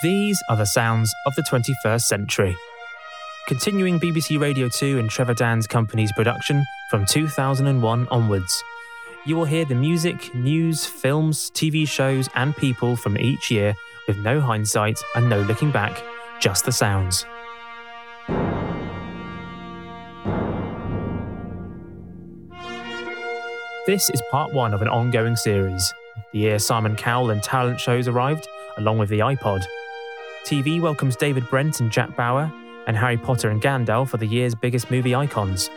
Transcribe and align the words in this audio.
These 0.00 0.40
are 0.48 0.54
the 0.54 0.64
sounds 0.64 1.12
of 1.26 1.34
the 1.34 1.42
21st 1.42 2.02
century. 2.02 2.56
Continuing 3.48 3.98
BBC 3.98 4.38
Radio 4.38 4.68
2 4.68 4.96
and 4.96 5.10
Trevor 5.10 5.34
Dann's 5.34 5.66
company's 5.66 6.12
production 6.12 6.64
from 6.88 7.04
2001 7.04 8.06
onwards, 8.08 8.62
you 9.26 9.34
will 9.34 9.44
hear 9.44 9.64
the 9.64 9.74
music, 9.74 10.32
news, 10.36 10.86
films, 10.86 11.50
TV 11.50 11.86
shows, 11.88 12.28
and 12.36 12.56
people 12.56 12.94
from 12.94 13.18
each 13.18 13.50
year 13.50 13.74
with 14.06 14.16
no 14.18 14.40
hindsight 14.40 15.00
and 15.16 15.28
no 15.28 15.40
looking 15.42 15.72
back, 15.72 16.00
just 16.38 16.64
the 16.64 16.70
sounds. 16.70 17.26
This 23.88 24.10
is 24.10 24.22
part 24.30 24.54
one 24.54 24.74
of 24.74 24.80
an 24.80 24.88
ongoing 24.88 25.34
series. 25.34 25.92
The 26.32 26.38
year 26.38 26.58
Simon 26.60 26.94
Cowell 26.94 27.30
and 27.30 27.42
talent 27.42 27.80
shows 27.80 28.06
arrived, 28.06 28.46
along 28.76 28.98
with 28.98 29.08
the 29.08 29.18
iPod. 29.18 29.66
TV 30.48 30.80
welcomes 30.80 31.14
David 31.14 31.46
Brent 31.50 31.80
and 31.80 31.92
Jack 31.92 32.16
Bauer, 32.16 32.50
and 32.86 32.96
Harry 32.96 33.18
Potter 33.18 33.50
and 33.50 33.60
Gandalf 33.60 34.14
are 34.14 34.16
the 34.16 34.26
year's 34.26 34.54
biggest 34.54 34.90
movie 34.90 35.14
icons. 35.14 35.68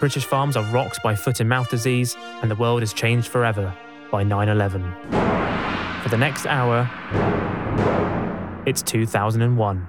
British 0.00 0.24
farms 0.24 0.56
are 0.56 0.64
rocked 0.72 1.00
by 1.00 1.14
foot 1.14 1.38
and 1.38 1.48
mouth 1.48 1.70
disease, 1.70 2.16
and 2.42 2.50
the 2.50 2.56
world 2.56 2.82
is 2.82 2.92
changed 2.92 3.28
forever 3.28 3.72
by 4.10 4.24
9 4.24 4.48
11. 4.48 4.82
For 6.02 6.08
the 6.08 6.16
next 6.18 6.44
hour, 6.46 6.90
it's 8.66 8.82
2001. 8.82 9.86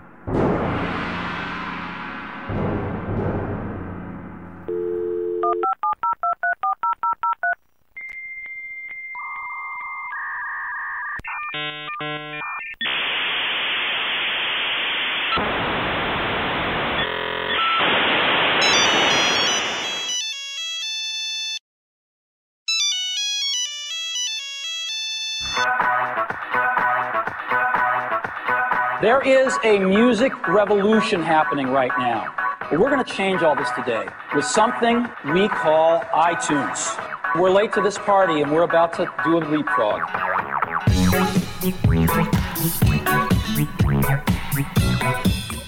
A 29.64 29.78
music 29.78 30.48
revolution 30.48 31.22
happening 31.22 31.68
right 31.68 31.92
now. 32.00 32.34
But 32.62 32.80
we're 32.80 32.90
going 32.90 33.04
to 33.04 33.12
change 33.12 33.44
all 33.44 33.56
this 33.56 33.70
today 33.72 34.08
with 34.34 34.46
something 34.46 35.08
we 35.26 35.48
call 35.50 36.00
iTunes. 36.02 36.98
We're 37.40 37.52
late 37.52 37.72
to 37.74 37.82
this 37.82 37.98
party 37.98 38.42
and 38.42 38.52
we're 38.52 38.64
about 38.64 38.94
to 38.94 39.06
do 39.24 39.38
a 39.38 39.40
leapfrog. 39.40 40.02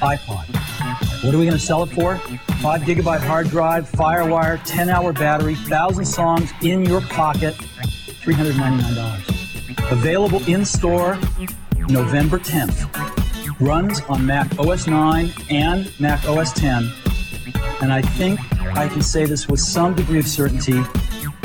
iPod. 0.01 1.23
What 1.23 1.35
are 1.35 1.37
we 1.37 1.45
going 1.45 1.51
to 1.51 1.59
sell 1.59 1.83
it 1.83 1.91
for? 1.91 2.17
5 2.17 2.81
gigabyte 2.81 3.21
hard 3.21 3.49
drive, 3.49 3.87
Firewire, 3.91 4.59
10 4.65 4.89
hour 4.89 5.13
battery, 5.13 5.53
1,000 5.53 6.03
songs 6.03 6.51
in 6.61 6.83
your 6.83 7.01
pocket, 7.01 7.53
$399. 7.53 9.91
Available 9.91 10.43
in 10.47 10.65
store 10.65 11.19
November 11.89 12.39
10th. 12.39 12.89
Runs 13.63 14.01
on 14.09 14.25
Mac 14.25 14.59
OS 14.59 14.87
9 14.87 15.31
and 15.49 15.89
Mac 15.97 16.27
OS 16.27 16.51
10. 16.51 16.91
And 17.81 17.93
I 17.93 18.01
think 18.01 18.41
I 18.75 18.89
can 18.89 19.01
say 19.01 19.25
this 19.25 19.47
with 19.47 19.61
some 19.61 19.95
degree 19.95 20.19
of 20.19 20.27
certainty. 20.27 20.81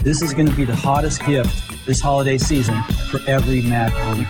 This 0.03 0.21
is 0.21 0.35
going 0.35 0.49
to 0.49 0.55
be 0.57 0.65
the 0.65 0.75
hottest 0.75 1.25
gift 1.25 1.87
this 1.87 2.01
holiday 2.01 2.37
season 2.37 2.83
for 3.09 3.21
every 3.29 3.63
Mac 3.63 3.95
owner. 4.07 4.29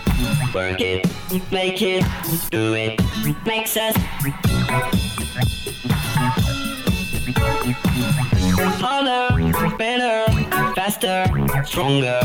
Work 0.53 0.81
it, 0.81 1.07
make 1.51 1.81
it, 1.81 2.05
do 2.51 2.75
it, 2.75 3.01
makes 3.47 3.75
us 3.75 3.95
harder, 8.79 9.77
better, 9.77 10.31
faster, 10.75 11.25
stronger. 11.65 12.19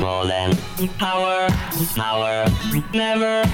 More 0.00 0.26
than 0.26 0.56
power, 0.98 1.48
power, 1.96 2.46
never. 2.92 3.44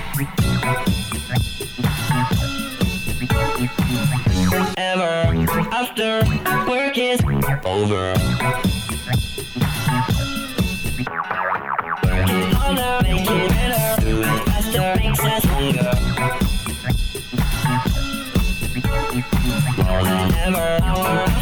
Ever 4.77 5.39
after 5.73 6.23
work 6.69 6.97
is 6.97 7.21
over. 7.65 8.15
Work 12.05 12.31
it 12.31 12.53
harder, 12.55 13.03
make 13.03 13.31
it 13.31 13.51
better, 13.51 14.01
do 14.01 14.23
it 14.23 14.45
faster, 14.47 14.97
makes 14.97 15.21
us 15.21 15.43
stronger. 15.43 15.93
More 19.85 20.03
than 20.03 20.35
ever, 20.35 20.79
hour 20.83 21.38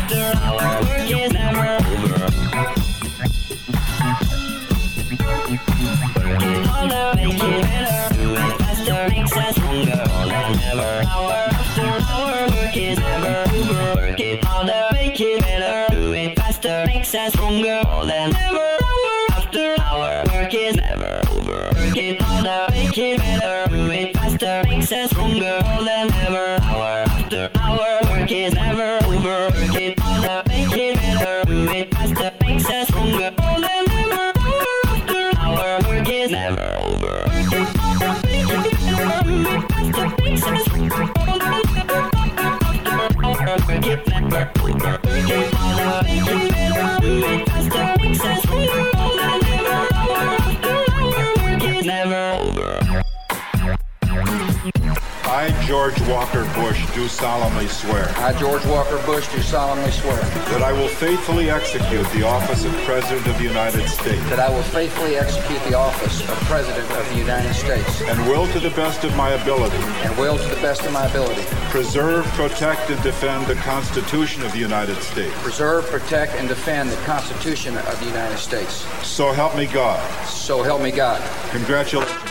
than 11.06 11.45
George 55.86 56.08
Walker 56.08 56.44
Bush, 56.56 56.84
do 56.96 57.06
solemnly 57.06 57.68
swear 57.68 58.12
I, 58.16 58.32
George 58.32 58.66
Walker 58.66 59.00
Bush, 59.06 59.28
do 59.28 59.40
solemnly 59.40 59.92
swear 59.92 60.16
that 60.16 60.60
I 60.60 60.72
will 60.72 60.88
faithfully 60.88 61.48
execute 61.48 62.04
the 62.10 62.24
office 62.24 62.64
of 62.64 62.72
President 62.78 63.24
of 63.28 63.38
the 63.38 63.44
United 63.44 63.88
States 63.88 64.20
that 64.28 64.40
I 64.40 64.50
will 64.50 64.64
faithfully 64.64 65.16
execute 65.16 65.62
the 65.62 65.74
office 65.74 66.22
of 66.22 66.36
President 66.48 66.90
of 66.90 67.08
the 67.10 67.14
United 67.14 67.54
States 67.54 68.02
and 68.02 68.18
will, 68.28 68.48
to 68.48 68.58
the 68.58 68.70
best 68.70 69.04
of 69.04 69.14
my 69.14 69.30
ability, 69.30 69.76
and 70.02 70.18
will, 70.18 70.36
to 70.36 70.48
the 70.48 70.60
best 70.60 70.82
of 70.82 70.92
my 70.92 71.06
ability, 71.06 71.44
preserve, 71.70 72.24
protect, 72.34 72.90
and 72.90 73.00
defend 73.04 73.46
the 73.46 73.54
Constitution 73.54 74.42
of 74.42 74.50
the 74.50 74.58
United 74.58 75.00
States. 75.02 75.32
preserve, 75.40 75.86
protect, 75.86 76.34
and 76.34 76.48
defend 76.48 76.90
the 76.90 76.96
Constitution 77.04 77.78
of 77.78 78.00
the 78.00 78.06
United 78.06 78.38
States. 78.38 78.84
So 79.06 79.30
help 79.30 79.54
me 79.54 79.66
God. 79.66 80.02
So 80.26 80.64
help 80.64 80.82
me 80.82 80.90
God. 80.90 81.22
Congratulations. 81.52 82.25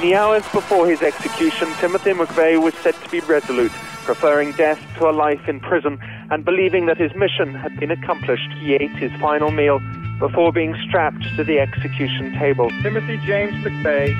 In 0.00 0.08
the 0.08 0.14
hours 0.14 0.44
before 0.50 0.88
his 0.88 1.02
execution, 1.02 1.68
Timothy 1.74 2.12
McVeigh 2.12 2.62
was 2.62 2.72
said 2.76 2.94
to 2.94 3.08
be 3.10 3.20
resolute, 3.20 3.70
preferring 4.06 4.52
death 4.52 4.80
to 4.96 5.10
a 5.10 5.12
life 5.12 5.46
in 5.46 5.60
prison, 5.60 5.98
and 6.30 6.42
believing 6.42 6.86
that 6.86 6.96
his 6.96 7.14
mission 7.14 7.52
had 7.52 7.78
been 7.78 7.90
accomplished. 7.90 8.50
He 8.60 8.72
ate 8.76 8.92
his 8.92 9.12
final 9.20 9.50
meal 9.50 9.78
before 10.18 10.54
being 10.54 10.74
strapped 10.88 11.22
to 11.36 11.44
the 11.44 11.60
execution 11.60 12.32
table. 12.38 12.70
Timothy 12.80 13.18
James 13.26 13.52
McVeigh 13.62 14.14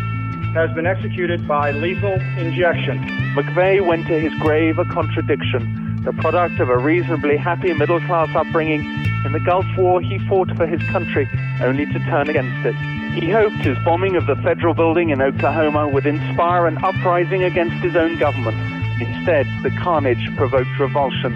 has 0.52 0.70
been 0.74 0.84
executed 0.84 1.48
by 1.48 1.70
lethal 1.70 2.20
injection. 2.36 2.98
McVeigh 3.34 3.80
went 3.80 4.06
to 4.08 4.20
his 4.20 4.34
grave 4.34 4.78
a 4.78 4.84
contradiction, 4.84 6.02
the 6.04 6.12
product 6.12 6.60
of 6.60 6.68
a 6.68 6.76
reasonably 6.76 7.38
happy 7.38 7.72
middle 7.72 8.00
class 8.00 8.28
upbringing. 8.36 8.82
In 9.24 9.32
the 9.32 9.40
Gulf 9.40 9.64
War, 9.78 10.02
he 10.02 10.18
fought 10.28 10.54
for 10.58 10.66
his 10.66 10.82
country, 10.90 11.26
only 11.62 11.86
to 11.86 11.98
turn 12.00 12.28
against 12.28 12.66
it. 12.66 12.99
He 13.14 13.28
hoped 13.28 13.56
his 13.56 13.76
bombing 13.84 14.16
of 14.16 14.26
the 14.26 14.36
federal 14.36 14.72
building 14.72 15.10
in 15.10 15.20
Oklahoma 15.20 15.88
would 15.88 16.06
inspire 16.06 16.66
an 16.66 16.78
uprising 16.84 17.42
against 17.42 17.76
his 17.82 17.96
own 17.96 18.16
government. 18.18 18.56
Instead, 19.00 19.46
the 19.62 19.70
carnage 19.82 20.30
provoked 20.36 20.78
revulsion. 20.78 21.32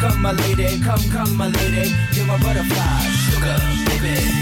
Come, 0.00 0.20
my 0.20 0.32
lady, 0.32 0.80
come, 0.80 1.00
come, 1.10 1.36
my 1.36 1.48
lady. 1.48 1.92
My 2.26 2.36
butterfly, 2.42 3.00
sugar, 3.30 4.00
baby. 4.00 4.41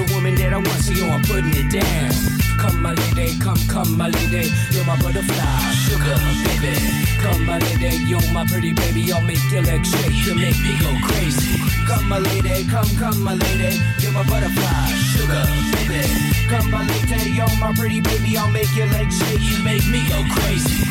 the 0.00 0.14
woman 0.14 0.34
that 0.36 0.52
I 0.52 0.56
want, 0.56 0.80
so 0.80 0.92
yo, 0.92 1.06
I'm 1.08 1.22
putting 1.22 1.52
it 1.52 1.68
down. 1.68 2.10
Come, 2.56 2.80
my 2.82 2.94
lady, 2.94 3.38
come, 3.38 3.60
come, 3.68 3.96
my 3.96 4.08
lady. 4.08 4.48
You're 4.72 4.84
my 4.84 4.96
butterfly, 5.00 5.60
sugar, 5.84 6.16
baby. 6.44 6.76
Come, 7.20 7.44
my 7.44 7.58
lady, 7.58 7.96
you're 8.08 8.24
my 8.32 8.44
pretty 8.46 8.72
baby. 8.72 9.12
I'll 9.12 9.20
make 9.22 9.42
your 9.52 9.62
legs 9.62 9.90
shake, 9.90 10.16
you 10.24 10.34
make 10.34 10.56
me 10.60 10.72
go 10.80 10.90
crazy. 11.04 11.60
Come, 11.84 12.08
my 12.08 12.18
lady, 12.18 12.64
come, 12.68 12.88
come, 12.96 13.22
my 13.22 13.34
lady. 13.34 13.80
You're 14.00 14.12
my 14.12 14.24
butterfly, 14.24 14.88
sugar, 15.12 15.44
baby. 15.76 16.04
Come, 16.48 16.70
my 16.70 16.84
lady, 16.86 17.36
you're 17.36 17.56
my 17.60 17.72
pretty 17.76 18.00
baby. 18.00 18.36
I'll 18.36 18.50
make 18.50 18.72
your 18.76 18.86
legs 18.88 19.18
shake, 19.18 19.40
you 19.40 19.62
make 19.64 19.84
me 19.88 20.06
go 20.08 20.24
crazy. 20.32 20.84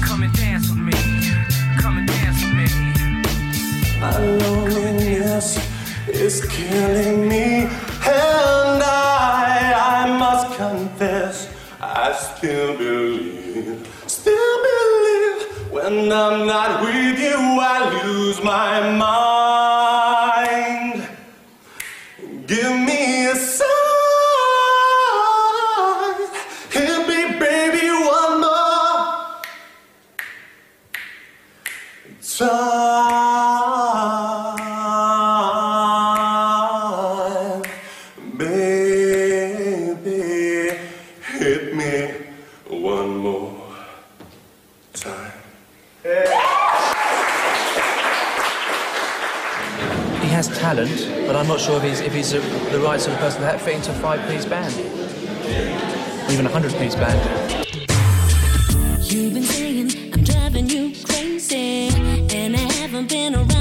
Come 0.00 0.22
and 0.22 0.32
dance 0.32 0.68
with 0.70 0.80
me. 0.80 0.96
Come 1.80 1.98
and 1.98 2.08
dance 2.08 2.40
with 2.44 2.54
me. 2.56 2.68
My 4.00 4.16
loneliness 4.16 5.58
is 6.08 6.44
killing 6.44 7.28
me, 7.28 7.66
and 8.06 8.82
I, 8.82 10.04
I 10.04 10.18
must 10.18 10.56
confess, 10.56 11.48
I 11.80 12.12
still 12.12 12.76
believe, 12.76 13.86
still 14.06 14.56
believe. 14.68 15.72
When 15.72 16.12
I'm 16.12 16.46
not 16.46 16.82
with 16.82 17.18
you, 17.18 17.36
I 17.60 18.02
lose 18.04 18.42
my 18.42 18.96
mind. 18.96 19.53
I'm 51.44 51.50
not 51.50 51.60
sure 51.60 51.76
if 51.76 51.82
he's 51.82 52.00
if 52.00 52.14
he's 52.14 52.32
a, 52.32 52.40
the 52.70 52.80
right 52.80 52.98
sort 52.98 53.12
of 53.16 53.20
person 53.20 53.42
to 53.42 53.58
fit 53.58 53.76
into 53.76 53.90
a 53.90 53.94
five-piece 53.96 54.46
band, 54.46 54.72
or 56.26 56.32
even 56.32 56.46
a 56.46 56.48
hundred-piece 56.48 56.94
band. 56.94 57.20
You've 59.04 59.34
been 59.34 59.42
saying 59.42 60.14
I'm 60.14 60.24
driving 60.24 60.70
you 60.70 60.94
crazy, 61.04 61.88
and 62.34 62.56
I 62.56 62.72
haven't 62.80 63.10
been 63.10 63.34
around 63.34 63.53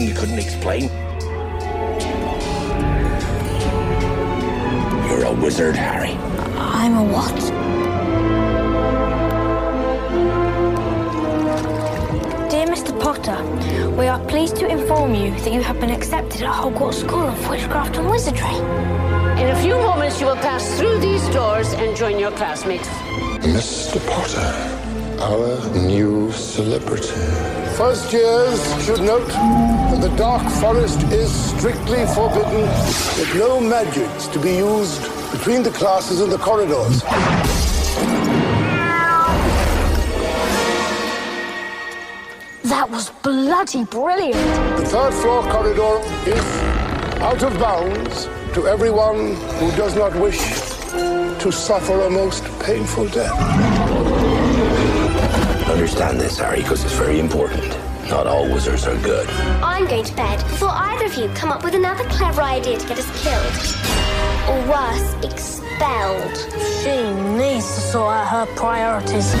Anything 0.00 0.16
you 0.16 0.20
couldn't 0.20 0.38
explain? 0.38 0.84
You're 5.08 5.26
a 5.26 5.32
wizard, 5.32 5.76
Harry. 5.76 6.12
I'm 6.56 6.96
a 6.96 7.04
what? 7.04 7.34
Dear 12.50 12.66
Mr. 12.66 12.98
Potter, 12.98 13.44
we 13.90 14.06
are 14.06 14.18
pleased 14.26 14.56
to 14.56 14.68
inform 14.68 15.14
you 15.14 15.32
that 15.32 15.52
you 15.52 15.60
have 15.60 15.78
been 15.78 15.90
accepted 15.90 16.42
at 16.42 16.54
Hogwarts 16.54 17.00
School 17.00 17.28
of 17.28 17.48
Witchcraft 17.50 17.98
and 17.98 18.08
Wizardry. 18.08 18.56
In 19.42 19.48
a 19.50 19.60
few 19.60 19.74
moments, 19.74 20.18
you 20.18 20.26
will 20.26 20.36
pass 20.36 20.78
through 20.78 20.98
these 21.00 21.28
doors 21.28 21.74
and 21.74 21.94
join 21.94 22.18
your 22.18 22.30
classmates. 22.32 22.88
Mr. 23.44 24.00
Potter, 24.08 24.50
our 25.20 25.78
new 25.86 26.32
celebrity. 26.32 27.59
First 27.80 28.12
years 28.12 28.84
should 28.84 29.00
note 29.00 29.26
that 29.28 30.00
the 30.02 30.14
Dark 30.14 30.46
Forest 30.60 31.02
is 31.04 31.32
strictly 31.32 32.04
forbidden, 32.14 32.60
with 32.60 33.34
no 33.34 33.58
magics 33.58 34.26
to 34.26 34.38
be 34.38 34.56
used 34.56 35.00
between 35.32 35.62
the 35.62 35.70
classes 35.70 36.20
and 36.20 36.30
the 36.30 36.36
corridors. 36.36 37.00
That 42.64 42.86
was 42.90 43.08
bloody 43.22 43.84
brilliant. 43.84 44.34
The 44.76 44.84
third 44.84 45.14
floor 45.14 45.42
corridor 45.44 46.02
is 46.28 46.44
out 47.22 47.42
of 47.42 47.58
bounds 47.58 48.26
to 48.52 48.68
everyone 48.68 49.36
who 49.58 49.70
does 49.74 49.96
not 49.96 50.14
wish 50.16 50.38
to 51.42 51.50
suffer 51.50 52.02
a 52.02 52.10
most 52.10 52.44
painful 52.60 53.08
death. 53.08 53.80
Understand 55.70 56.20
this, 56.20 56.36
Harry, 56.36 56.62
because 56.62 56.84
it's 56.84 56.94
very 56.94 57.20
important. 57.20 57.79
Not 58.10 58.26
all 58.26 58.52
wizards 58.52 58.88
are 58.88 59.00
good. 59.02 59.30
I'm 59.62 59.86
going 59.86 60.02
to 60.02 60.16
bed 60.16 60.38
before 60.38 60.70
either 60.70 61.04
of 61.06 61.14
you 61.14 61.28
come 61.28 61.52
up 61.52 61.62
with 61.62 61.76
another 61.76 62.02
clever 62.08 62.42
idea 62.42 62.76
to 62.76 62.88
get 62.88 62.98
us 62.98 63.22
killed. 63.22 63.54
Or 64.50 64.68
worse, 64.68 65.14
expelled. 65.24 66.36
She 66.82 67.08
needs 67.38 67.64
to 67.72 67.80
sort 67.80 68.12
out 68.12 68.26
her 68.26 68.46
priorities. 68.56 69.32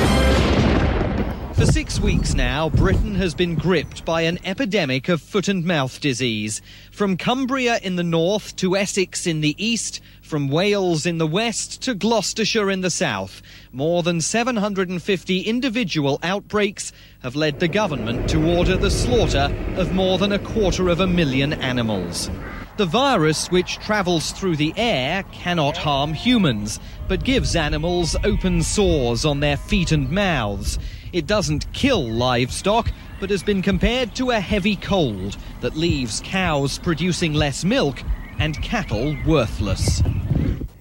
For 1.60 1.66
six 1.66 2.00
weeks 2.00 2.32
now, 2.34 2.70
Britain 2.70 3.16
has 3.16 3.34
been 3.34 3.56
gripped 3.56 4.04
by 4.04 4.22
an 4.22 4.38
epidemic 4.46 5.08
of 5.08 5.20
foot 5.20 5.48
and 5.48 5.64
mouth 5.64 6.00
disease. 6.00 6.62
From 6.92 7.16
Cumbria 7.16 7.80
in 7.82 7.96
the 7.96 8.04
north 8.04 8.54
to 8.56 8.76
Essex 8.76 9.26
in 9.26 9.40
the 9.40 9.62
east, 9.62 10.00
from 10.22 10.48
Wales 10.48 11.06
in 11.06 11.18
the 11.18 11.26
west 11.26 11.82
to 11.82 11.94
Gloucestershire 11.94 12.70
in 12.70 12.82
the 12.82 12.88
south, 12.88 13.42
more 13.72 14.02
than 14.02 14.20
750 14.20 15.40
individual 15.42 16.18
outbreaks 16.22 16.92
have 17.22 17.36
led 17.36 17.60
the 17.60 17.68
government 17.68 18.28
to 18.30 18.56
order 18.56 18.76
the 18.76 18.90
slaughter 18.90 19.54
of 19.76 19.92
more 19.92 20.18
than 20.18 20.32
a 20.32 20.38
quarter 20.38 20.88
of 20.88 21.00
a 21.00 21.06
million 21.06 21.52
animals. 21.52 22.30
The 22.76 22.86
virus, 22.86 23.50
which 23.50 23.78
travels 23.78 24.32
through 24.32 24.56
the 24.56 24.72
air, 24.76 25.22
cannot 25.32 25.76
harm 25.76 26.14
humans, 26.14 26.80
but 27.08 27.24
gives 27.24 27.54
animals 27.54 28.16
open 28.24 28.62
sores 28.62 29.24
on 29.24 29.40
their 29.40 29.56
feet 29.56 29.92
and 29.92 30.10
mouths. 30.10 30.78
It 31.12 31.26
doesn't 31.26 31.72
kill 31.72 32.02
livestock, 32.02 32.90
but 33.20 33.30
has 33.30 33.42
been 33.42 33.62
compared 33.62 34.14
to 34.16 34.30
a 34.30 34.40
heavy 34.40 34.76
cold 34.76 35.36
that 35.60 35.76
leaves 35.76 36.22
cows 36.24 36.78
producing 36.78 37.34
less 37.34 37.64
milk 37.64 38.02
and 38.38 38.60
cattle 38.62 39.16
worthless. 39.26 40.02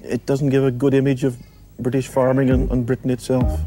It 0.02 0.26
doesn't 0.26 0.50
give 0.50 0.64
a 0.64 0.72
good 0.72 0.94
image 0.94 1.24
of 1.24 1.38
British 1.80 2.08
farming 2.08 2.50
and, 2.50 2.72
and 2.72 2.86
Britain 2.86 3.10
itself. 3.10 3.60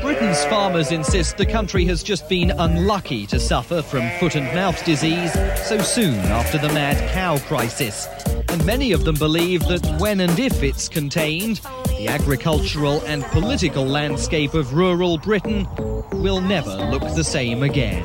Britain's 0.00 0.44
farmers 0.44 0.92
insist 0.92 1.38
the 1.38 1.46
country 1.46 1.84
has 1.86 2.02
just 2.02 2.28
been 2.28 2.50
unlucky 2.50 3.26
to 3.26 3.40
suffer 3.40 3.82
from 3.82 4.08
foot 4.18 4.36
and 4.36 4.46
mouth 4.54 4.84
disease 4.84 5.32
so 5.66 5.78
soon 5.78 6.18
after 6.26 6.58
the 6.58 6.68
mad 6.68 6.96
cow 7.12 7.38
crisis. 7.38 8.06
And 8.48 8.64
many 8.66 8.92
of 8.92 9.04
them 9.04 9.16
believe 9.16 9.60
that 9.68 9.84
when 9.98 10.20
and 10.20 10.38
if 10.38 10.62
it's 10.62 10.88
contained, 10.88 11.60
the 11.88 12.08
agricultural 12.08 13.02
and 13.06 13.24
political 13.24 13.84
landscape 13.84 14.54
of 14.54 14.74
rural 14.74 15.18
Britain 15.18 15.66
will 16.12 16.40
never 16.40 16.74
look 16.90 17.02
the 17.14 17.24
same 17.24 17.62
again. 17.62 18.04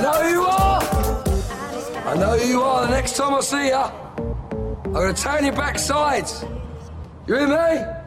I 0.00 0.02
know 0.02 0.22
who 0.22 0.30
you 0.30 0.42
are. 0.44 0.82
I 2.08 2.16
know 2.16 2.38
who 2.38 2.48
you 2.48 2.62
are. 2.62 2.86
The 2.86 2.90
next 2.90 3.18
time 3.18 3.34
I 3.34 3.40
see 3.40 3.66
you, 3.66 3.74
I'm 3.74 4.92
gonna 4.94 5.12
turn 5.12 5.44
your 5.44 5.52
backsides. 5.52 6.40
You 7.26 7.34
hear 7.34 7.48
me? 7.48 7.99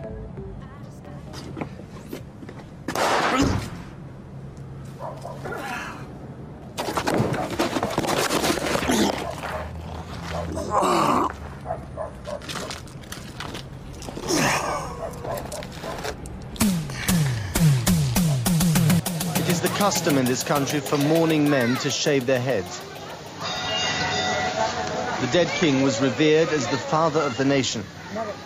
Custom 20.03 20.19
in 20.19 20.25
this 20.25 20.43
country 20.43 20.81
for 20.81 20.97
mourning 20.97 21.49
men 21.49 21.77
to 21.77 21.89
shave 21.89 22.25
their 22.25 22.41
heads. 22.41 22.81
The 25.21 25.31
dead 25.31 25.47
king 25.61 25.81
was 25.81 26.01
revered 26.01 26.49
as 26.49 26.67
the 26.67 26.77
father 26.77 27.21
of 27.21 27.37
the 27.37 27.45
nation, 27.45 27.85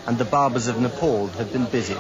and 0.05 0.19
the 0.19 0.25
barbers 0.25 0.67
of 0.67 0.79
Nepal 0.79 1.25
have 1.29 1.51
been 1.51 1.65
busy. 1.65 1.95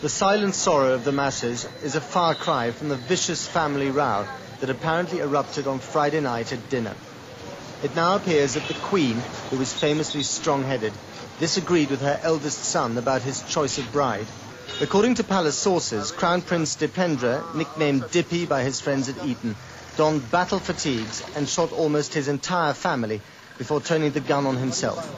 The 0.00 0.08
silent 0.08 0.54
sorrow 0.54 0.94
of 0.94 1.04
the 1.04 1.12
masses 1.12 1.68
is 1.82 1.96
a 1.96 2.00
far 2.00 2.34
cry 2.34 2.70
from 2.70 2.88
the 2.88 2.96
vicious 2.96 3.46
family 3.46 3.90
row 3.90 4.26
that 4.60 4.70
apparently 4.70 5.18
erupted 5.18 5.66
on 5.66 5.80
Friday 5.80 6.20
night 6.20 6.54
at 6.54 6.70
dinner. 6.70 6.94
It 7.82 7.94
now 7.94 8.16
appears 8.16 8.54
that 8.54 8.66
the 8.68 8.80
Queen, 8.88 9.20
who 9.50 9.58
was 9.58 9.70
famously 9.70 10.22
strong-headed, 10.22 10.94
disagreed 11.40 11.90
with 11.90 12.00
her 12.00 12.18
eldest 12.22 12.64
son 12.64 12.96
about 12.96 13.20
his 13.20 13.42
choice 13.42 13.76
of 13.76 13.92
bride. 13.92 14.26
According 14.80 15.14
to 15.16 15.24
palace 15.24 15.56
sources, 15.56 16.12
Crown 16.12 16.42
Prince 16.42 16.76
Dipendra, 16.76 17.46
nicknamed 17.52 18.10
Dippy 18.10 18.44
by 18.46 18.62
his 18.62 18.80
friends 18.80 19.08
at 19.08 19.16
Eton, 19.24 19.56
donned 19.96 20.30
battle 20.30 20.60
fatigues 20.60 21.22
and 21.34 21.48
shot 21.48 21.72
almost 21.72 22.14
his 22.14 22.28
entire 22.28 22.74
family 22.74 23.22
before 23.56 23.80
turning 23.80 24.12
the 24.12 24.20
gun 24.20 24.46
on 24.46 24.56
himself. 24.56 25.14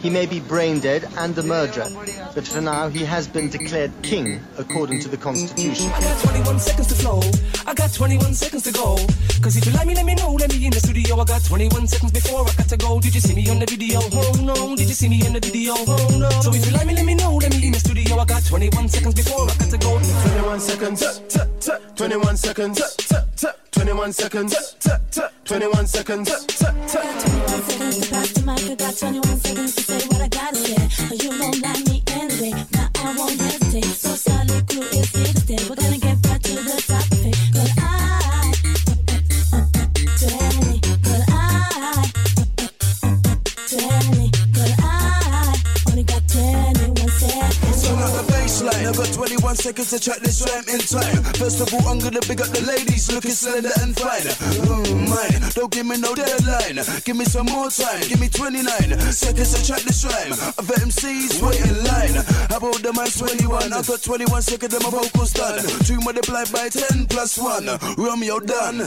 He 0.00 0.10
may 0.10 0.26
be 0.26 0.38
brain 0.38 0.78
dead 0.78 1.08
and 1.18 1.36
a 1.38 1.42
murderer, 1.42 1.88
but 2.34 2.46
for 2.46 2.60
now 2.60 2.88
he 2.88 3.04
has 3.04 3.26
been 3.26 3.50
declared 3.50 3.90
king 4.02 4.40
according 4.56 5.00
to 5.00 5.08
the 5.08 5.16
constitution. 5.16 5.90
I 5.90 6.00
got 6.00 6.22
21 6.22 6.58
seconds 6.60 6.86
to 6.88 6.94
flow. 6.94 7.20
I 7.66 7.74
got 7.74 7.92
21 7.92 8.34
seconds 8.34 8.62
to 8.64 8.72
go. 8.72 8.96
Cause 9.42 9.56
if 9.56 9.66
you 9.66 9.72
like 9.72 9.86
me, 9.86 9.94
let 9.94 10.06
me 10.06 10.14
know. 10.14 10.32
Let 10.34 10.50
me 10.52 10.64
in 10.64 10.70
the 10.70 10.78
studio. 10.78 11.18
I 11.18 11.24
got 11.24 11.44
21 11.44 11.86
seconds 11.88 12.12
before 12.12 12.42
I 12.42 12.52
got 12.54 12.68
to 12.68 12.76
go. 12.76 13.00
Did 13.00 13.14
you 13.14 13.20
see 13.20 13.34
me 13.34 13.48
on 13.50 13.58
the 13.58 13.66
video? 13.66 14.00
Oh 14.00 14.32
no. 14.40 14.76
Did 14.76 14.88
you 14.88 14.94
see 14.94 15.08
me 15.08 15.26
in 15.26 15.32
the 15.32 15.40
video? 15.40 15.74
Oh 15.76 16.16
no. 16.18 16.30
So 16.42 16.54
if 16.54 16.64
you 16.64 16.72
like 16.72 16.86
me, 16.86 16.94
let 16.94 17.04
me 17.04 17.14
know. 17.14 17.34
Let 17.36 17.50
me 17.50 17.66
in 17.66 17.72
the 17.72 17.80
studio. 17.80 18.18
I 18.18 18.24
got 18.24 18.44
21 18.44 18.88
seconds 18.88 19.14
before 19.14 19.50
I 19.50 19.54
got 19.58 19.70
to 19.70 19.78
go. 19.78 19.98
21 19.98 20.60
seconds. 20.60 21.20
21 21.96 22.36
seconds. 22.36 22.78
21 22.78 22.96
seconds. 22.96 23.67
21 23.78 24.12
seconds. 24.12 24.76
21 25.44 25.86
seconds 25.86 26.28
to 26.28 28.10
pass 28.10 28.32
the 28.32 28.42
mic. 28.44 28.70
I 28.70 28.74
got 28.74 28.96
21 28.96 29.38
seconds 29.38 29.74
to 29.76 29.82
say 29.82 30.06
what 30.08 30.20
I 30.20 30.28
gotta 30.28 30.56
say. 30.56 31.06
But 31.08 31.22
you 31.22 31.30
won't 31.38 31.62
like 31.62 31.86
me 31.86 32.02
anyway. 32.08 32.52
Now 32.72 32.88
I 32.96 33.14
won't 33.16 33.40
hesitate. 33.40 33.84
So 33.84 34.10
solid 34.10 34.68
crew 34.68 34.82
is 34.82 35.10
here 35.14 35.26
to 35.26 35.40
stay. 35.40 35.58
We're 35.68 35.76
gonna 35.76 35.98
get 35.98 36.07
got 48.98 49.14
21 49.14 49.54
seconds 49.54 49.90
to 49.90 50.00
track 50.00 50.18
this 50.18 50.42
rhyme 50.42 50.66
in 50.74 50.80
time. 50.82 51.22
First 51.38 51.62
of 51.62 51.72
all, 51.72 51.86
I'm 51.86 52.00
gonna 52.00 52.18
big 52.26 52.40
up 52.40 52.48
the 52.48 52.66
ladies 52.66 53.06
looking 53.12 53.30
slender 53.30 53.70
and 53.80 53.94
fine. 53.94 54.26
Mm, 54.66 55.06
mine, 55.06 55.50
don't 55.54 55.70
give 55.70 55.86
me 55.86 55.98
no 55.98 56.16
deadline. 56.16 56.82
Give 57.04 57.16
me 57.16 57.24
some 57.24 57.46
more 57.46 57.70
time. 57.70 58.02
Give 58.10 58.18
me 58.18 58.28
29 58.28 58.66
seconds 59.14 59.54
to 59.54 59.58
track 59.62 59.82
this 59.82 60.02
rhyme. 60.02 60.34
Other 60.58 60.74
MCs 60.82 61.38
wait 61.38 61.62
in 61.62 61.78
line. 61.86 62.18
How 62.50 62.58
about 62.58 62.82
the 62.82 62.92
man's 62.92 63.14
21? 63.16 63.72
I 63.72 63.82
got 63.82 64.02
21 64.02 64.42
seconds 64.42 64.74
and 64.74 64.82
my 64.82 64.90
vocals 64.90 65.32
done. 65.32 65.62
Two 65.86 66.00
multiplied 66.00 66.50
by 66.50 66.68
10 66.68 67.06
plus 67.06 67.38
1. 67.38 67.70
Romeo 68.02 68.40
done. 68.40 68.78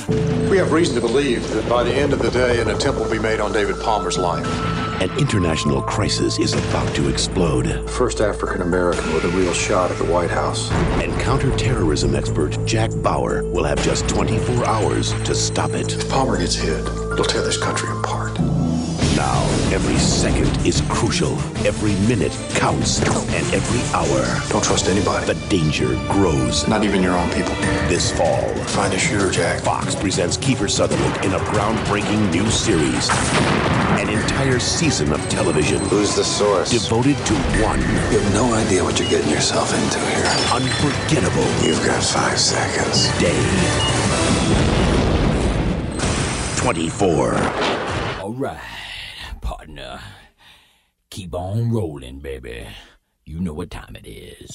We 0.51 0.58
have 0.58 0.74
reason 0.74 0.96
to 0.96 1.01
believe 1.01 1.48
that 1.56 1.70
by 1.70 1.84
the 1.84 1.94
end 1.94 2.12
of 2.12 2.20
the 2.20 2.32
day, 2.32 2.60
an 2.60 2.70
attempt 2.70 3.00
will 3.00 3.10
be 3.10 3.20
made 3.20 3.39
on 3.39 3.53
David 3.53 3.80
Palmer's 3.80 4.18
life. 4.18 4.80
An 5.01 5.10
international 5.17 5.81
crisis 5.81 6.38
is 6.38 6.53
about 6.53 6.93
to 6.93 7.10
explode. 7.10 7.89
First 7.89 8.22
African 8.22 8.62
American 8.62 9.12
with 9.15 9.24
a 9.24 9.29
real 9.29 9.51
shot 9.51 9.89
at 9.89 9.98
the 9.98 10.05
White 10.05 10.29
House. 10.29 10.70
And 11.01 11.12
counterterrorism 11.20 12.13
expert 12.13 12.55
Jack 12.67 12.91
Bauer 12.98 13.41
will 13.46 13.63
have 13.63 13.84
just 13.84 14.08
24 14.08 14.63
hours 14.63 15.13
to 15.24 15.34
stop 15.34 15.72
it. 15.72 15.91
If 15.91 16.08
Palmer 16.08 16.38
gets 16.38 16.53
hit, 16.53 16.81
it'll 16.86 17.25
tear 17.25 17.41
this 17.41 17.58
country 17.58 17.89
apart. 17.98 18.39
Now, 19.71 19.77
every 19.77 19.97
second 19.99 20.65
is 20.65 20.81
crucial. 20.89 21.33
Every 21.65 21.93
minute 22.07 22.31
counts. 22.55 22.99
And 22.99 23.53
every 23.53 23.81
hour. 23.95 24.49
Don't 24.49 24.63
trust 24.63 24.87
anybody. 24.87 25.25
The 25.25 25.39
danger 25.47 25.87
grows. 26.09 26.67
Not 26.67 26.83
even 26.83 27.01
your 27.01 27.15
own 27.15 27.29
people. 27.31 27.55
This 27.87 28.11
fall, 28.11 28.47
Find 28.75 28.93
a 28.93 28.99
shooter, 28.99 29.31
Jack. 29.31 29.61
Fox 29.61 29.95
presents 29.95 30.37
Kiefer 30.37 30.69
Sutherland 30.69 31.25
in 31.25 31.33
a 31.33 31.39
groundbreaking 31.39 32.31
new 32.31 32.49
series. 32.49 33.09
An 33.99 34.09
entire 34.09 34.59
season 34.59 35.13
of 35.13 35.21
television. 35.29 35.79
Who's 35.89 36.15
the 36.15 36.23
source? 36.23 36.71
Devoted 36.71 37.17
to 37.25 37.33
one. 37.63 37.79
You 38.11 38.19
have 38.19 38.33
no 38.33 38.53
idea 38.53 38.83
what 38.83 38.99
you're 38.99 39.09
getting 39.09 39.29
yourself 39.29 39.73
into 39.73 39.99
here. 39.99 40.25
Unforgettable. 40.51 41.47
You've 41.65 41.85
got 41.85 42.03
five 42.03 42.39
seconds. 42.39 43.07
Day. 43.19 43.39
24. 46.57 47.35
All 48.21 48.33
right, 48.33 48.57
partner. 49.51 50.00
Keep 51.10 51.36
on 51.36 51.72
rolling, 51.74 52.20
baby. 52.20 52.65
You 53.25 53.41
know 53.41 53.51
what 53.51 53.70
time 53.70 53.98
it 53.98 54.08
is. 54.08 54.50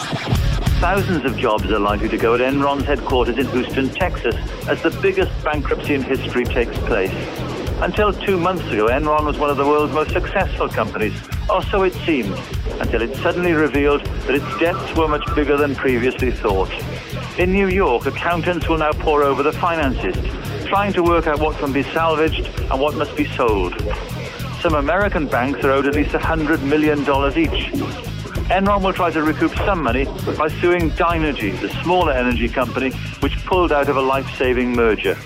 Thousands 0.81 1.23
of 1.27 1.37
jobs 1.37 1.71
are 1.71 1.79
likely 1.79 2.09
to 2.09 2.17
go 2.17 2.35
at 2.35 2.41
Enron's 2.41 2.87
headquarters 2.87 3.37
in 3.37 3.47
Houston, 3.49 3.91
Texas, 3.91 4.35
as 4.67 4.83
the 4.83 4.91
biggest 5.03 5.31
bankruptcy 5.45 5.93
in 5.93 6.03
history 6.03 6.47
takes 6.47 6.79
place. 6.79 7.13
Until 7.83 8.11
two 8.11 8.39
months 8.39 8.65
ago, 8.69 8.87
Enron 8.87 9.27
was 9.27 9.37
one 9.37 9.51
of 9.51 9.59
the 9.59 9.67
world's 9.67 9.93
most 9.93 10.13
successful 10.13 10.67
companies, 10.67 11.13
or 11.51 11.63
so 11.65 11.83
it 11.83 11.93
seemed, 12.07 12.35
until 12.81 13.03
it 13.03 13.15
suddenly 13.17 13.53
revealed 13.53 14.03
that 14.27 14.35
its 14.35 14.59
debts 14.59 14.97
were 14.97 15.09
much 15.09 15.27
bigger 15.35 15.59
than 15.59 15.75
previously 15.75 16.31
thought. 16.31 16.73
In 17.39 17.53
New 17.53 17.69
York, 17.69 18.07
accountants 18.07 18.67
will 18.67 18.79
now 18.79 18.93
pore 18.93 19.25
over 19.25 19.43
the 19.43 19.53
finances, 19.53 20.17
trying 20.67 20.95
to 20.95 21.03
work 21.03 21.27
out 21.27 21.39
what 21.39 21.59
can 21.59 21.71
be 21.71 21.83
salvaged 21.83 22.47
and 22.71 22.81
what 22.81 22.95
must 22.95 23.15
be 23.15 23.27
sold. 23.37 23.75
Some 24.61 24.75
American 24.75 25.27
banks 25.27 25.63
are 25.65 25.71
owed 25.71 25.87
at 25.87 25.95
least 25.95 26.11
$100 26.11 26.63
million 26.63 27.01
each. 27.01 27.73
Enron 28.49 28.83
will 28.83 28.93
try 28.93 29.11
to 29.11 29.23
recoup 29.23 29.55
some 29.57 29.83
money 29.83 30.05
by 30.37 30.49
suing 30.61 30.91
Dynegy, 30.93 31.61
the 31.61 31.69
smaller 31.83 32.13
energy 32.13 32.49
company 32.49 32.91
which 33.21 33.37
pulled 33.45 33.73
out 33.73 33.89
of 33.89 33.97
a 33.97 34.01
life-saving 34.01 34.73
merger. 34.73 35.17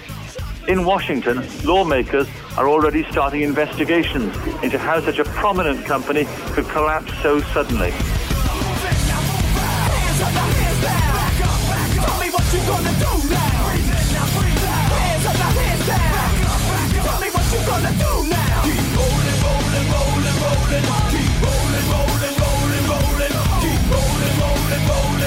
In 0.69 0.85
Washington, 0.85 1.43
lawmakers 1.65 2.29
are 2.57 2.69
already 2.69 3.05
starting 3.11 3.43
investigations 3.43 4.37
into 4.63 4.79
how 4.79 5.01
such 5.01 5.19
a 5.19 5.25
prominent 5.25 5.85
company 5.87 6.27
could 6.53 6.69
collapse 6.69 7.13
so 7.23 7.41
suddenly. 7.41 7.93
Now. 18.31 18.39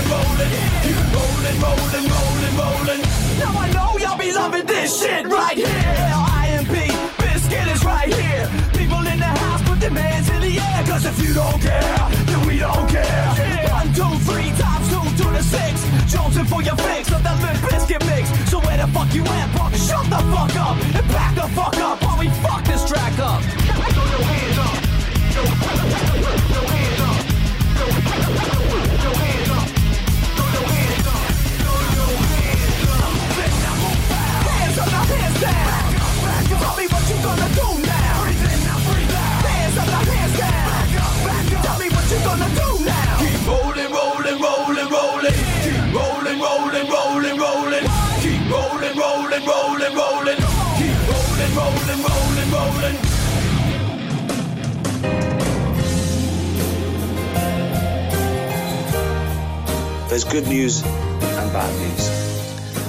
Rolling, 0.09 0.49
rolling. 0.49 0.51
Keep 0.83 0.99
rolling, 1.15 1.57
rolling, 1.63 2.05
rolling, 2.11 2.55
rolling. 2.57 3.01
Now 3.39 3.53
I 3.55 3.71
know 3.71 3.97
y'all 3.97 4.17
be 4.17 4.31
loving 4.33 4.65
this 4.65 4.99
shit 4.99 5.27
right 5.27 5.57
here. 5.57 5.67
IMP, 5.67 6.75
Bizkit 7.21 7.67
is 7.73 7.83
right 7.85 8.13
here. 8.13 8.49
People 8.73 8.99
in 9.07 9.19
the 9.19 9.31
house 9.43 9.61
put 9.63 9.79
their 9.79 9.91
hands 9.91 10.29
in 10.29 10.41
the 10.41 10.59
air. 10.59 10.83
Cause 10.87 11.05
if 11.05 11.17
you 11.23 11.33
don't 11.33 11.59
care, 11.61 11.97
then 12.25 12.47
we 12.47 12.59
don't 12.59 12.87
care. 12.89 13.25
One, 13.71 13.93
two, 13.93 14.13
three 14.27 14.51
times 14.59 14.87
two 14.91 15.23
to 15.23 15.31
the 15.31 15.43
six. 15.43 15.81
Jonesing 16.11 16.47
for 16.47 16.61
your 16.61 16.75
fix 16.77 17.11
of 17.11 17.23
that 17.23 17.37
Limp 17.41 17.59
Bizkit 17.69 18.03
mix. 18.05 18.29
So 18.49 18.59
where 18.59 18.77
the 18.77 18.87
fuck 18.91 19.13
you 19.13 19.23
at, 19.23 19.49
punk? 19.55 19.75
Shut 19.75 20.05
the 20.09 20.21
fuck 20.33 20.55
up 20.57 20.75
and 20.97 21.07
back 21.09 21.35
the 21.35 21.47
fuck 21.55 21.77
up 21.77 22.01
while 22.03 22.19
we 22.19 22.27
fuck 22.43 22.63
this 22.65 22.83
track 22.87 23.17
up. 23.19 23.41
Throw 23.41 24.05
your 24.05 24.23
hands 24.23 24.57
up. 24.57 26.12
Keep 43.23 43.47
rolling, 43.47 43.91
rolling, 43.91 44.39
rolling, 44.41 44.89
rolling. 44.89 45.37
Keep 45.63 45.95
rolling, 45.95 46.39
rolling, 46.39 46.87
rolling, 46.91 47.37
rolling. 47.39 47.85
Keep 48.19 48.43
rolling, 48.51 48.95
rolling, 48.97 49.45
rolling, 49.47 49.95
rolling. 49.95 50.39
Keep 50.77 50.97
rolling, 51.07 51.51
rolling, 51.55 52.01
rolling, 52.03 52.49
rolling. 52.51 52.97
There's 60.09 60.25
good 60.25 60.47
news 60.47 60.83
and 60.83 61.53
bad 61.53 61.73
news. 61.79 62.09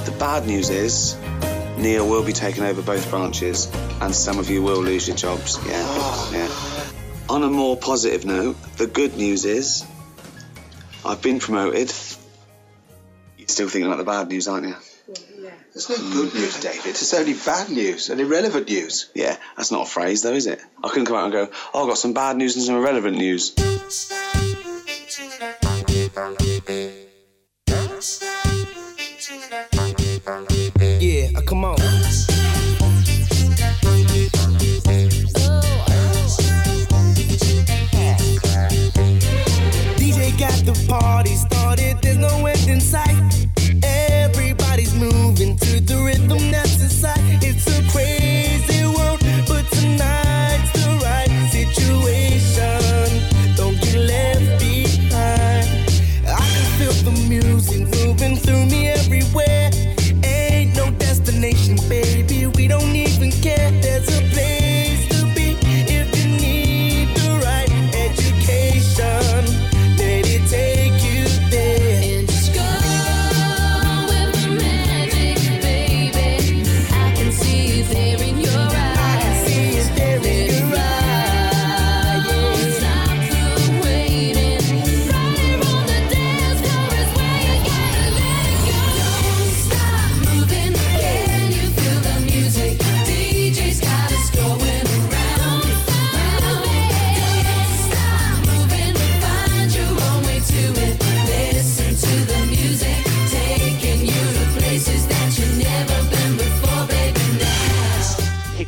The 0.06 0.12
bad 0.18 0.46
news 0.46 0.70
is 0.70 1.16
Neil 1.84 2.08
will 2.08 2.24
be 2.24 2.32
taking 2.32 2.64
over 2.64 2.80
both 2.80 3.10
branches 3.10 3.70
and 4.00 4.14
some 4.14 4.38
of 4.38 4.48
you 4.48 4.62
will 4.62 4.82
lose 4.82 5.06
your 5.06 5.18
jobs. 5.18 5.58
Yeah, 5.66 6.32
yeah. 6.32 6.50
On 7.28 7.42
a 7.42 7.50
more 7.50 7.76
positive 7.76 8.24
note, 8.24 8.56
the 8.78 8.86
good 8.86 9.18
news 9.18 9.44
is 9.44 9.84
I've 11.04 11.20
been 11.20 11.40
promoted. 11.40 11.92
You're 13.36 13.48
still 13.48 13.68
thinking 13.68 13.84
about 13.84 13.98
the 13.98 14.04
bad 14.04 14.28
news, 14.28 14.48
aren't 14.48 14.66
you? 14.68 14.76
There's 15.74 15.90
no 15.90 15.96
good 15.96 16.32
news, 16.32 16.58
David. 16.58 16.86
It's 16.86 17.12
only 17.12 17.34
bad 17.34 17.68
news 17.68 18.08
and 18.08 18.18
irrelevant 18.18 18.66
news. 18.66 19.10
Yeah, 19.14 19.36
that's 19.54 19.70
not 19.70 19.86
a 19.86 19.90
phrase 19.90 20.22
though, 20.22 20.32
is 20.32 20.46
it? 20.46 20.62
I 20.82 20.88
couldn't 20.88 21.04
come 21.04 21.16
out 21.16 21.24
and 21.24 21.32
go, 21.34 21.50
oh, 21.74 21.82
I've 21.82 21.88
got 21.88 21.98
some 21.98 22.14
bad 22.14 22.38
news 22.38 22.56
and 22.56 22.64
some 22.64 22.76
irrelevant 22.76 23.18
news. 23.18 23.54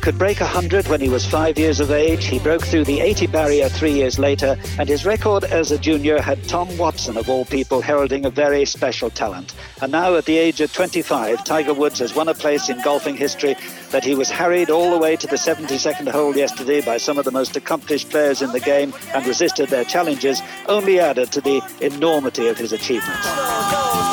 Could 0.07 0.17
break 0.17 0.39
100 0.39 0.87
when 0.87 1.01
he 1.01 1.09
was 1.09 1.25
five 1.25 1.59
years 1.59 1.81
of 1.81 1.91
age. 1.91 2.23
He 2.23 2.39
broke 2.39 2.61
through 2.61 2.85
the 2.85 3.01
80 3.01 3.27
barrier 3.27 3.67
three 3.67 3.91
years 3.91 4.17
later, 4.17 4.55
and 4.79 4.87
his 4.87 5.05
record 5.05 5.43
as 5.43 5.71
a 5.71 5.77
junior 5.77 6.21
had 6.21 6.41
Tom 6.45 6.77
Watson, 6.77 7.17
of 7.17 7.29
all 7.29 7.43
people, 7.43 7.81
heralding 7.81 8.25
a 8.25 8.29
very 8.29 8.63
special 8.63 9.09
talent. 9.09 9.53
And 9.81 9.91
now, 9.91 10.15
at 10.15 10.23
the 10.23 10.37
age 10.37 10.61
of 10.61 10.71
25, 10.71 11.43
Tiger 11.43 11.73
Woods 11.73 11.99
has 11.99 12.15
won 12.15 12.29
a 12.29 12.33
place 12.33 12.69
in 12.69 12.81
golfing 12.83 13.17
history 13.17 13.57
that 13.89 14.05
he 14.05 14.15
was 14.15 14.29
harried 14.29 14.69
all 14.69 14.91
the 14.91 14.97
way 14.97 15.17
to 15.17 15.27
the 15.27 15.35
72nd 15.35 16.09
hole 16.09 16.37
yesterday 16.37 16.79
by 16.79 16.95
some 16.95 17.17
of 17.17 17.25
the 17.25 17.31
most 17.31 17.57
accomplished 17.57 18.09
players 18.09 18.41
in 18.41 18.53
the 18.53 18.61
game 18.61 18.93
and 19.13 19.27
resisted 19.27 19.67
their 19.67 19.83
challenges, 19.83 20.41
only 20.67 21.01
added 21.01 21.33
to 21.33 21.41
the 21.41 21.61
enormity 21.81 22.47
of 22.47 22.57
his 22.57 22.71
achievements. 22.71 24.06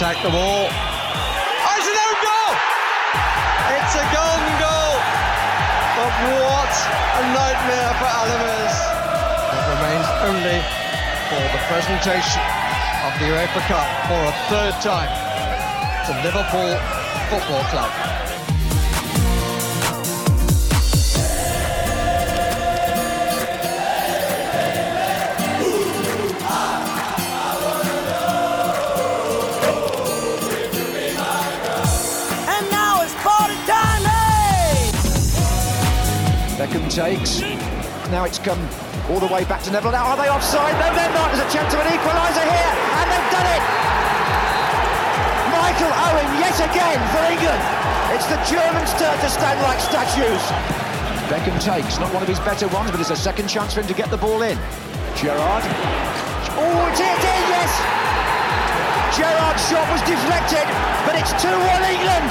Attack 0.00 0.24
the 0.24 0.30
ball. 0.30 0.64
Oh, 0.64 1.76
it's 1.76 1.84
an 1.84 1.92
own 1.92 2.16
goal! 2.24 2.52
It's 3.76 3.94
a 4.00 4.04
golden 4.16 4.54
goal. 4.56 4.96
But 5.92 6.12
what 6.40 6.72
a 7.20 7.24
nightmare 7.36 7.92
for 8.00 8.08
Alavés. 8.08 8.80
It 9.52 9.64
remains 9.68 10.08
only 10.24 10.56
for 11.28 11.44
the 11.52 11.60
presentation 11.68 12.40
of 13.04 13.12
the 13.20 13.28
UEFA 13.28 13.60
Cup 13.68 13.88
for 14.08 14.24
a 14.24 14.32
third 14.48 14.80
time 14.80 15.12
to 16.06 16.12
Liverpool 16.24 16.80
Football 17.28 17.64
Club. 17.68 18.19
Beckham 36.70 36.86
takes. 36.86 37.42
Now 38.14 38.22
it's 38.22 38.38
come 38.38 38.58
all 39.10 39.18
the 39.18 39.26
way 39.26 39.42
back 39.42 39.58
to 39.66 39.74
Neville. 39.74 39.90
Now 39.90 40.06
are 40.06 40.16
they 40.16 40.30
offside? 40.30 40.70
No, 40.78 40.86
they're 40.94 41.10
not. 41.10 41.34
There's 41.34 41.42
a 41.42 41.50
chance 41.50 41.74
of 41.74 41.82
an 41.82 41.90
equaliser 41.90 42.46
here, 42.46 42.72
and 42.94 43.06
they've 43.10 43.30
done 43.34 43.48
it. 43.50 43.62
Michael 45.50 45.90
Owen 45.90 46.30
yet 46.38 46.54
again 46.62 47.00
for 47.10 47.26
England. 47.26 47.58
It's 48.14 48.30
the 48.30 48.38
Germans' 48.46 48.94
turn 49.02 49.18
to 49.18 49.30
stand 49.34 49.58
like 49.66 49.82
statues. 49.82 50.42
Beckham 51.26 51.58
takes, 51.58 51.98
not 51.98 52.14
one 52.14 52.22
of 52.22 52.28
his 52.28 52.38
better 52.46 52.68
ones, 52.68 52.92
but 52.92 53.00
it's 53.00 53.10
a 53.10 53.18
second 53.18 53.48
chance 53.48 53.74
for 53.74 53.80
him 53.80 53.88
to 53.88 53.94
get 53.94 54.08
the 54.08 54.18
ball 54.18 54.42
in. 54.42 54.54
Gerrard. 55.18 55.66
Oh, 56.54 56.86
it's 56.86 57.02
hit 57.02 57.18
in, 57.18 57.42
yes. 57.50 57.72
Gerrard's 59.18 59.62
shot 59.66 59.90
was 59.90 60.02
deflected, 60.06 60.70
but 61.02 61.18
it's 61.18 61.34
2-1 61.42 61.50
England. 61.98 62.30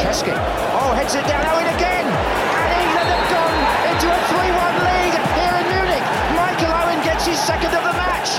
Heskey? 0.00 0.36
Oh, 0.76 0.92
heads 0.92 1.14
it 1.14 1.24
down, 1.24 1.44
Owen 1.48 1.68
again! 1.72 2.04
And 2.04 2.70
England 2.84 3.08
have 3.08 3.26
gone 3.32 3.60
into 3.88 4.08
a 4.12 4.20
3-1 4.28 4.74
lead 4.84 5.14
here 5.40 5.56
in 5.56 5.66
Munich. 5.72 6.06
Michael 6.36 6.72
Owen 6.72 7.00
gets 7.00 7.24
his 7.24 7.40
second 7.40 7.72
of 7.72 7.80
the 7.80 7.96
match. 7.96 8.36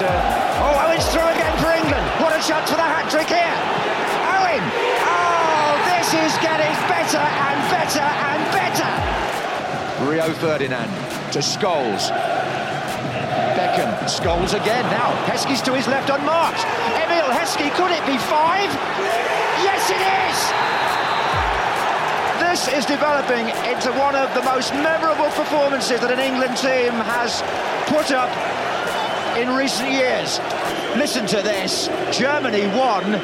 Uh... 0.00 0.08
Oh, 0.64 0.86
Owen's 0.88 1.04
through 1.12 1.28
again 1.28 1.52
for 1.60 1.74
England. 1.76 2.06
What 2.24 2.32
a 2.32 2.40
chance 2.40 2.70
for 2.70 2.76
the 2.80 2.88
hat-trick 2.88 3.28
here. 3.28 3.56
Owen! 4.32 4.64
Oh, 5.04 5.76
this 5.92 6.08
is 6.14 6.32
getting 6.40 6.72
better 6.88 7.20
and 7.20 7.58
better 7.68 8.00
and 8.00 8.42
better. 8.54 8.90
Rio 10.08 10.32
Ferdinand 10.40 10.88
to 11.32 11.40
Scholes. 11.40 12.08
Beckham, 13.58 13.92
Scholes 14.08 14.54
again 14.54 14.84
now. 14.88 15.12
Heskey's 15.26 15.60
to 15.62 15.74
his 15.74 15.86
left 15.86 16.08
unmarked. 16.08 16.64
Emile 16.96 17.28
Heskey, 17.28 17.68
could 17.76 17.90
it 17.90 18.04
be 18.06 18.16
five? 18.16 19.39
Yes, 19.62 19.90
it 19.90 20.00
is! 20.00 20.70
This 22.40 22.68
is 22.78 22.86
developing 22.86 23.48
into 23.70 23.92
one 23.92 24.16
of 24.16 24.32
the 24.34 24.42
most 24.42 24.72
memorable 24.72 25.30
performances 25.30 26.00
that 26.00 26.10
an 26.10 26.18
England 26.18 26.56
team 26.56 26.92
has 26.92 27.42
put 27.86 28.10
up 28.10 28.30
in 29.36 29.54
recent 29.54 29.92
years. 29.92 30.38
Listen 30.96 31.26
to 31.26 31.42
this 31.42 31.88
Germany 32.10 32.66
won, 32.76 33.14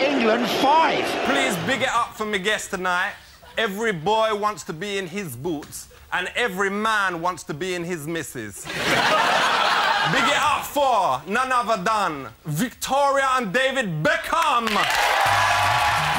England 0.00 0.48
five. 0.62 1.04
Please 1.26 1.56
big 1.66 1.82
it 1.82 1.90
up 1.90 2.14
for 2.14 2.26
my 2.26 2.38
guest 2.38 2.70
tonight. 2.70 3.12
Every 3.58 3.92
boy 3.92 4.34
wants 4.34 4.64
to 4.64 4.72
be 4.72 4.98
in 4.98 5.06
his 5.06 5.36
boots, 5.36 5.88
and 6.12 6.30
every 6.34 6.70
man 6.70 7.20
wants 7.20 7.42
to 7.44 7.54
be 7.54 7.74
in 7.74 7.84
his 7.84 8.06
missus. 8.06 8.64
big 8.66 10.24
it 10.24 10.40
up 10.40 10.64
for 10.64 11.20
none 11.26 11.52
other 11.52 11.82
than 11.82 12.28
Victoria 12.44 13.28
and 13.32 13.52
David 13.52 14.02
Beckham. 14.02 15.51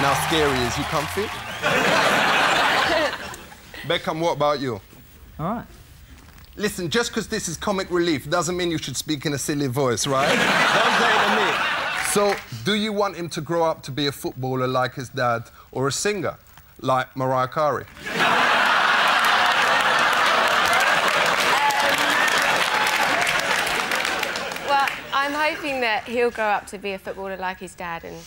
Now, 0.01 0.13
scary, 0.27 0.57
is 0.59 0.77
you 0.77 0.83
comfy? 0.85 1.23
Beckham, 3.87 4.19
what 4.19 4.37
about 4.37 4.59
you? 4.59 4.81
All 5.39 5.55
right. 5.55 5.65
Listen, 6.55 6.89
just 6.89 7.09
because 7.11 7.27
this 7.27 7.47
is 7.47 7.57
comic 7.57 7.89
relief 7.89 8.29
doesn't 8.29 8.55
mean 8.55 8.69
you 8.69 8.77
should 8.77 8.95
speak 8.95 9.25
in 9.25 9.33
a 9.33 9.37
silly 9.37 9.67
voice, 9.67 10.05
right? 10.05 10.27
Don't 10.29 10.99
say 10.99 11.13
to 11.25 11.35
me. 11.35 11.51
So, 12.11 12.35
do 12.63 12.75
you 12.75 12.93
want 12.93 13.15
him 13.15 13.27
to 13.29 13.41
grow 13.41 13.63
up 13.63 13.81
to 13.83 13.91
be 13.91 14.07
a 14.07 14.11
footballer 14.11 14.67
like 14.67 14.93
his 14.93 15.09
dad 15.09 15.49
or 15.71 15.87
a 15.87 15.91
singer 15.91 16.37
like 16.79 17.15
Mariah 17.15 17.47
Carey? 17.47 17.85
Well, 24.69 24.87
I'm 25.11 25.33
hoping 25.33 25.81
that 25.81 26.03
he'll 26.07 26.29
grow 26.31 26.45
up 26.45 26.67
to 26.67 26.77
be 26.77 26.91
a 26.91 26.99
footballer 26.99 27.37
like 27.37 27.57
his 27.59 27.73
dad, 27.73 28.03
and 28.03 28.17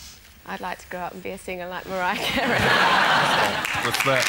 I'd 0.47 0.61
like 0.61 0.79
to 0.79 0.87
grow 0.87 1.01
up 1.01 1.13
and 1.13 1.21
be 1.21 1.31
a 1.31 1.37
singer 1.37 1.67
like 1.67 1.85
Mariah 1.91 2.15
Carey. 2.15 2.47
What's 3.83 3.99
that? 4.07 4.23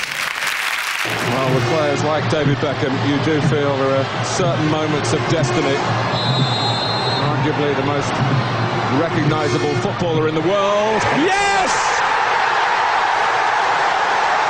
Well, 1.31 1.55
with 1.55 1.63
players 1.71 2.03
like 2.03 2.27
David 2.27 2.59
Beckham, 2.59 2.91
you 3.07 3.15
do 3.23 3.39
feel 3.47 3.71
there 3.79 4.03
are 4.03 4.09
certain 4.27 4.67
moments 4.67 5.15
of 5.15 5.23
destiny. 5.31 5.79
Arguably 7.23 7.71
the 7.71 7.87
most 7.87 8.11
recognisable 8.99 9.71
footballer 9.79 10.27
in 10.27 10.35
the 10.35 10.43
world. 10.43 10.99
Yes! 11.23 11.71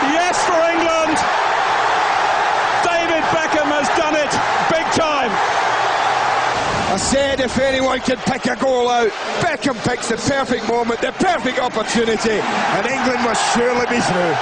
Yes 0.08 0.40
for 0.48 0.56
England! 0.72 1.20
David 2.80 3.20
Beckham 3.28 3.68
has 3.76 3.92
done 4.00 4.16
it 4.16 4.32
big 4.72 4.88
time! 4.96 5.28
I 6.87 6.87
said 6.98 7.40
if 7.40 7.58
anyone 7.58 8.00
could 8.00 8.18
pick 8.20 8.46
a 8.46 8.56
goal 8.56 8.88
out, 8.88 9.08
Beckham 9.40 9.76
picks 9.86 10.08
the 10.08 10.16
perfect 10.16 10.66
moment, 10.68 11.00
the 11.00 11.12
perfect 11.12 11.58
opportunity, 11.58 12.42
and 12.42 12.86
England 12.86 13.22
must 13.22 13.40
surely 13.54 13.86
be 13.86 14.00
through. 14.02 14.34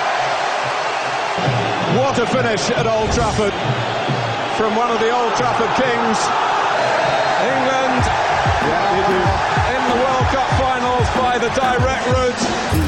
What 2.01 2.19
a 2.19 2.27
finish 2.27 2.71
at 2.71 2.87
Old 2.87 3.13
Trafford 3.13 3.53
from 4.57 4.75
one 4.75 4.91
of 4.91 5.01
the 5.01 5.11
Old 5.13 5.35
Trafford 5.37 5.71
kings. 5.77 6.19
England 7.45 8.03
in 9.77 9.83
the 9.93 9.97
World 10.01 10.27
Cup 10.33 10.49
finals 10.59 11.09
by 11.21 11.39
the 11.39 11.51
direct 11.55 12.07
route. 12.09 12.86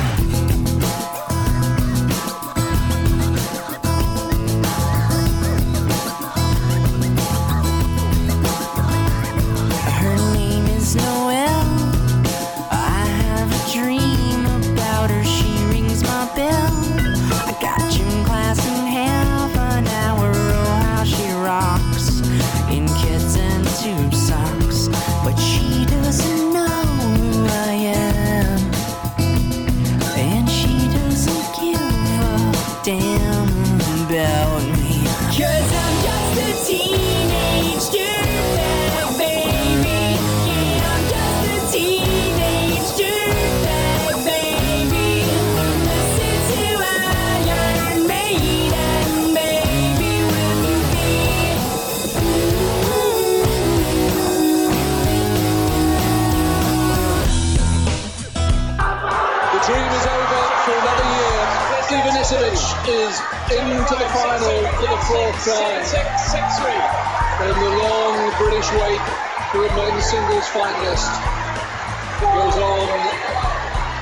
Time. 65.48 65.80
And 67.40 67.56
the 67.56 67.70
long 67.82 68.32
British 68.36 68.70
wait 68.72 69.00
a 69.54 69.76
men's 69.76 70.04
singles 70.04 70.44
finalist 70.48 71.08
goes 72.20 72.56
on 72.56 72.88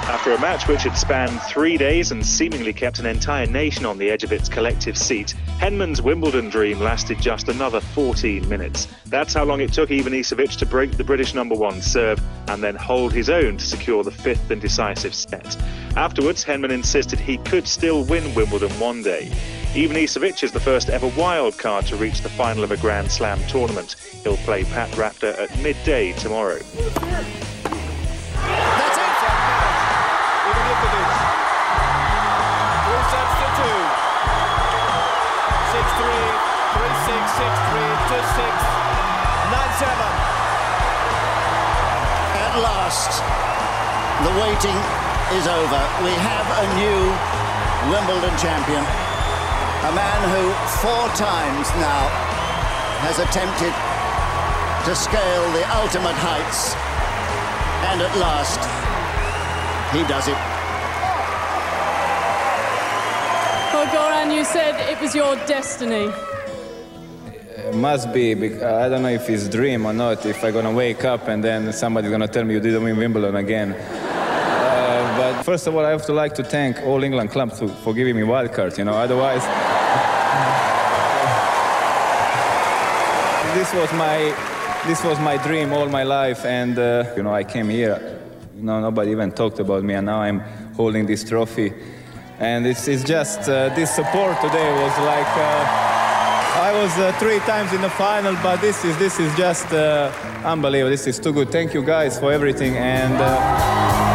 After 0.09 0.33
a 0.33 0.41
match 0.41 0.67
which 0.67 0.83
had 0.83 0.97
spanned 0.97 1.41
three 1.43 1.77
days 1.77 2.11
and 2.11 2.27
seemingly 2.27 2.73
kept 2.73 2.99
an 2.99 3.07
entire 3.07 3.47
nation 3.47 3.87
on 3.87 3.97
the 3.97 4.11
edge 4.11 4.25
of 4.25 4.33
its 4.33 4.49
collective 4.49 4.99
seat, 4.99 5.35
Henman's 5.61 6.03
Wimbledon 6.03 6.49
dream 6.49 6.81
lasted 6.81 7.21
just 7.21 7.49
another 7.49 7.81
14 7.81 8.49
minutes. 8.49 8.89
That's 9.07 9.33
how 9.33 9.45
long 9.45 9.61
it 9.61 9.73
took 9.73 9.91
Ivanisevic 9.91 10.57
to 10.57 10.67
break 10.67 10.97
the 10.97 11.05
British 11.05 11.33
number 11.33 11.55
one 11.55 11.81
serve 11.81 12.21
and 12.49 12.61
then 12.61 12.75
hold 12.75 13.13
his 13.13 13.31
own 13.31 13.57
to 13.59 13.65
secure 13.65 14.03
the 14.03 14.11
fifth 14.11 14.51
and 14.51 14.61
decisive 14.61 15.15
set. 15.15 15.57
Afterwards, 15.95 16.45
Henman 16.45 16.71
insisted 16.71 17.21
he 17.21 17.39
could 17.39 17.69
still 17.69 18.05
win 18.05 18.35
Wimbledon 18.35 18.73
one 18.81 19.05
day. 19.05 19.31
Ivanisevic 19.77 20.43
is 20.43 20.53
the 20.53 20.59
first 20.59 20.89
ever 20.89 21.07
wild 21.19 21.59
card 21.59 21.85
to 21.93 21.97
reach 21.97 22.23
the 22.23 22.31
final 22.31 22.65
of 22.65 22.71
a 22.71 22.79
Grand 22.79 23.13
Slam 23.13 23.39
tournament. 23.47 23.97
He'll 24.25 24.39
play 24.39 24.65
Pat 24.65 24.89
Rafter 24.97 25.37
at 25.37 25.53
midday 25.61 26.13
tomorrow. 26.15 26.57
six 26.57 26.65
three 37.69 37.93
to 38.09 38.19
six 38.33 38.55
nine 39.53 39.73
seven. 39.77 40.13
At 42.33 42.57
last, 42.65 43.21
the 44.25 44.33
waiting 44.41 44.79
is 45.37 45.45
over. 45.45 45.83
We 46.01 46.17
have 46.25 46.49
a 46.65 46.67
new 46.81 47.13
Wimbledon 47.93 48.33
champion. 48.39 49.06
A 49.87 49.93
man 49.95 50.21
who 50.35 50.45
four 50.83 51.07
times 51.15 51.69
now 51.79 52.03
has 53.07 53.21
attempted 53.21 53.73
to 54.87 54.97
scale 54.97 55.47
the 55.53 55.65
ultimate 55.77 56.19
heights. 56.19 56.75
And 57.91 58.03
at 58.03 58.13
last, 58.19 58.59
he 59.95 60.03
does 60.09 60.27
it. 60.27 60.41
Well, 63.73 63.87
Goran, 63.95 64.35
you 64.35 64.45
said 64.45 64.75
it 64.91 65.01
was 65.01 65.15
your 65.15 65.37
destiny. 65.47 66.11
It 67.57 67.75
must 67.77 68.13
be. 68.13 68.35
bec- 68.35 68.63
I 68.63 68.89
don't 68.89 69.03
know 69.03 69.11
if 69.11 69.31
it's 69.31 69.49
dream 69.49 69.87
or 69.87 69.93
not. 69.93 70.27
If 70.27 70.43
I'm 70.43 70.53
gonna 70.53 70.73
wake 70.73 71.05
up 71.05 71.29
and 71.29 71.45
then 71.45 71.73
somebody's 71.73 72.11
gonna 72.11 72.27
tell 72.27 72.45
me 72.45 72.55
you 72.55 72.61
didn't 72.61 72.83
win 72.83 72.97
Wimbledon 72.97 73.37
again. 73.37 73.77
Uh, 74.87 75.19
but 75.19 75.43
first 75.43 75.67
of 75.67 75.75
all, 75.75 75.85
I 75.85 75.91
have 75.91 76.07
to 76.07 76.13
like 76.13 76.35
to 76.37 76.45
thank 76.45 76.81
all 76.83 77.03
England 77.03 77.31
clubs 77.31 77.59
for, 77.59 77.69
for 77.69 77.93
giving 77.93 78.17
me 78.17 78.23
wild 78.23 78.53
card. 78.53 78.79
You 78.79 78.85
know, 78.85 78.95
otherwise, 78.95 79.43
this 83.57 83.73
was 83.73 83.91
my 83.95 84.19
this 84.87 85.03
was 85.03 85.19
my 85.19 85.39
dream 85.39 85.73
all 85.73 85.89
my 85.89 86.03
life, 86.03 86.45
and 86.45 86.79
uh, 86.79 87.11
you 87.17 87.23
know, 87.23 87.33
I 87.33 87.43
came 87.43 87.71
here. 87.71 88.21
You 88.55 88.63
know, 88.63 88.81
nobody 88.81 89.13
even 89.13 89.33
talked 89.33 89.59
about 89.61 89.83
me, 89.83 89.95
and 89.95 90.05
now 90.05 90.21
I'm 90.21 90.41
holding 90.77 91.07
this 91.07 91.25
trophy. 91.25 91.73
And 92.39 92.67
it's, 92.67 92.87
it's 92.87 93.03
just 93.03 93.49
uh, 93.49 93.75
this 93.75 93.95
support 93.95 94.37
today 94.43 94.71
was 94.85 94.99
like. 94.99 95.33
Uh, 95.37 95.95
I 96.69 96.73
was 96.83 96.93
uh, 96.99 97.13
three 97.19 97.39
times 97.41 97.73
in 97.73 97.81
the 97.81 97.91
final, 97.91 98.35
but 98.43 98.61
this 98.61 98.85
is 98.85 98.97
this 98.99 99.19
is 99.19 99.35
just 99.37 99.73
uh, 99.73 100.13
unbelievable. 100.45 100.91
This 100.91 101.07
is 101.07 101.19
too 101.19 101.33
good. 101.33 101.51
Thank 101.51 101.73
you 101.73 101.83
guys 101.83 102.19
for 102.19 102.33
everything, 102.33 102.77
and 102.77 104.06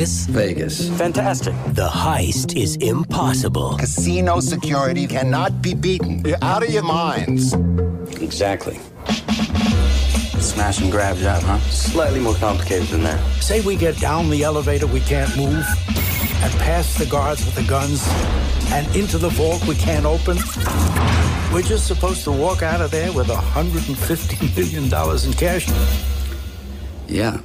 Vegas. 0.00 0.26
Vegas? 0.26 0.78
Vegas. 0.80 0.98
Fantastic. 0.98 1.54
The 1.74 1.86
heist 1.86 2.56
is 2.56 2.76
impossible. 2.76 3.76
Casino 3.76 4.40
security 4.40 5.06
cannot 5.06 5.60
be 5.60 5.74
beaten. 5.74 6.24
You're 6.24 6.38
out 6.40 6.62
of 6.62 6.70
your 6.70 6.84
minds. 6.84 7.52
Exactly. 8.22 8.80
Smash 10.40 10.80
and 10.80 10.90
grab 10.90 11.18
job, 11.18 11.42
huh? 11.42 11.58
Slightly 11.68 12.18
more 12.18 12.34
complicated 12.36 12.88
than 12.88 13.02
that. 13.02 13.20
Say 13.42 13.60
we 13.60 13.76
get 13.76 13.98
down 13.98 14.30
the 14.30 14.42
elevator 14.42 14.86
we 14.86 15.00
can't 15.00 15.36
move, 15.36 15.66
and 16.42 16.52
past 16.60 16.98
the 16.98 17.04
guards 17.04 17.44
with 17.44 17.54
the 17.54 17.64
guns, 17.64 18.08
and 18.72 18.86
into 18.96 19.18
the 19.18 19.28
vault 19.28 19.66
we 19.68 19.74
can't 19.74 20.06
open. 20.06 20.38
We're 21.52 21.60
just 21.60 21.86
supposed 21.86 22.24
to 22.24 22.32
walk 22.32 22.62
out 22.62 22.80
of 22.80 22.90
there 22.90 23.12
with 23.12 23.26
$150 23.26 24.56
million 24.56 24.84
in 25.26 25.32
cash. 25.34 25.68
Yeah. 27.06 27.40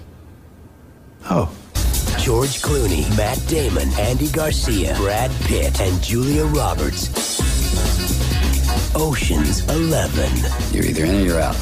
George 2.25 2.57
Clooney, 2.59 3.05
Matt 3.15 3.37
Damon, 3.45 3.87
Andy 3.99 4.29
Garcia, 4.29 4.95
Brad 4.97 5.29
Pitt, 5.45 5.79
and 5.79 6.01
Julia 6.01 6.43
Roberts. 6.45 7.13
Ocean's 8.95 9.61
Eleven. 9.69 10.33
You're 10.73 10.85
either 10.85 11.05
in 11.05 11.15
or 11.17 11.19
you're 11.19 11.39
out. 11.39 11.55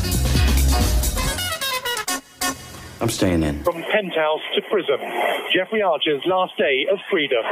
I'm 3.02 3.10
staying 3.10 3.44
in. 3.44 3.62
From 3.66 3.84
penthouse 3.92 4.40
to 4.56 4.62
prison, 4.72 5.04
Jeffrey 5.54 5.82
Archer's 5.82 6.24
last 6.26 6.56
day 6.58 6.88
of 6.90 6.98
freedom. 7.12 7.44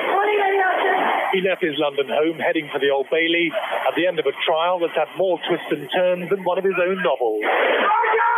He 1.34 1.41
left 1.41 1.62
his 1.62 1.76
London 1.76 2.08
home 2.08 2.39
heading 2.39 2.69
for 2.71 2.80
the 2.80 2.91
Old 2.91 3.08
Bailey 3.12 3.52
at 3.89 3.93
the 3.97 4.08
end 4.08 4.19
of 4.19 4.26
a 4.26 4.32
trial 4.47 4.80
that's 4.80 4.95
had 4.95 5.12
more 5.17 5.38
twists 5.50 5.67
and 5.69 5.89
turns 5.93 6.30
than 6.30 6.45
one 6.45 6.58
of 6.58 6.63
his 6.63 6.80
own 6.80 7.04
novels. 7.04 7.43
Archer! 7.43 8.32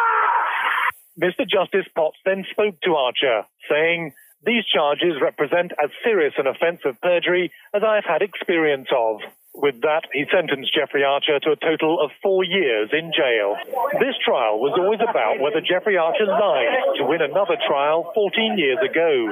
Mr. 1.21 1.45
Justice 1.47 1.85
Potts 1.93 2.17
then 2.25 2.43
spoke 2.49 2.81
to 2.81 2.95
Archer, 2.95 3.43
saying, 3.69 4.13
These 4.45 4.65
charges 4.65 5.21
represent 5.21 5.71
as 5.81 5.89
serious 6.03 6.33
an 6.37 6.47
offence 6.47 6.81
of 6.85 6.99
perjury 7.01 7.51
as 7.73 7.81
I 7.85 7.95
have 7.95 8.05
had 8.05 8.21
experience 8.21 8.89
of. 8.95 9.21
With 9.53 9.85
that, 9.85 10.09
he 10.09 10.25
sentenced 10.33 10.73
Jeffrey 10.73 11.05
Archer 11.05 11.37
to 11.37 11.53
a 11.53 11.61
total 11.61 12.01
of 12.01 12.09
four 12.25 12.41
years 12.43 12.89
in 12.89 13.13
jail. 13.13 13.53
This 14.01 14.17
trial 14.25 14.57
was 14.57 14.73
always 14.73 14.97
about 14.97 15.37
whether 15.37 15.61
Jeffrey 15.61 15.93
Archer 15.93 16.25
lied 16.25 16.97
to 16.97 17.05
win 17.05 17.21
another 17.21 17.53
trial 17.61 18.09
14 18.17 18.57
years 18.57 18.81
ago. 18.81 19.29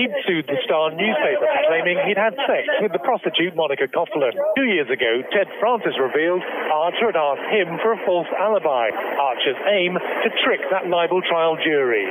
He'd 0.00 0.16
sued 0.24 0.48
the 0.48 0.56
Star 0.64 0.88
newspaper 0.96 1.44
for 1.44 1.62
claiming 1.68 2.00
he'd 2.08 2.16
had 2.16 2.32
sex 2.48 2.72
with 2.80 2.96
the 2.96 3.04
prostitute 3.04 3.52
Monica 3.52 3.84
Coghlan. 3.84 4.32
Two 4.56 4.64
years 4.64 4.88
ago, 4.88 5.20
Ted 5.28 5.52
Francis 5.60 5.94
revealed 6.00 6.40
Archer 6.72 7.12
had 7.12 7.20
asked 7.20 7.48
him 7.52 7.76
for 7.84 7.92
a 7.92 8.00
false 8.08 8.32
alibi. 8.40 8.88
Archer's 9.20 9.60
aim 9.68 10.00
to 10.00 10.28
trick 10.40 10.64
that 10.72 10.88
libel 10.88 11.20
trial 11.20 11.60
jury. 11.60 12.08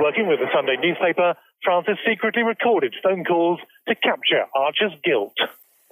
Working 0.00 0.32
with 0.32 0.40
the 0.40 0.48
Sunday 0.48 0.80
newspaper, 0.80 1.36
Francis 1.60 2.00
secretly 2.08 2.40
recorded 2.42 2.96
phone 3.04 3.28
calls 3.28 3.60
to 3.84 3.94
capture 3.94 4.48
Archer's 4.56 4.96
guilt. 5.04 5.36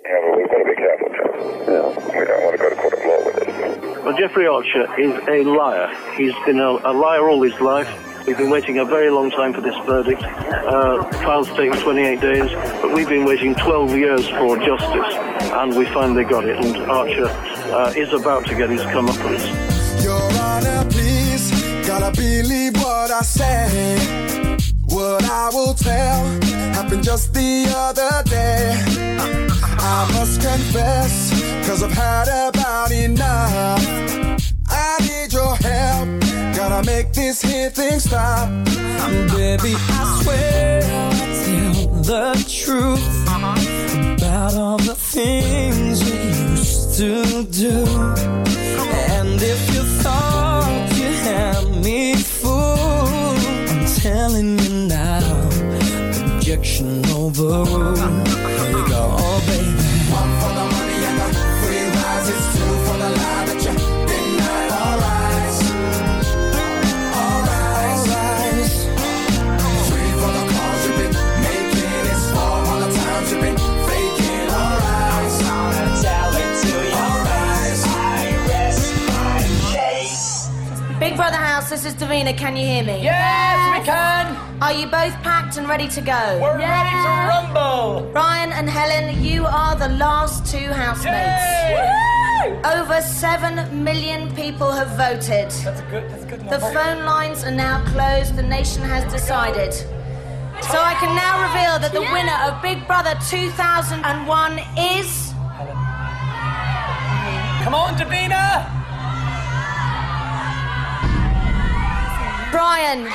Yeah, 0.05 0.15
but 0.23 0.37
we've 0.39 0.49
got 0.49 0.59
to 0.59 0.65
be 0.65 0.75
careful, 0.77 1.09
Charles. 1.09 1.69
Yeah. 1.69 2.19
We 2.19 2.25
don't 2.27 2.45
want 2.45 2.57
to 2.57 2.63
go 2.63 2.71
to 2.71 2.77
court 2.77 2.93
of 2.95 3.01
law 3.05 3.25
with 3.27 3.37
this. 3.37 4.05
Well, 4.05 4.17
Jeffrey 4.17 4.47
Archer 4.47 5.01
is 5.01 5.13
a 5.29 5.45
liar. 5.45 5.95
He's 6.17 6.35
been 6.47 6.61
a, 6.61 6.71
a 6.71 6.93
liar 6.93 7.29
all 7.29 7.43
his 7.43 7.59
life. 7.61 7.89
We've 8.27 8.37
been 8.37 8.51
waiting 8.51 8.79
a 8.79 8.85
very 8.85 9.11
long 9.11 9.31
time 9.31 9.55
for 9.55 9.61
this 9.61 9.75
verdict. 9.87 10.23
Uh, 10.23 11.03
trial's 11.23 11.49
taken 11.49 11.79
28 11.81 12.21
days, 12.21 12.51
but 12.83 12.93
we've 12.93 13.09
been 13.09 13.25
waiting 13.25 13.55
12 13.55 13.97
years 13.97 14.29
for 14.29 14.57
justice, 14.59 15.15
and 15.53 15.77
we 15.77 15.87
finally 15.87 16.25
got 16.25 16.45
it. 16.45 16.63
And 16.63 16.77
Archer 16.91 17.27
uh, 17.27 17.93
is 17.97 18.13
about 18.13 18.47
to 18.47 18.55
get 18.55 18.71
his 18.71 18.83
comeuppance. 18.83 20.05
Your 20.05 20.21
Honor, 20.43 20.89
please, 20.91 21.51
gotta 21.87 22.15
believe 22.17 22.77
what 22.77 23.11
I 23.11 23.23
say. 23.23 24.48
What 24.91 25.25
I 25.25 25.51
will 25.53 25.75
tell 25.75 26.25
happened 26.73 27.05
just 27.05 27.35
the 27.35 27.67
other 27.77 28.23
day. 28.29 28.75
I 29.81 30.11
must 30.15 30.41
confess, 30.41 31.31
cause 31.67 31.83
I've 31.83 31.93
had 31.93 32.29
about 32.49 32.91
enough. 32.91 33.85
I 34.69 34.99
need 35.01 35.33
your 35.33 35.55
help, 35.57 36.09
gotta 36.57 36.87
make 36.87 37.13
this 37.13 37.43
here 37.43 37.71
thing 37.71 38.01
stop. 38.01 38.49
Baby, 39.35 39.75
I 39.77 40.21
swear 40.23 40.83
I'll 40.85 41.13
tell 41.45 42.03
the 42.03 42.45
truth 42.49 43.23
about 43.27 44.55
all 44.55 44.79
the 44.79 44.95
things 44.95 46.05
we 46.05 46.17
used 46.53 46.97
to 46.99 47.45
do. 47.45 47.85
And 49.19 49.41
if 49.41 49.75
you 49.75 49.83
thought 50.03 50.93
you 50.97 51.11
had 51.29 51.85
me 51.85 52.15
objection 56.59 57.05
overruled. 57.11 57.99
Here 57.99 58.71
you 58.71 58.89
go, 58.89 59.17
oh 59.19 59.41
baby. 59.47 59.65
One 60.11 60.33
for 60.41 60.53
the 60.59 60.65
money 60.75 60.99
and 61.07 61.19
the 61.21 61.29
free 61.63 61.87
rise. 61.95 62.29
It's 62.29 62.47
two 62.57 62.73
for 62.87 62.97
the 62.99 63.11
lie 63.11 63.45
that 63.47 63.63
you 63.63 63.73
denied. 64.11 64.71
Alright. 64.83 65.57
Alright. 67.15 68.71
Three 69.87 70.13
for 70.21 70.33
the 70.35 70.45
calls 70.53 70.81
you've 70.87 70.99
been 70.99 71.15
making. 71.47 72.03
It's 72.11 72.27
four 72.33 72.43
all 72.43 72.81
the 72.81 72.91
times 72.91 73.31
you've 73.31 73.43
been 73.43 73.59
faking. 73.87 74.49
Alright. 74.51 75.35
I'm 75.47 75.71
gonna 75.75 76.03
tell 76.03 76.33
it 76.43 76.51
to 76.63 76.75
you. 76.75 76.99
Alright. 77.07 77.79
I 77.87 78.35
rest 78.51 78.85
my 79.15 79.39
case. 79.73 80.29
Big 80.99 81.15
Brother 81.17 81.39
House, 81.69 81.83
this 81.83 81.93
is 81.93 82.01
Davina. 82.01 82.37
Can 82.37 82.57
you 82.57 82.65
hear 82.65 82.83
me? 82.85 83.03
Yes, 83.03 83.79
we 83.79 83.85
can. 83.85 84.63
Are 84.63 84.73
you 84.73 84.87
both 84.87 85.13
packed 85.23 85.59
and 85.59 85.69
ready 85.69 85.89
to 85.89 86.01
go? 86.01 86.39
We're 86.41 86.59
ready 86.59 86.91
to 86.91 87.11
rumble. 87.29 88.11
Ryan 88.13 88.53
and 88.53 88.71
Helen, 88.71 89.23
you 89.23 89.45
are 89.45 89.77
the 89.77 89.89
last 89.89 90.51
two 90.51 90.69
housemates. 90.73 91.45
Over 92.65 93.03
7 93.03 93.85
million 93.85 94.35
people 94.35 94.73
have 94.73 94.89
voted. 94.97 95.51
That's 95.51 95.81
a 95.81 95.87
good, 95.91 96.11
that's 96.11 96.25
a 96.25 96.27
good 96.27 96.41
The 96.49 96.61
phone 96.61 97.05
lines 97.05 97.45
are 97.45 97.51
now 97.51 97.85
closed. 97.93 98.37
The 98.37 98.43
nation 98.43 98.83
has 98.83 99.11
decided. 99.13 99.75
So 99.75 100.79
I 100.81 100.95
can 101.01 101.15
now 101.15 101.35
reveal 101.49 101.79
that 101.81 101.93
the 101.93 102.01
winner 102.01 102.39
of 102.49 102.63
Big 102.63 102.87
Brother 102.87 103.15
2001 103.29 104.59
is. 104.79 105.33
Come 107.63 107.75
on, 107.75 107.95
Davina! 107.99 108.79
Brian. 112.69 113.11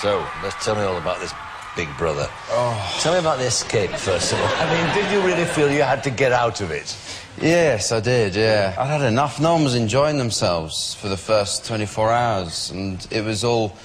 So, 0.00 0.26
let's 0.42 0.64
tell 0.64 0.74
me 0.74 0.80
all 0.80 0.96
about 0.96 1.20
this 1.20 1.34
big 1.76 1.94
brother. 1.98 2.26
Oh. 2.48 2.98
Tell 3.00 3.12
me 3.12 3.18
about 3.18 3.36
the 3.36 3.44
escape, 3.44 3.90
first 3.90 4.32
of 4.32 4.40
all. 4.40 4.46
I 4.56 4.72
mean, 4.72 4.94
did 4.94 5.12
you 5.12 5.20
really 5.20 5.44
feel 5.44 5.70
you 5.70 5.82
had 5.82 6.02
to 6.04 6.10
get 6.10 6.32
out 6.32 6.62
of 6.62 6.70
it? 6.70 6.96
Yes, 7.38 7.92
I 7.92 8.00
did, 8.00 8.34
yeah. 8.34 8.74
I'd 8.78 8.86
had 8.86 9.02
enough. 9.02 9.38
No 9.38 9.52
one 9.52 9.64
was 9.64 9.74
enjoying 9.74 10.16
themselves 10.16 10.94
for 10.94 11.10
the 11.10 11.18
first 11.18 11.66
24 11.66 12.10
hours, 12.10 12.70
and 12.70 13.06
it 13.10 13.22
was 13.22 13.44
all 13.44 13.76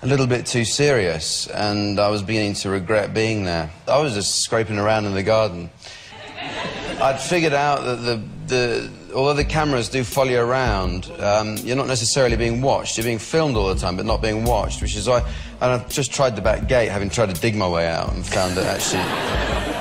a 0.00 0.06
little 0.06 0.26
bit 0.26 0.46
too 0.46 0.64
serious, 0.64 1.46
and 1.48 2.00
I 2.00 2.08
was 2.08 2.22
beginning 2.22 2.54
to 2.54 2.70
regret 2.70 3.12
being 3.12 3.44
there. 3.44 3.70
I 3.86 3.98
was 3.98 4.14
just 4.14 4.36
scraping 4.36 4.78
around 4.78 5.04
in 5.04 5.12
the 5.12 5.22
garden. 5.22 5.68
I'd 6.98 7.20
figured 7.20 7.52
out 7.52 7.84
that 7.84 7.96
the, 7.96 8.22
the 8.46 9.03
although 9.14 9.34
the 9.34 9.44
cameras 9.44 9.88
do 9.88 10.04
follow 10.04 10.30
you 10.30 10.40
around, 10.40 11.10
um, 11.20 11.56
you're 11.58 11.76
not 11.76 11.86
necessarily 11.86 12.36
being 12.36 12.60
watched. 12.60 12.96
You're 12.96 13.04
being 13.04 13.18
filmed 13.18 13.56
all 13.56 13.68
the 13.72 13.80
time, 13.80 13.96
but 13.96 14.04
not 14.06 14.20
being 14.20 14.44
watched, 14.44 14.82
which 14.82 14.96
is 14.96 15.08
why. 15.08 15.20
And 15.60 15.72
I've 15.72 15.88
just 15.88 16.12
tried 16.12 16.36
the 16.36 16.42
back 16.42 16.68
gate, 16.68 16.88
having 16.88 17.10
tried 17.10 17.34
to 17.34 17.40
dig 17.40 17.54
my 17.56 17.68
way 17.68 17.88
out, 17.88 18.12
and 18.12 18.26
found 18.26 18.56
that 18.56 18.66
actually. 18.66 19.00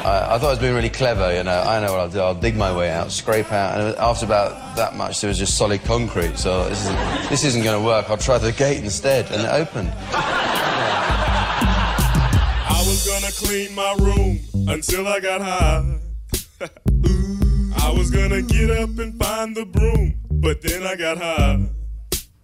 I, 0.03 0.35
I 0.35 0.37
thought 0.37 0.47
I 0.47 0.51
was 0.51 0.59
being 0.59 0.75
really 0.75 0.89
clever, 0.89 1.35
you 1.35 1.43
know. 1.43 1.61
I 1.61 1.79
know 1.79 1.91
what 1.91 1.99
I'll 2.01 2.09
do. 2.09 2.19
I'll 2.19 2.35
dig 2.35 2.55
my 2.55 2.75
way 2.75 2.91
out, 2.91 3.11
scrape 3.11 3.51
out, 3.51 3.79
and 3.79 3.95
after 3.97 4.25
about 4.25 4.75
that 4.75 4.95
much, 4.95 5.21
there 5.21 5.29
was 5.29 5.37
just 5.37 5.57
solid 5.57 5.83
concrete. 5.83 6.37
So 6.37 6.67
this 6.69 6.81
isn't, 6.81 7.29
this 7.29 7.43
isn't 7.45 7.63
going 7.63 7.79
to 7.79 7.85
work. 7.85 8.09
I'll 8.09 8.17
try 8.17 8.37
the 8.37 8.51
gate 8.51 8.83
instead, 8.83 9.31
and 9.31 9.41
it 9.41 9.49
opened. 9.49 9.93
I 12.65 12.85
was 12.85 13.07
gonna 13.07 13.31
clean 13.31 13.73
my 13.75 13.95
room 13.99 14.39
until 14.67 15.07
I 15.07 15.19
got 15.21 15.41
high. 15.41 16.02
I 17.85 17.91
was 17.91 18.09
gonna 18.11 18.41
get 18.41 18.71
up 18.71 18.97
and 18.97 19.19
find 19.21 19.55
the 19.55 19.65
broom, 19.65 20.15
but 20.31 20.61
then 20.61 20.83
I 20.83 20.95
got 20.95 21.17
high. 21.17 21.67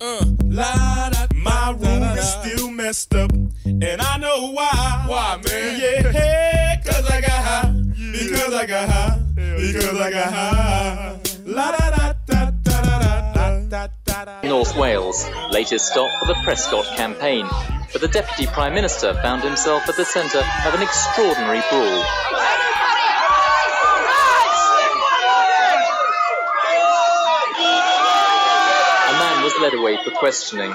Uh, 0.01 0.25
la, 0.43 1.09
da, 1.09 1.27
my 1.33 1.71
room 1.71 2.03
is 2.17 2.29
still 2.29 2.69
messed 2.71 3.15
up, 3.15 3.31
and 3.65 4.01
I 4.01 4.17
know 4.17 4.51
why. 4.51 5.05
Why, 5.07 5.39
man? 5.45 5.79
Yeah, 5.79 6.11
hey, 6.11 6.81
cause 6.85 7.09
I 7.09 7.21
got 7.21 7.31
high. 7.31 7.71
Because 8.11 8.53
I 8.53 8.65
got 8.65 8.89
high. 8.89 9.19
Because 9.35 9.99
I 9.99 10.11
got 10.11 10.33
high. 10.33 11.19
La 11.45 11.71
da 11.71 11.89
da 11.89 12.13
da 12.25 12.51
da 12.63 12.81
da 12.81 13.33
da 13.33 13.67
da 13.69 13.87
da 14.05 14.25
da. 14.25 14.41
North 14.47 14.75
Wales, 14.75 15.25
latest 15.51 15.87
stop 15.87 16.09
for 16.19 16.27
the 16.27 16.39
Prescott 16.43 16.85
campaign. 16.97 17.47
But 17.91 18.01
the 18.01 18.07
Deputy 18.09 18.45
Prime 18.47 18.73
Minister 18.73 19.13
found 19.21 19.43
himself 19.43 19.87
at 19.87 19.95
the 19.95 20.05
centre 20.05 20.43
of 20.67 20.73
an 20.73 20.81
extraordinary 20.81 21.61
brawl. 21.69 22.03
A 29.09 29.13
man 29.19 29.43
was 29.43 29.48
led 29.59 29.73
away 29.73 29.97
for 30.03 30.11
questioning. 30.11 30.73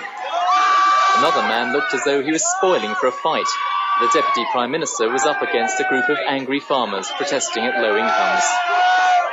Another 1.16 1.42
man 1.42 1.73
looked 1.73 1.94
as 1.94 2.05
though 2.05 2.23
he 2.23 2.33
was 2.33 2.44
spoiling 2.59 2.94
for 2.97 3.07
a 3.07 3.12
fight. 3.12 3.47
The 4.01 4.11
Deputy 4.12 4.44
Prime 4.53 4.70
Minister 4.70 5.09
was 5.09 5.25
up 5.25 5.40
against 5.42 5.81
a 5.81 5.88
group 5.88 6.09
of 6.09 6.18
angry 6.27 6.61
farmers 6.61 7.11
protesting 7.16 7.64
at 7.64 7.81
low 7.81 7.97
incomes. 7.97 8.44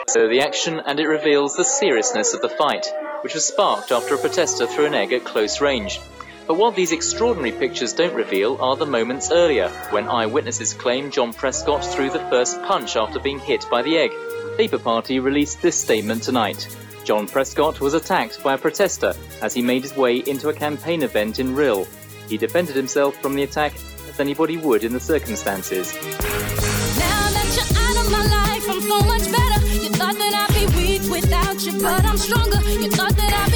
So 0.10 0.28
the 0.28 0.42
action, 0.42 0.80
and 0.80 1.00
it 1.00 1.08
reveals 1.08 1.56
the 1.56 1.66
seriousness 1.66 2.34
of 2.34 2.42
the 2.42 2.50
fight, 2.50 2.86
which 3.22 3.34
was 3.34 3.46
sparked 3.46 3.92
after 3.92 4.16
a 4.16 4.18
protester 4.18 4.68
threw 4.68 4.86
an 4.86 4.94
egg 4.94 5.12
at 5.12 5.26
close 5.26 5.60
range. 5.60 6.00
But 6.48 6.58
what 6.58 6.76
these 6.76 6.92
extraordinary 6.92 7.52
pictures 7.52 7.94
don't 7.94 8.14
reveal 8.14 8.58
are 8.62 8.76
the 8.76 8.86
moments 8.86 9.32
earlier, 9.32 9.70
when 9.90 10.08
eyewitnesses 10.08 10.74
claim 10.74 11.12
John 11.12 11.34
Prescott 11.34 11.84
threw 11.84 12.10
the 12.10 12.28
first 12.30 12.62
punch 12.64 12.96
after 12.96 13.20
being 13.20 13.40
hit 13.40 13.66
by 13.72 13.82
the 13.82 13.98
egg. 13.98 14.12
Labour 14.58 14.80
Party 14.80 15.20
released 15.20 15.62
this 15.62 15.80
statement 15.80 16.24
tonight. 16.24 16.68
John 17.04 17.28
Prescott 17.28 17.80
was 17.80 17.94
attacked 17.94 18.44
by 18.44 18.54
a 18.54 18.58
protester 18.58 19.14
as 19.42 19.54
he 19.54 19.62
made 19.62 19.82
his 19.82 19.96
way 19.96 20.18
into 20.18 20.50
a 20.50 20.54
campaign 20.54 21.04
event 21.04 21.40
in 21.40 21.56
Rhyl. 21.56 21.88
He 22.28 22.38
defended 22.38 22.76
himself 22.76 23.16
from 23.22 23.34
the 23.36 23.44
attack 23.44 23.74
as 24.10 24.20
anybody 24.20 24.58
would 24.58 24.84
in 24.84 24.94
the 24.94 25.00
circumstances. 25.00 25.94
Life, 28.22 28.64
so 28.64 29.02
better. 29.32 29.66
You 29.76 29.90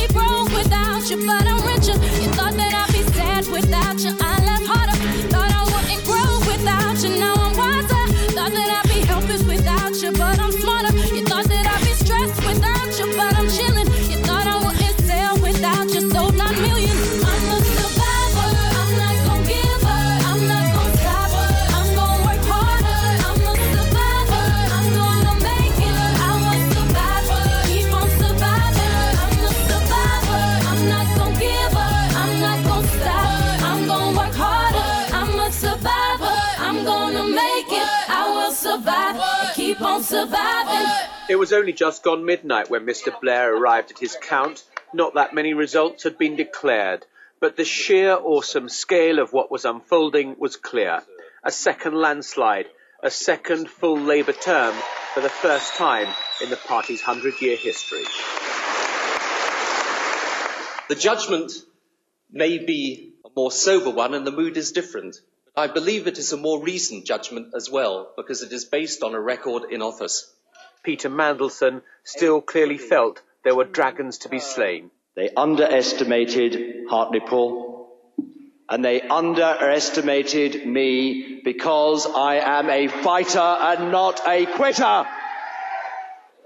you, 0.02 0.05
was 41.46 41.54
only 41.54 41.74
just 41.74 42.02
gone 42.02 42.26
midnight 42.26 42.72
when 42.72 42.88
Mr. 42.88 43.14
Blair 43.22 43.56
arrived 43.56 43.92
at 43.92 44.00
his 44.00 44.18
count. 44.20 44.64
Not 44.96 45.14
that 45.14 45.36
many 45.36 45.54
results 45.54 46.02
had 46.02 46.18
been 46.18 46.36
declared, 46.36 47.06
but 47.40 47.56
the 47.56 47.64
sheer 47.64 48.14
awesome 48.14 48.68
scale 48.68 49.20
of 49.20 49.32
what 49.32 49.52
was 49.52 49.64
unfolding 49.64 50.38
was 50.40 50.56
clear. 50.56 51.04
A 51.44 51.52
second 51.52 51.94
landslide, 51.94 52.66
a 53.04 53.12
second 53.12 53.70
full 53.70 54.00
Labour 54.00 54.34
term 54.34 54.74
for 55.14 55.22
the 55.22 55.30
first 55.30 55.76
time 55.76 56.08
in 56.42 56.50
the 56.50 56.56
party's 56.56 57.04
hundred 57.04 57.40
year 57.40 57.56
history. 57.56 58.06
The 60.90 60.96
judgment 60.96 61.52
may 62.32 62.58
be 62.58 63.14
a 63.24 63.30
more 63.36 63.52
sober 63.52 63.92
one 63.92 64.16
and 64.16 64.26
the 64.26 64.32
mood 64.32 64.58
is 64.58 64.72
different. 64.72 65.18
I 65.56 65.68
believe 65.68 66.08
it 66.08 66.18
is 66.18 66.34
a 66.34 66.38
more 66.38 66.64
recent 66.64 67.06
judgment 67.06 67.54
as 67.56 67.70
well 67.70 68.14
because 68.18 68.42
it 68.42 68.52
is 68.52 68.66
based 68.66 69.04
on 69.04 69.14
a 69.14 69.22
record 69.22 69.66
in 69.72 69.84
office. 69.84 70.32
Peter 70.86 71.10
Mandelson 71.10 71.82
still 72.04 72.42
clearly 72.42 72.78
felt 72.78 73.22
there 73.44 73.56
were 73.56 73.66
dragons 73.66 74.20
to 74.20 74.30
be 74.30 74.40
slain. 74.40 74.92
They 75.16 75.30
underestimated 75.36 76.86
Hartlepool 76.88 77.90
and 78.70 78.86
they 78.86 79.02
underestimated 79.02 80.68
me 80.68 81.42
because 81.44 82.06
I 82.06 82.36
am 82.36 82.70
a 82.70 82.88
fighter 82.88 83.40
and 83.40 83.92
not 83.92 84.22
a 84.28 84.46
quitter. 84.46 85.08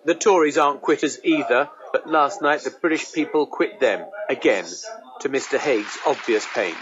The 0.06 0.16
Tories 0.16 0.58
aren't 0.58 0.82
quitters 0.82 1.20
either, 1.24 1.70
but 1.92 2.10
last 2.10 2.42
night 2.42 2.62
the 2.62 2.72
British 2.72 3.12
people 3.12 3.46
quit 3.46 3.82
them, 3.82 4.06
again, 4.30 4.66
to 5.20 5.30
Mr 5.30 5.58
Hague's 5.58 5.98
obvious 6.06 6.46
pain. 6.54 6.76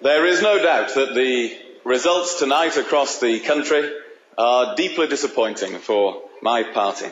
There 0.00 0.26
is 0.26 0.42
no 0.42 0.62
doubt 0.62 0.94
that 0.94 1.14
the 1.14 1.58
results 1.84 2.38
tonight 2.38 2.76
across 2.76 3.18
the 3.18 3.40
country 3.40 3.90
are 4.38 4.76
deeply 4.76 5.06
disappointing 5.08 5.78
for 5.78 6.22
my 6.46 6.62
party. 6.62 7.10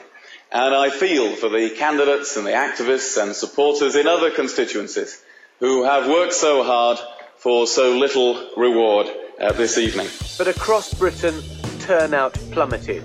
And 0.53 0.73
I 0.73 0.91
feel 0.91 1.35
for 1.35 1.49
the 1.49 1.69
candidates 1.71 2.37
and 2.37 2.47
the 2.47 2.53
activists 2.53 3.21
and 3.21 3.35
supporters 3.35 3.97
in 3.97 4.07
other 4.07 4.31
constituencies 4.31 5.21
who 5.59 5.83
have 5.83 6.09
worked 6.09 6.35
so 6.35 6.63
hard 6.63 6.99
for 7.39 7.67
so 7.67 7.99
little 7.99 8.33
reward 8.57 9.09
uh, 9.41 9.53
this 9.53 9.77
evening. 9.77 10.07
But 10.39 10.47
across 10.47 10.95
Britain, 10.95 11.43
turnout 11.81 12.35
plummeted. 12.53 13.03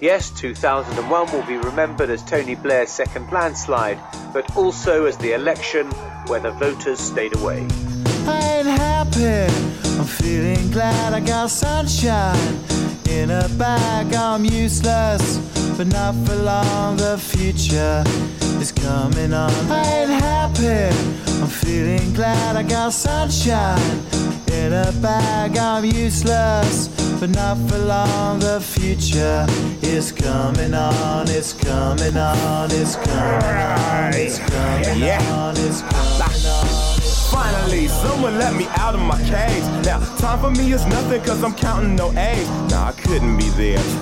Yes, 0.00 0.30
2001 0.30 1.32
will 1.32 1.46
be 1.46 1.58
remembered 1.58 2.08
as 2.08 2.24
Tony 2.24 2.54
Blair's 2.54 2.90
second 2.90 3.30
landslide, 3.30 3.98
but 4.32 4.56
also 4.56 5.04
as 5.04 5.18
the 5.18 5.32
election 5.34 5.90
where 6.28 6.40
the 6.40 6.52
voters 6.52 7.00
stayed 7.00 7.36
away. 7.36 7.68
I 8.26 8.40
ain't 8.56 8.68
happy. 8.68 9.52
I'm 9.98 10.06
feeling 10.06 10.70
glad 10.70 11.12
I 11.12 11.20
got 11.20 11.50
sunshine 11.50 12.64
in 13.08 13.30
a 13.30 13.48
bag. 13.58 14.14
I'm 14.14 14.44
useless, 14.44 15.55
but 15.76 15.86
not 15.88 16.14
for 16.24 16.36
long. 16.36 16.96
The 16.96 17.18
future 17.18 18.02
is 18.60 18.72
coming 18.72 19.32
on. 19.34 19.50
I 19.70 19.82
ain't 19.98 20.22
happy. 20.22 20.96
I'm 21.40 21.48
feeling 21.48 22.12
glad 22.14 22.56
I 22.56 22.62
got 22.62 22.92
sunshine 22.92 24.00
in 24.52 24.72
a 24.72 24.90
bag. 25.02 25.58
I'm 25.58 25.84
useless, 25.84 26.88
but 27.20 27.30
not 27.30 27.58
for 27.68 27.78
long. 27.78 28.38
The 28.38 28.60
future 28.60 29.46
is 29.82 30.12
coming 30.12 30.72
on, 30.72 31.28
it's 31.28 31.52
coming 31.52 32.16
on, 32.16 32.70
it's 32.70 32.96
coming 32.96 33.46
on, 33.46 34.14
it's 34.14 34.38
coming 34.38 35.02
on, 35.02 35.54
it's 35.58 35.82
coming 35.82 36.46
on. 36.46 36.96
Finally, 37.30 37.86
someone 37.88 38.38
let 38.38 38.54
me 38.54 38.66
out 38.78 38.94
of 38.94 39.00
my 39.00 39.18
cage. 39.24 39.62
Now, 39.84 39.98
time 40.16 40.38
for 40.40 40.50
me 40.50 40.72
is 40.72 40.86
nothing 40.86 41.20
cause 41.22 41.44
I'm 41.44 41.54
counting 41.54 41.94
no 41.94 42.10
A's. 42.16 42.48
Nah, 42.70 42.88
I 42.88 42.92
couldn't 42.92 43.36
be 43.36 43.50
there. 43.50 43.78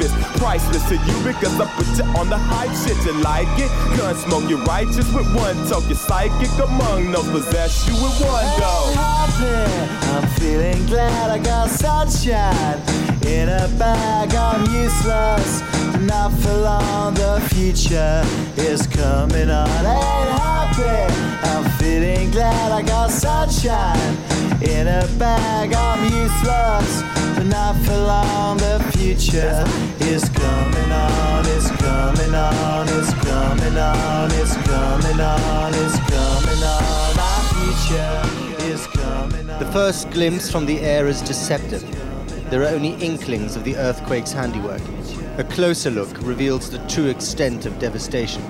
is. 0.00 0.12
Priceless 0.38 0.86
to 0.88 0.96
you 0.96 1.16
because 1.24 1.58
I 1.60 1.66
put 1.76 1.86
you 1.96 2.04
on 2.18 2.28
the 2.28 2.38
hype 2.38 2.74
shit. 2.82 2.96
You 3.06 3.12
like 3.22 3.48
it? 3.58 3.70
Gun 3.96 4.14
smoke, 4.16 4.48
you're 4.48 4.62
righteous 4.64 5.08
with 5.12 5.28
one 5.34 5.56
toke. 5.68 5.86
You're 5.86 5.96
psychic 5.96 6.52
among 6.58 7.12
those 7.12 7.28
possess 7.30 7.86
you 7.88 7.94
with 7.94 8.20
one 8.20 8.44
happy. 8.94 9.86
I'm 10.12 10.26
feeling 10.38 10.86
glad 10.86 11.30
I 11.30 11.38
got 11.38 11.70
sunshine 11.70 12.80
in 13.26 13.48
a 13.48 13.68
bag. 13.78 14.34
I'm 14.34 14.62
useless, 14.72 15.62
not 16.00 16.32
for 16.40 16.56
long. 16.56 17.14
The 17.14 17.40
future 17.52 18.22
is 18.56 18.86
coming 18.86 19.50
on. 19.50 19.68
Ain't 19.68 20.30
happy. 20.40 21.14
I'm 21.48 21.64
feeling 21.78 22.30
glad 22.30 22.72
I 22.72 22.82
got 22.82 23.10
sunshine 23.10 24.45
in 24.62 24.88
a 24.88 25.06
bag. 25.18 25.72
I'm 25.74 26.04
useless, 26.04 27.02
but 27.36 27.46
not 27.46 27.76
for 27.84 27.96
long. 27.96 28.58
The 28.58 28.78
future 28.96 29.64
is 30.00 30.28
coming 30.30 30.92
on. 30.92 31.44
It's 31.46 31.70
coming 31.70 32.34
on. 32.34 32.88
It's 32.88 33.12
coming 33.24 33.76
on. 33.76 34.30
It's 34.32 34.54
coming 34.66 35.20
on. 35.20 35.74
It's 35.74 35.98
coming 36.10 36.62
on. 36.64 37.16
Future 37.54 38.66
is 38.66 38.86
coming 38.86 39.50
on. 39.50 39.58
The 39.58 39.70
first 39.72 40.10
glimpse 40.10 40.50
from 40.50 40.66
the 40.66 40.80
air 40.80 41.06
is 41.06 41.20
deceptive. 41.22 41.84
There 42.50 42.62
are 42.62 42.68
only 42.68 42.94
inklings 42.94 43.56
of 43.56 43.64
the 43.64 43.76
earthquake's 43.76 44.32
handiwork. 44.32 44.82
A 45.38 45.44
closer 45.44 45.90
look 45.90 46.16
reveals 46.22 46.70
the 46.70 46.78
true 46.86 47.06
extent 47.06 47.66
of 47.66 47.78
devastation. 47.78 48.42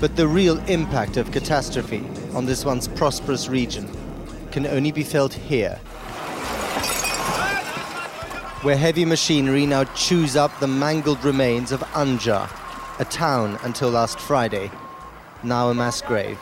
But 0.00 0.16
the 0.16 0.26
real 0.26 0.58
impact 0.66 1.16
of 1.16 1.30
catastrophe 1.30 2.04
on 2.34 2.46
this 2.46 2.64
once 2.64 2.88
prosperous 2.88 3.48
region 3.48 3.88
can 4.54 4.68
only 4.68 4.92
be 4.92 5.02
felt 5.02 5.34
here. 5.34 5.74
Where 8.62 8.76
heavy 8.76 9.04
machinery 9.04 9.66
now 9.66 9.82
chews 9.96 10.36
up 10.36 10.56
the 10.60 10.68
mangled 10.68 11.24
remains 11.24 11.72
of 11.72 11.80
Anjar, 11.92 12.48
a 13.00 13.04
town 13.04 13.58
until 13.64 13.90
last 13.90 14.20
Friday, 14.20 14.70
now 15.42 15.70
a 15.70 15.74
mass 15.74 16.00
grave. 16.00 16.38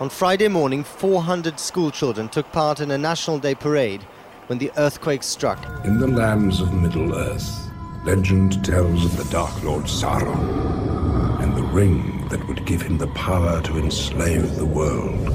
On 0.00 0.10
Friday 0.10 0.48
morning, 0.48 0.84
400 0.84 1.58
schoolchildren 1.58 2.28
took 2.28 2.52
part 2.52 2.80
in 2.80 2.90
a 2.90 2.98
National 2.98 3.38
Day 3.38 3.54
parade 3.54 4.02
when 4.48 4.58
the 4.58 4.70
earthquake 4.76 5.22
struck. 5.22 5.64
In 5.86 5.98
the 5.98 6.08
lands 6.08 6.60
of 6.60 6.74
Middle-earth, 6.74 7.70
legend 8.04 8.62
tells 8.62 9.06
of 9.06 9.16
the 9.16 9.32
Dark 9.32 9.62
Lord 9.62 9.84
Sauron 9.84 11.40
and 11.42 11.56
the 11.56 11.62
ring 11.62 12.15
that 12.28 12.46
would 12.48 12.64
give 12.64 12.82
him 12.82 12.98
the 12.98 13.06
power 13.08 13.60
to 13.62 13.78
enslave 13.78 14.56
the 14.56 14.64
world. 14.64 15.28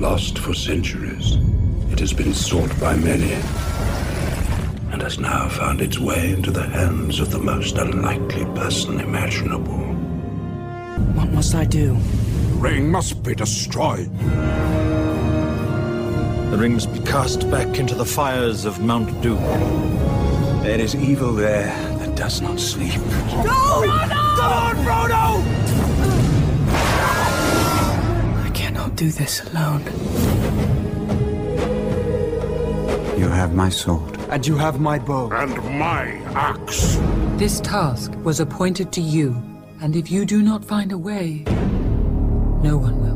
Lost 0.00 0.38
for 0.38 0.54
centuries, 0.54 1.36
it 1.90 2.00
has 2.00 2.12
been 2.12 2.34
sought 2.34 2.78
by 2.80 2.96
many 2.96 3.32
and 4.92 5.00
has 5.00 5.18
now 5.18 5.48
found 5.48 5.80
its 5.80 5.98
way 5.98 6.32
into 6.32 6.50
the 6.50 6.62
hands 6.62 7.20
of 7.20 7.30
the 7.30 7.38
most 7.38 7.78
unlikely 7.78 8.44
person 8.56 9.00
imaginable. 9.00 9.78
What 11.14 11.30
must 11.30 11.54
I 11.54 11.64
do? 11.64 11.94
The 11.94 12.56
ring 12.56 12.90
must 12.90 13.22
be 13.22 13.34
destroyed. 13.34 14.10
The 16.50 16.56
ring 16.58 16.74
must 16.74 16.92
be 16.92 17.00
cast 17.00 17.50
back 17.50 17.78
into 17.78 17.94
the 17.94 18.04
fires 18.04 18.64
of 18.64 18.80
Mount 18.80 19.20
Doom. 19.22 19.42
There 20.62 20.80
is 20.80 20.94
evil 20.94 21.32
there 21.32 21.74
that 21.76 21.93
does 22.14 22.40
not 22.40 22.58
sleep. 22.60 23.00
Go! 23.44 23.82
Come 23.84 24.52
on, 24.52 24.76
Frodo! 24.84 25.24
I 28.44 28.50
cannot 28.54 28.96
do 28.96 29.10
this 29.10 29.42
alone. 29.50 29.82
You 33.18 33.28
have 33.28 33.54
my 33.54 33.68
sword. 33.68 34.18
And 34.30 34.46
you 34.46 34.56
have 34.56 34.80
my 34.80 34.98
bow. 34.98 35.30
And 35.32 35.56
my 35.78 36.20
axe. 36.34 36.98
This 37.36 37.60
task 37.60 38.12
was 38.24 38.40
appointed 38.40 38.92
to 38.92 39.00
you, 39.00 39.34
and 39.80 39.96
if 39.96 40.10
you 40.10 40.24
do 40.24 40.42
not 40.42 40.64
find 40.64 40.92
a 40.92 40.98
way, 40.98 41.44
no 42.62 42.76
one 42.78 43.00
will. 43.00 43.13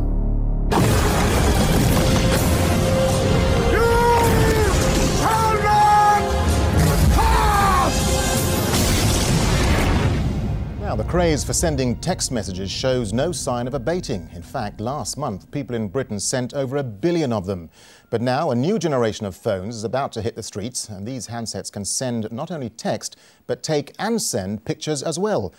Now, 10.88 10.96
the 10.96 11.04
craze 11.04 11.44
for 11.44 11.52
sending 11.52 11.96
text 11.96 12.32
messages 12.32 12.70
shows 12.70 13.12
no 13.12 13.30
sign 13.30 13.66
of 13.66 13.74
abating. 13.74 14.30
In 14.32 14.40
fact, 14.40 14.80
last 14.80 15.18
month, 15.18 15.50
people 15.50 15.76
in 15.76 15.88
Britain 15.88 16.18
sent 16.18 16.54
over 16.54 16.78
a 16.78 16.82
billion 16.82 17.30
of 17.30 17.44
them. 17.44 17.68
But 18.08 18.22
now, 18.22 18.50
a 18.50 18.54
new 18.54 18.78
generation 18.78 19.26
of 19.26 19.36
phones 19.36 19.76
is 19.76 19.84
about 19.84 20.12
to 20.12 20.22
hit 20.22 20.34
the 20.34 20.42
streets, 20.42 20.88
and 20.88 21.06
these 21.06 21.28
handsets 21.28 21.70
can 21.70 21.84
send 21.84 22.32
not 22.32 22.50
only 22.50 22.70
text, 22.70 23.18
but 23.46 23.62
take 23.62 23.92
and 23.98 24.22
send 24.22 24.64
pictures 24.64 25.02
as 25.02 25.18
well. 25.18 25.52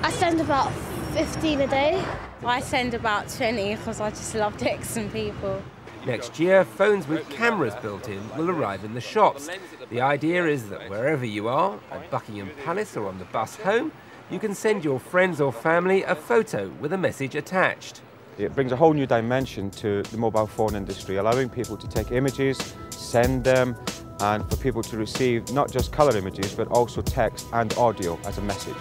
I 0.00 0.10
send 0.10 0.40
about 0.40 0.72
15 1.12 1.60
a 1.60 1.66
day. 1.66 2.02
I 2.42 2.60
send 2.60 2.94
about 2.94 3.28
20 3.28 3.76
because 3.76 4.00
I 4.00 4.08
just 4.08 4.34
love 4.34 4.56
texting 4.56 5.12
people. 5.12 5.62
Next 6.06 6.40
year, 6.40 6.64
phones 6.64 7.06
with 7.06 7.28
cameras 7.28 7.74
built 7.82 8.08
in 8.08 8.26
will 8.38 8.48
arrive 8.48 8.84
in 8.84 8.94
the 8.94 9.02
shops. 9.02 9.50
The 9.90 10.00
idea 10.00 10.46
is 10.46 10.70
that 10.70 10.88
wherever 10.88 11.26
you 11.26 11.48
are, 11.48 11.78
at 11.90 12.10
Buckingham 12.10 12.50
Palace 12.64 12.96
or 12.96 13.06
on 13.06 13.18
the 13.18 13.26
bus 13.26 13.56
home, 13.56 13.92
you 14.32 14.38
can 14.38 14.54
send 14.54 14.82
your 14.82 14.98
friends 14.98 15.42
or 15.42 15.52
family 15.52 16.02
a 16.04 16.14
photo 16.14 16.68
with 16.80 16.94
a 16.94 16.98
message 16.98 17.34
attached. 17.34 18.00
It 18.38 18.54
brings 18.54 18.72
a 18.72 18.76
whole 18.76 18.94
new 18.94 19.06
dimension 19.06 19.70
to 19.72 20.02
the 20.04 20.16
mobile 20.16 20.46
phone 20.46 20.74
industry, 20.74 21.16
allowing 21.16 21.50
people 21.50 21.76
to 21.76 21.86
take 21.86 22.12
images, 22.12 22.74
send 22.88 23.44
them, 23.44 23.76
and 24.20 24.48
for 24.48 24.56
people 24.56 24.82
to 24.84 24.96
receive 24.96 25.52
not 25.52 25.70
just 25.70 25.92
colour 25.92 26.16
images 26.16 26.54
but 26.54 26.68
also 26.68 27.02
text 27.02 27.46
and 27.52 27.74
audio 27.74 28.18
as 28.24 28.38
a 28.38 28.42
message. 28.42 28.76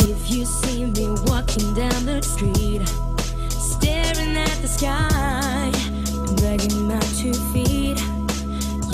If 0.00 0.30
you 0.30 0.44
see 0.44 0.84
me 0.84 1.08
walking 1.24 1.72
down 1.72 2.04
the 2.04 2.20
street, 2.20 2.86
staring 3.48 4.36
at 4.36 4.56
the 4.60 4.68
sky, 4.68 5.72
dragging 6.36 6.86
my 6.86 7.00
two 7.16 7.32
feet, 7.52 7.98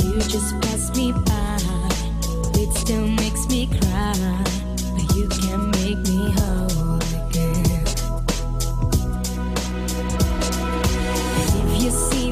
you 0.05 0.21
just 0.31 0.55
pass 0.61 0.95
me 0.97 1.11
by. 1.11 1.59
It 2.61 2.73
still 2.75 3.09
makes 3.09 3.49
me 3.49 3.67
cry, 3.67 4.45
but 4.95 5.17
you 5.17 5.27
can 5.29 5.72
you 11.83 11.91
see 11.91 12.32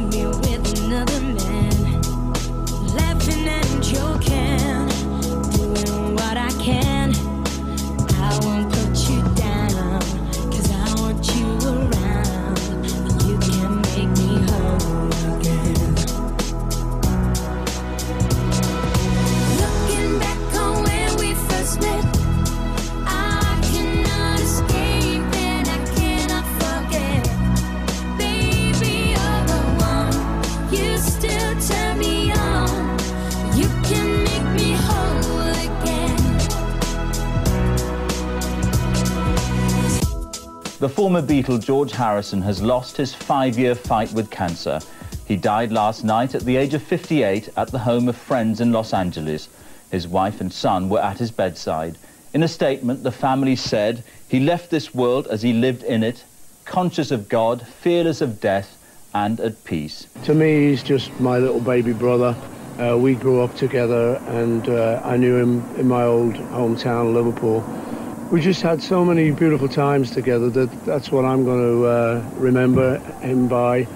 The 40.81 40.89
former 40.89 41.21
Beatle 41.21 41.63
George 41.63 41.93
Harrison 41.93 42.41
has 42.41 42.63
lost 42.63 42.97
his 42.97 43.13
five 43.13 43.59
year 43.59 43.75
fight 43.75 44.11
with 44.15 44.31
cancer. 44.31 44.81
He 45.27 45.37
died 45.37 45.73
last 45.73 46.05
night 46.05 46.35
at 46.35 46.47
the 46.47 46.57
age 46.57 46.73
of 46.73 46.83
58 46.83 47.51
at 47.55 47.71
the 47.71 47.81
home 47.81 48.09
of 48.09 48.17
friends 48.17 48.63
in 48.63 48.73
Los 48.73 48.95
Angeles. 48.95 49.51
His 49.91 50.09
wife 50.09 50.41
and 50.41 50.51
son 50.51 50.89
were 50.89 51.03
at 51.03 51.19
his 51.19 51.31
bedside. 51.31 51.99
In 52.33 52.43
a 52.43 52.49
statement, 52.49 53.03
the 53.03 53.13
family 53.13 53.57
said 53.57 54.03
he 54.27 54.41
left 54.41 54.71
this 54.71 54.95
world 54.95 55.27
as 55.27 55.43
he 55.43 55.53
lived 55.53 55.83
in 55.83 56.03
it, 56.03 56.25
conscious 56.65 57.11
of 57.11 57.29
God, 57.29 57.67
fearless 57.83 58.23
of 58.23 58.41
death, 58.41 58.79
and 59.13 59.39
at 59.39 59.63
peace. 59.65 60.07
To 60.25 60.35
me, 60.35 60.71
he's 60.71 60.83
just 60.83 61.11
my 61.21 61.37
little 61.37 61.61
baby 61.61 61.93
brother. 61.93 62.35
Uh, 62.79 62.97
we 62.97 63.15
grew 63.15 63.43
up 63.43 63.55
together, 63.55 64.15
and 64.29 64.67
uh, 64.67 65.03
I 65.05 65.19
knew 65.19 65.37
him 65.37 65.63
in 65.77 65.87
my 65.87 66.05
old 66.05 66.37
hometown, 66.37 67.13
Liverpool. 67.13 67.63
We 68.31 68.41
just 68.41 68.63
had 68.63 68.81
so 68.81 69.05
many 69.05 69.33
beautiful 69.33 69.69
times 69.69 70.13
together 70.13 70.51
that 70.51 70.85
that's 70.85 71.11
what 71.11 71.25
I'm 71.25 71.45
going 71.45 71.61
to 71.61 71.85
uh, 71.85 72.31
remember 72.37 72.99
him 73.23 73.49
by. 73.49 73.89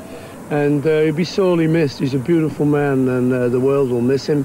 And 0.51 0.85
uh, 0.85 1.03
he'll 1.03 1.14
be 1.14 1.22
sorely 1.24 1.68
missed. 1.68 2.01
He's 2.01 2.14
a 2.14 2.18
beautiful 2.18 2.66
man, 2.66 3.09
and 3.09 3.32
uh, 3.32 3.49
the 3.49 3.61
world 3.61 3.91
will 3.91 4.01
miss 4.01 4.26
him. 4.26 4.45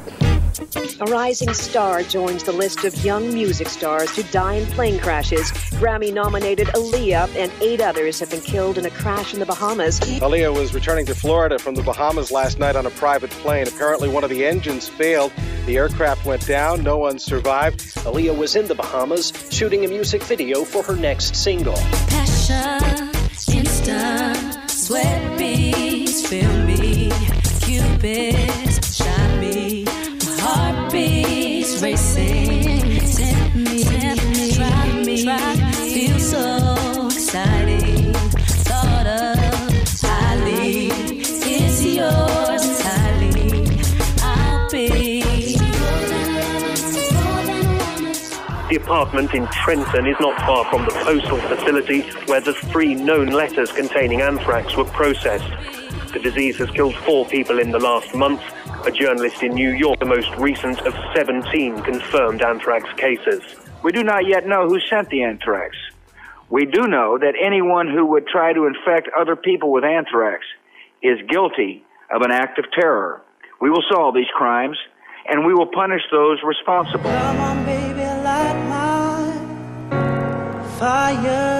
A 0.61 1.05
rising 1.05 1.53
star 1.53 2.03
joins 2.03 2.43
the 2.43 2.51
list 2.51 2.83
of 2.83 2.93
young 3.05 3.33
music 3.33 3.69
stars 3.69 4.11
to 4.15 4.23
die 4.23 4.55
in 4.55 4.65
plane 4.67 4.99
crashes. 4.99 5.51
Grammy 5.79 6.13
nominated 6.13 6.67
Aaliyah 6.67 7.33
and 7.37 7.51
eight 7.61 7.79
others 7.79 8.19
have 8.19 8.29
been 8.29 8.41
killed 8.41 8.77
in 8.77 8.85
a 8.85 8.89
crash 8.89 9.33
in 9.33 9.39
the 9.39 9.45
Bahamas. 9.45 9.99
Aaliyah 10.01 10.53
was 10.53 10.73
returning 10.73 11.05
to 11.05 11.15
Florida 11.15 11.57
from 11.59 11.75
the 11.75 11.83
Bahamas 11.83 12.29
last 12.29 12.59
night 12.59 12.75
on 12.75 12.85
a 12.85 12.89
private 12.91 13.29
plane. 13.29 13.67
Apparently, 13.67 14.09
one 14.09 14.25
of 14.25 14.29
the 14.29 14.45
engines 14.45 14.89
failed. 14.89 15.31
The 15.65 15.77
aircraft 15.77 16.25
went 16.25 16.45
down. 16.45 16.83
No 16.83 16.97
one 16.97 17.19
survived. 17.19 17.79
Aaliyah 18.03 18.37
was 18.37 18.57
in 18.57 18.67
the 18.67 18.75
Bahamas 18.75 19.31
shooting 19.51 19.85
a 19.85 19.87
music 19.87 20.21
video 20.23 20.65
for 20.65 20.83
her 20.83 20.95
next 20.95 21.35
single. 21.37 21.77
Passion, 22.09 23.09
instant, 23.55 24.69
sweat 24.69 25.37
beats, 25.37 26.27
feel 26.27 26.51
me, 26.65 27.11
cupids, 27.61 28.68
The 48.69 48.75
apartment 48.75 49.33
in 49.33 49.47
Trenton 49.47 50.05
is 50.05 50.19
not 50.19 50.37
far 50.45 50.65
from 50.69 50.83
the 50.83 50.91
postal 51.05 51.37
facility 51.37 52.01
where 52.25 52.41
the 52.41 52.53
three 52.53 52.93
known 52.93 53.27
letters 53.27 53.71
containing 53.71 54.21
anthrax 54.21 54.75
were 54.75 54.83
processed. 54.83 55.49
The 56.11 56.19
disease 56.19 56.57
has 56.57 56.69
killed 56.71 56.95
four 56.95 57.25
people 57.25 57.59
in 57.59 57.71
the 57.71 57.79
last 57.79 58.13
month. 58.13 58.41
A 58.85 58.91
journalist 58.91 59.43
in 59.43 59.53
New 59.53 59.71
York, 59.71 59.99
the 59.99 60.05
most 60.05 60.29
recent 60.37 60.79
of 60.81 60.93
17 61.13 61.81
confirmed 61.81 62.41
anthrax 62.41 62.91
cases. 62.97 63.41
We 63.83 63.91
do 63.91 64.03
not 64.03 64.25
yet 64.25 64.47
know 64.47 64.67
who 64.67 64.79
sent 64.79 65.09
the 65.09 65.23
anthrax. 65.23 65.75
We 66.49 66.65
do 66.65 66.87
know 66.87 67.17
that 67.17 67.35
anyone 67.39 67.87
who 67.89 68.05
would 68.07 68.27
try 68.27 68.53
to 68.53 68.65
infect 68.65 69.09
other 69.17 69.35
people 69.35 69.71
with 69.71 69.83
anthrax 69.83 70.45
is 71.03 71.19
guilty 71.29 71.83
of 72.09 72.21
an 72.21 72.31
act 72.31 72.57
of 72.57 72.65
terror. 72.71 73.21
We 73.61 73.69
will 73.69 73.83
solve 73.91 74.15
these 74.15 74.31
crimes 74.33 74.77
and 75.29 75.45
we 75.45 75.53
will 75.53 75.67
punish 75.67 76.01
those 76.11 76.39
responsible. 76.43 77.09
Come 77.09 77.39
on, 77.39 77.65
baby, 77.65 77.99
light 77.99 78.67
my 78.69 79.09
fire. 80.79 81.59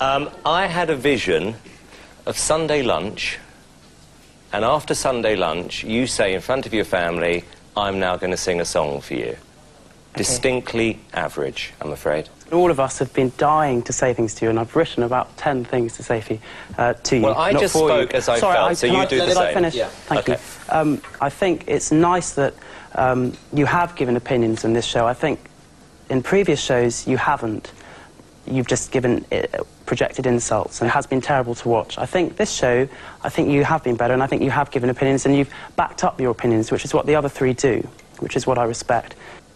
Um, 0.00 0.30
I 0.44 0.66
had 0.66 0.90
a 0.90 0.96
vision 0.96 1.54
of 2.26 2.36
Sunday 2.36 2.82
lunch, 2.82 3.38
and 4.52 4.64
after 4.64 4.94
Sunday 4.94 5.36
lunch, 5.36 5.84
you 5.84 6.06
say 6.06 6.34
in 6.34 6.40
front 6.40 6.66
of 6.66 6.74
your 6.74 6.84
family, 6.84 7.44
I'm 7.76 7.98
now 7.98 8.16
going 8.16 8.32
to 8.32 8.36
sing 8.36 8.60
a 8.60 8.64
song 8.64 9.00
for 9.00 9.14
you. 9.14 9.36
Distinctly 10.14 11.00
average, 11.14 11.72
I'm 11.80 11.90
afraid. 11.90 12.28
All 12.52 12.70
of 12.70 12.78
us 12.78 12.98
have 12.98 13.14
been 13.14 13.32
dying 13.38 13.80
to 13.84 13.94
say 13.94 14.12
things 14.12 14.34
to 14.34 14.44
you, 14.44 14.50
and 14.50 14.60
I've 14.60 14.76
written 14.76 15.02
about 15.04 15.34
ten 15.38 15.64
things 15.64 15.96
to 15.96 16.02
say 16.02 16.20
for 16.20 16.34
you, 16.34 16.40
uh, 16.76 16.92
to 16.92 17.16
you. 17.16 17.22
Well, 17.22 17.34
I 17.34 17.52
just 17.54 17.72
spoke 17.74 18.12
you. 18.12 18.18
as 18.18 18.28
I 18.28 18.38
Sorry, 18.38 18.56
felt, 18.56 18.76
so 18.76 18.86
can 18.86 18.96
you 18.96 19.02
I, 19.02 19.06
do 19.06 19.18
the 19.20 19.26
did 19.26 19.36
I 19.38 19.54
finish? 19.54 19.74
Yeah. 19.74 19.88
Thank 19.88 20.20
Okay. 20.28 20.32
you. 20.32 20.38
Um, 20.68 21.02
I 21.22 21.30
think 21.30 21.64
it's 21.66 21.90
nice 21.90 22.32
that 22.34 22.52
um, 22.94 23.32
you 23.54 23.64
have 23.64 23.96
given 23.96 24.16
opinions 24.16 24.66
in 24.66 24.74
this 24.74 24.84
show. 24.84 25.06
I 25.06 25.14
think 25.14 25.40
in 26.10 26.22
previous 26.22 26.60
shows 26.60 27.06
you 27.06 27.16
haven't. 27.16 27.72
You've 28.46 28.66
just 28.66 28.90
given 28.90 29.24
uh, 29.30 29.62
projected 29.86 30.26
insults, 30.26 30.80
and 30.80 30.88
it 30.88 30.92
has 30.92 31.06
been 31.06 31.20
terrible 31.20 31.54
to 31.54 31.68
watch. 31.68 31.98
I 31.98 32.06
think 32.06 32.36
this 32.36 32.52
show, 32.52 32.88
I 33.22 33.28
think 33.28 33.50
you 33.50 33.64
have 33.64 33.84
been 33.84 33.96
better, 33.96 34.14
and 34.14 34.22
I 34.22 34.26
think 34.26 34.42
you 34.42 34.50
have 34.50 34.70
given 34.70 34.90
opinions, 34.90 35.26
and 35.26 35.36
you've 35.36 35.52
backed 35.76 36.02
up 36.02 36.20
your 36.20 36.30
opinions, 36.30 36.70
which 36.70 36.84
is 36.84 36.92
what 36.92 37.06
the 37.06 37.14
other 37.14 37.28
three 37.28 37.52
do, 37.52 37.86
which 38.18 38.36
is 38.36 38.46
what 38.46 38.58
I 38.58 38.64
respect. 38.64 39.14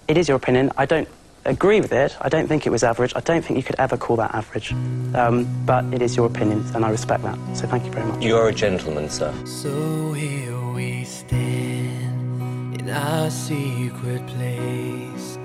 It 0.09 0.17
is 0.17 0.29
your 0.29 0.37
opinion. 0.37 0.71
I 0.77 0.87
don't 0.87 1.09
agree 1.45 1.81
with 1.81 1.93
it. 1.93 2.17
I 2.21 2.29
don't 2.29 2.47
think 2.47 2.67
it 2.67 2.71
was 2.71 2.83
average. 2.85 3.13
I 3.17 3.21
don't 3.21 3.45
think 3.45 3.57
you 3.57 3.63
could 3.63 3.77
ever 3.79 3.97
call 3.97 4.17
that 4.17 4.35
average. 4.35 4.73
Um, 5.15 5.47
but 5.65 5.85
it 5.93 6.03
is 6.03 6.17
your 6.17 6.27
opinion, 6.27 6.65
and 6.75 6.85
I 6.85 6.91
respect 6.91 7.23
that. 7.25 7.39
So 7.57 7.67
thank 7.67 7.85
you 7.85 7.91
very 7.93 8.07
much. 8.07 8.23
You're 8.23 8.49
a 8.49 8.55
gentleman, 8.55 9.09
sir. 9.09 9.33
So 9.45 10.13
here 10.13 10.61
we 10.73 11.05
stand 11.05 12.81
in 12.81 12.89
our 12.91 13.31
secret 13.31 14.27
place 14.27 15.39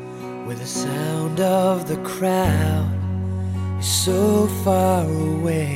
where 0.46 0.56
the 0.56 0.66
sound 0.66 1.40
of 1.40 1.88
the 1.88 1.98
crowd 1.98 2.92
is 2.96 3.01
so 3.82 4.48
far 4.64 5.06
away. 5.06 5.76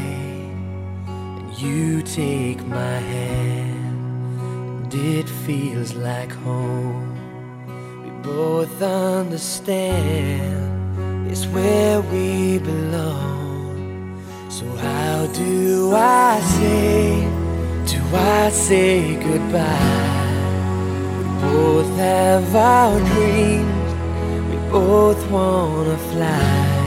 And 1.08 1.58
you 1.58 2.04
take 2.04 2.66
my 2.68 2.98
hand, 3.00 4.84
and 4.84 4.94
it 4.94 5.28
feels 5.28 5.96
like 5.96 6.32
home. 6.32 7.18
We 8.04 8.12
both 8.22 8.82
understand 8.82 10.66
it's 11.32 11.48
where 11.48 12.02
we 12.02 12.60
belong. 12.60 14.22
So, 14.50 14.66
how 14.76 15.26
do 15.34 15.94
I 15.96 16.40
say, 16.40 17.22
do 17.88 18.02
I 18.16 18.50
say 18.52 19.16
goodbye? 19.16 20.14
We 21.18 21.24
both 21.42 21.98
have 21.98 22.56
our 22.56 23.00
dreams, 23.00 24.50
we 24.50 24.58
both 24.70 25.30
wanna 25.32 25.98
fly. 25.98 26.85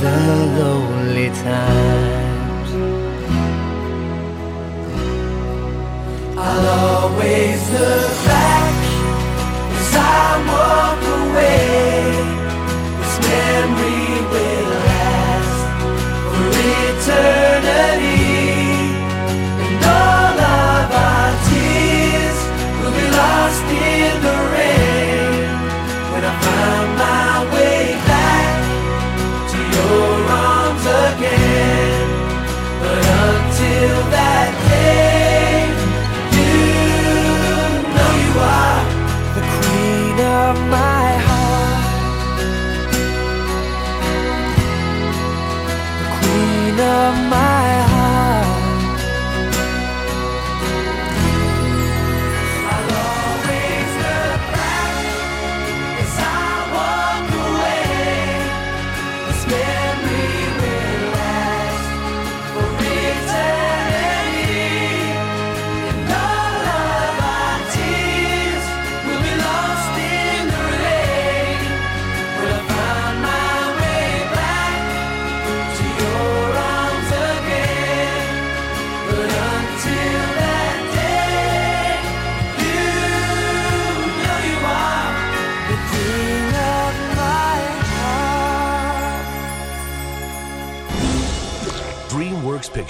the 0.00 0.16
lonely 0.58 1.28
times. 1.28 2.70
I'll 6.36 6.66
always 6.66 7.70
look 7.70 8.31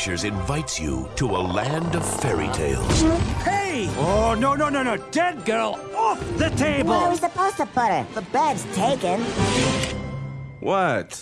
Pictures 0.02 0.24
invites 0.24 0.80
you 0.80 1.08
to 1.14 1.26
a 1.26 1.38
land 1.38 1.94
of 1.94 2.04
fairy 2.20 2.48
tales. 2.48 3.02
Hey! 3.44 3.86
Oh, 3.98 4.34
no, 4.36 4.52
no, 4.56 4.68
no, 4.68 4.82
no. 4.82 4.96
Dead 5.12 5.44
girl 5.44 5.78
off 5.94 6.18
the 6.38 6.50
table! 6.50 6.90
Where 6.90 6.98
are 7.02 7.10
we 7.10 7.16
supposed 7.16 7.56
to 7.58 7.66
put 7.66 7.84
her? 7.84 8.06
The 8.14 8.22
bed's 8.22 8.64
taken. 8.74 9.20
What? 10.58 11.14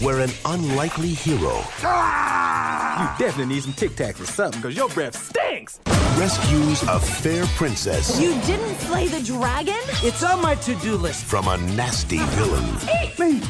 Where 0.00 0.18
an 0.18 0.30
unlikely 0.44 1.10
hero 1.10 1.60
ah! 1.84 3.16
You 3.16 3.26
definitely 3.26 3.54
need 3.54 3.62
some 3.62 3.74
Tic 3.74 3.92
Tacs 3.92 4.20
or 4.20 4.26
something, 4.26 4.60
because 4.60 4.76
your 4.76 4.88
breath 4.88 5.16
stinks. 5.16 5.78
rescues 6.18 6.82
a 6.82 6.98
fair 6.98 7.46
princess 7.54 8.20
You 8.20 8.32
didn't 8.40 8.74
slay 8.80 9.06
the 9.06 9.22
dragon? 9.22 9.74
It's 10.02 10.24
on 10.24 10.42
my 10.42 10.56
to-do 10.56 10.96
list. 10.96 11.24
from 11.26 11.46
a 11.46 11.58
nasty 11.76 12.18
villain 12.18 12.64
Eat 13.04 13.16
me! 13.20 13.40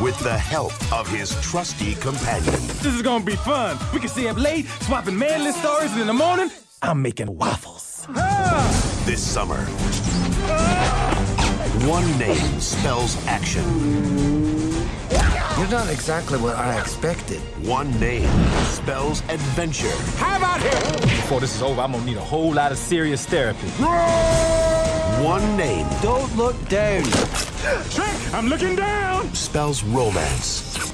With 0.00 0.18
the 0.20 0.36
help 0.36 0.72
of 0.92 1.08
his 1.08 1.34
trusty 1.40 1.94
companion. 1.94 2.52
This 2.82 2.86
is 2.86 3.02
gonna 3.02 3.24
be 3.24 3.36
fun. 3.36 3.78
We 3.92 4.00
can 4.00 4.08
stay 4.08 4.28
up 4.28 4.36
late, 4.36 4.66
swapping 4.82 5.18
manly 5.18 5.52
stories, 5.52 5.92
and 5.92 6.00
in 6.00 6.06
the 6.06 6.12
morning, 6.12 6.50
I'm 6.82 7.00
making 7.02 7.36
waffles. 7.36 8.06
This 9.06 9.22
summer, 9.22 9.60
one 11.86 12.18
name 12.18 12.60
spells 12.60 13.16
action. 13.26 13.64
You're 15.56 15.68
not 15.68 15.88
exactly 15.88 16.38
what 16.38 16.56
I 16.56 16.78
expected. 16.80 17.40
One 17.66 17.88
name 18.00 18.28
spells 18.64 19.20
adventure. 19.28 19.96
How 20.16 20.36
about 20.36 20.60
here? 20.60 21.00
Before 21.02 21.40
this 21.40 21.54
is 21.54 21.62
over, 21.62 21.80
I'm 21.80 21.92
gonna 21.92 22.04
need 22.04 22.16
a 22.16 22.20
whole 22.20 22.52
lot 22.52 22.72
of 22.72 22.78
serious 22.78 23.24
therapy. 23.24 23.68
One 25.22 25.56
name 25.56 25.86
Don't 26.02 26.34
look 26.36 26.56
down. 26.68 27.02
Trick, 27.90 28.34
I'm 28.34 28.48
looking 28.48 28.76
down. 28.76 29.32
spells 29.34 29.82
romance. 29.84 30.92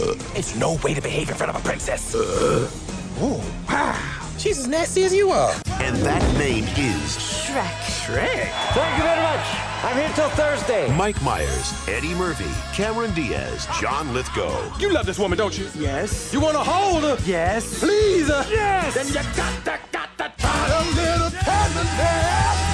Uh, 0.00 0.14
it's 0.34 0.56
no 0.56 0.76
way 0.82 0.94
to 0.94 1.00
behave 1.02 1.28
in 1.28 1.36
front 1.36 1.50
of 1.54 1.56
a 1.56 1.64
princess. 1.68 2.14
oh, 2.16 3.54
wow. 3.68 4.18
She's 4.38 4.58
as 4.58 4.66
nasty 4.66 5.04
as 5.04 5.14
you 5.14 5.30
are. 5.30 5.52
And 5.80 5.96
that 5.98 6.22
name 6.38 6.64
is 6.64 7.16
Shrek. 7.18 7.70
Shrek. 7.84 8.48
Thank 8.74 8.96
you 8.96 9.02
very 9.04 9.22
much. 9.22 9.46
I'm 9.84 9.96
here 9.96 10.10
till 10.14 10.30
Thursday. 10.30 10.90
Mike 10.96 11.20
Myers, 11.22 11.72
Eddie 11.88 12.14
Murphy, 12.14 12.50
Cameron 12.74 13.12
Diaz, 13.14 13.68
John 13.80 14.12
Lithgow. 14.14 14.76
You 14.78 14.92
love 14.92 15.06
this 15.06 15.18
woman, 15.18 15.38
don't 15.38 15.56
you? 15.56 15.68
Yes. 15.78 16.32
You 16.32 16.40
want 16.40 16.54
to 16.54 16.62
hold 16.64 17.02
her? 17.04 17.16
Yes. 17.24 17.78
Please? 17.80 18.28
her? 18.28 18.44
Yes. 18.50 18.94
Then 18.94 19.06
you 19.08 19.14
got 19.36 19.64
to, 19.66 19.78
got 19.92 20.18
to 20.18 20.32
try 20.38 20.68
a 20.68 20.84
little 20.96 21.30
tenderness. 21.30 22.71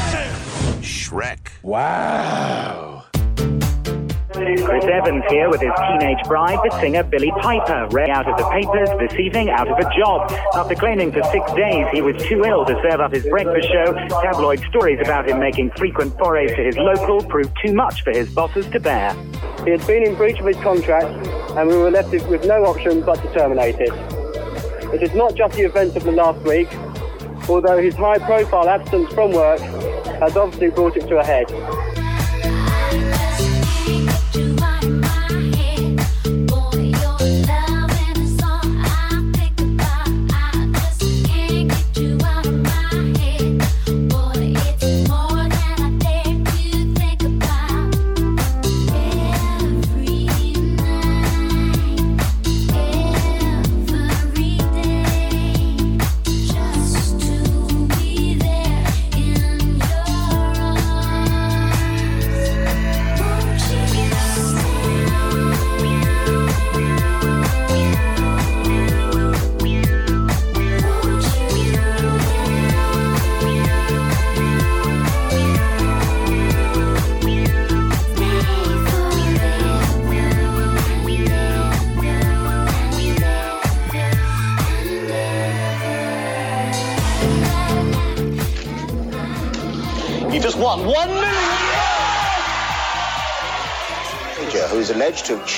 Shrek. 1.08 1.38
Wow. 1.62 3.04
Chris 4.30 4.84
Evans 4.84 5.24
here 5.30 5.48
with 5.48 5.62
his 5.62 5.72
teenage 5.88 6.22
bride, 6.26 6.58
the 6.62 6.80
singer 6.80 7.02
Billie 7.02 7.32
Piper, 7.40 7.88
Ray 7.90 8.10
out 8.10 8.28
of 8.28 8.36
the 8.36 8.44
papers 8.50 8.90
this 9.00 9.18
evening, 9.18 9.48
out 9.48 9.68
of 9.68 9.78
a 9.78 9.96
job. 9.96 10.30
After 10.54 10.74
claiming 10.74 11.10
for 11.10 11.22
six 11.32 11.50
days 11.54 11.86
he 11.92 12.02
was 12.02 12.22
too 12.24 12.44
ill 12.44 12.66
to 12.66 12.78
serve 12.82 13.00
up 13.00 13.14
his 13.14 13.24
breakfast 13.24 13.68
show, 13.68 13.94
tabloid 14.22 14.60
stories 14.68 15.00
about 15.00 15.26
him 15.28 15.40
making 15.40 15.70
frequent 15.78 16.16
forays 16.18 16.50
to 16.50 16.62
his 16.62 16.76
local 16.76 17.22
proved 17.22 17.56
too 17.64 17.72
much 17.72 18.04
for 18.04 18.10
his 18.10 18.30
bosses 18.34 18.66
to 18.66 18.78
bear. 18.78 19.14
He 19.64 19.70
had 19.70 19.84
been 19.86 20.06
in 20.06 20.14
breach 20.14 20.38
of 20.38 20.46
his 20.46 20.58
contract, 20.58 21.08
and 21.56 21.68
we 21.68 21.76
were 21.76 21.90
left 21.90 22.10
with 22.10 22.44
no 22.44 22.66
option 22.66 23.00
but 23.00 23.16
to 23.22 23.32
terminate 23.32 23.76
it. 23.78 23.92
It 24.94 25.02
is 25.02 25.14
not 25.14 25.34
just 25.34 25.56
the 25.56 25.62
events 25.62 25.96
of 25.96 26.04
the 26.04 26.12
last 26.12 26.40
week, 26.44 26.68
although 27.48 27.78
his 27.78 27.94
high 27.94 28.18
profile 28.18 28.68
absence 28.68 29.12
from 29.12 29.32
work 29.32 29.60
has 30.20 30.36
obviously 30.36 30.70
brought 30.70 30.96
it 30.96 31.06
to 31.08 31.18
a 31.18 31.24
head. 31.24 31.46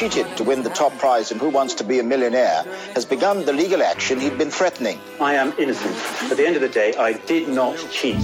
Cheated 0.00 0.34
to 0.34 0.42
win 0.42 0.62
the 0.62 0.70
top 0.70 0.96
prize 0.96 1.30
in 1.30 1.38
Who 1.38 1.50
Wants 1.50 1.74
to 1.74 1.84
Be 1.84 1.98
a 1.98 2.02
Millionaire, 2.02 2.62
has 2.94 3.04
begun 3.04 3.44
the 3.44 3.52
legal 3.52 3.82
action 3.82 4.18
he'd 4.18 4.38
been 4.38 4.50
threatening. 4.50 4.98
I 5.20 5.34
am 5.34 5.52
innocent. 5.58 5.94
At 6.30 6.38
the 6.38 6.46
end 6.46 6.56
of 6.56 6.62
the 6.62 6.70
day, 6.70 6.94
I 6.94 7.12
did 7.12 7.50
not 7.50 7.76
cheat. 7.90 8.16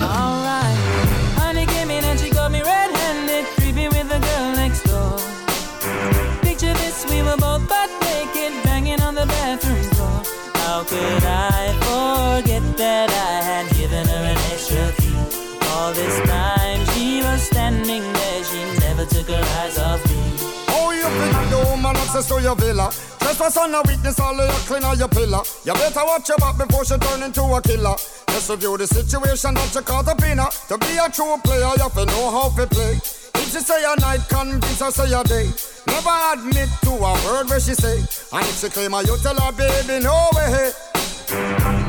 Access 22.16 22.34
to 22.34 22.42
your 22.42 22.56
villa? 22.56 22.90
Trespass 23.18 23.56
on 23.58 23.74
a 23.74 23.82
witness, 23.82 24.18
all 24.20 24.38
of 24.40 24.48
your 24.48 24.60
clean 24.66 24.84
on 24.84 24.98
your 24.98 25.08
pillar. 25.08 25.42
You 25.64 25.74
better 25.74 26.00
watch 26.04 26.28
your 26.28 26.38
back 26.38 26.56
before 26.56 26.84
she 26.84 26.96
turn 26.96 27.22
into 27.22 27.42
a 27.42 27.60
killer. 27.60 27.94
Just 28.28 28.48
review 28.50 28.76
the 28.78 28.86
situation 28.86 29.54
that 29.54 29.74
you 29.74 29.82
call 29.82 30.02
the 30.02 30.14
pinner. 30.14 30.48
To 30.68 30.78
be 30.78 30.96
a 30.96 31.10
true 31.10 31.36
player, 31.44 31.68
you 31.76 31.82
have 31.82 31.94
to 31.94 32.06
know 32.06 32.30
how 32.30 32.48
to 32.56 32.66
play. 32.66 32.92
If 33.36 33.52
she 33.52 33.60
say 33.60 33.84
a 33.84 34.00
night, 34.00 34.24
convince 34.28 34.80
her 34.80 34.90
say 34.90 35.12
a 35.12 35.22
day. 35.24 35.50
Never 35.86 36.16
admit 36.32 36.70
to 36.82 36.90
a 36.90 37.12
word 37.24 37.48
where 37.48 37.60
she 37.60 37.74
say. 37.74 37.98
And 38.32 38.44
if 38.48 38.60
she 38.60 38.68
claim 38.68 38.92
her, 38.92 39.02
you 39.02 39.16
tell 39.18 39.36
her, 39.36 39.52
baby, 39.52 40.02
no 40.02 40.28
way. 40.34 40.72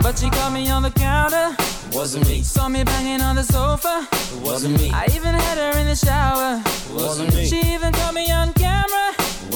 But 0.01 0.17
she 0.19 0.29
caught 0.29 0.51
me 0.51 0.69
on 0.69 0.83
the 0.83 0.91
counter. 0.91 1.55
Wasn't 1.93 2.27
me. 2.27 2.41
Saw 2.41 2.67
me 2.67 2.83
banging 2.83 3.21
on 3.21 3.35
the 3.35 3.43
sofa. 3.43 4.07
It 4.11 4.41
wasn't 4.41 4.79
me. 4.81 4.91
I 4.91 5.05
even 5.15 5.33
had 5.33 5.57
her 5.57 5.79
in 5.79 5.87
the 5.87 5.95
shower. 5.95 6.61
Wasn't 6.91 7.33
me. 7.33 7.45
She 7.45 7.61
even 7.73 7.93
caught 7.93 8.13
me 8.13 8.29
on 8.29 8.51
camera. 8.53 8.96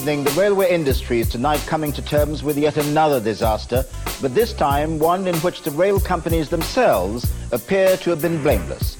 evening. 0.00 0.24
The 0.24 0.30
railway 0.30 0.70
industry 0.70 1.20
is 1.20 1.28
tonight 1.28 1.62
coming 1.66 1.92
to 1.92 2.00
terms 2.00 2.42
with 2.42 2.56
yet 2.56 2.78
another 2.78 3.20
disaster, 3.20 3.84
but 4.22 4.34
this 4.34 4.54
time 4.54 4.98
one 4.98 5.26
in 5.26 5.34
which 5.40 5.60
the 5.60 5.70
rail 5.72 6.00
companies 6.00 6.48
themselves 6.48 7.30
appear 7.52 7.98
to 7.98 8.08
have 8.08 8.22
been 8.22 8.42
blameless. 8.42 8.96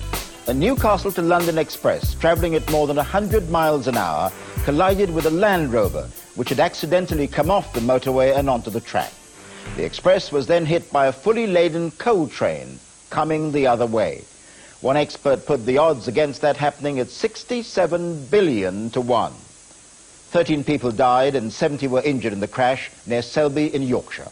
A 0.46 0.52
Newcastle 0.52 1.10
to 1.12 1.22
London 1.22 1.56
express 1.56 2.14
travelling 2.16 2.54
at 2.54 2.70
more 2.70 2.86
than 2.86 2.98
100 2.98 3.48
miles 3.48 3.86
an 3.86 3.96
hour 3.96 4.30
collided 4.64 5.08
with 5.14 5.24
a 5.24 5.30
Land 5.30 5.72
Rover, 5.72 6.06
which 6.34 6.50
had 6.50 6.60
accidentally 6.60 7.26
come 7.26 7.50
off 7.50 7.72
the 7.72 7.80
motorway 7.80 8.36
and 8.36 8.50
onto 8.50 8.68
the 8.68 8.80
track. 8.80 9.12
The 9.76 9.86
express 9.86 10.30
was 10.30 10.48
then 10.48 10.66
hit 10.66 10.92
by 10.92 11.06
a 11.06 11.12
fully 11.12 11.46
laden 11.46 11.92
coal 11.92 12.28
train 12.28 12.78
coming 13.08 13.52
the 13.52 13.68
other 13.68 13.86
way. 13.86 14.24
One 14.82 14.98
expert 14.98 15.46
put 15.46 15.64
the 15.64 15.78
odds 15.78 16.08
against 16.08 16.42
that 16.42 16.58
happening 16.58 16.98
at 16.98 17.08
67 17.08 18.26
billion 18.26 18.90
to 18.90 19.00
1. 19.00 19.32
13 20.30 20.62
people 20.62 20.92
died 20.92 21.34
and 21.34 21.52
70 21.52 21.88
were 21.88 22.02
injured 22.02 22.32
in 22.32 22.38
the 22.38 22.46
crash 22.46 22.88
near 23.04 23.20
Selby 23.20 23.74
in 23.74 23.82
Yorkshire. 23.82 24.28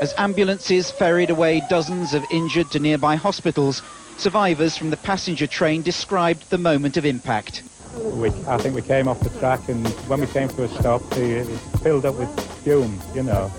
As 0.00 0.14
ambulances 0.16 0.92
ferried 0.92 1.30
away 1.30 1.60
dozens 1.68 2.14
of 2.14 2.24
injured 2.30 2.70
to 2.70 2.78
nearby 2.78 3.16
hospitals, 3.16 3.82
survivors 4.16 4.76
from 4.76 4.90
the 4.90 4.96
passenger 4.96 5.48
train 5.48 5.82
described 5.82 6.48
the 6.50 6.58
moment 6.58 6.96
of 6.96 7.04
impact. 7.04 7.64
We, 7.96 8.28
I 8.46 8.58
think 8.58 8.76
we 8.76 8.82
came 8.82 9.08
off 9.08 9.18
the 9.20 9.30
track, 9.40 9.68
and 9.68 9.84
when 10.06 10.20
we 10.20 10.26
came 10.26 10.48
to 10.50 10.64
a 10.64 10.68
stop, 10.68 11.02
it 11.16 11.48
was 11.48 11.60
filled 11.82 12.04
up 12.04 12.14
with 12.14 12.28
fume, 12.62 13.00
you 13.14 13.22
know. 13.22 13.50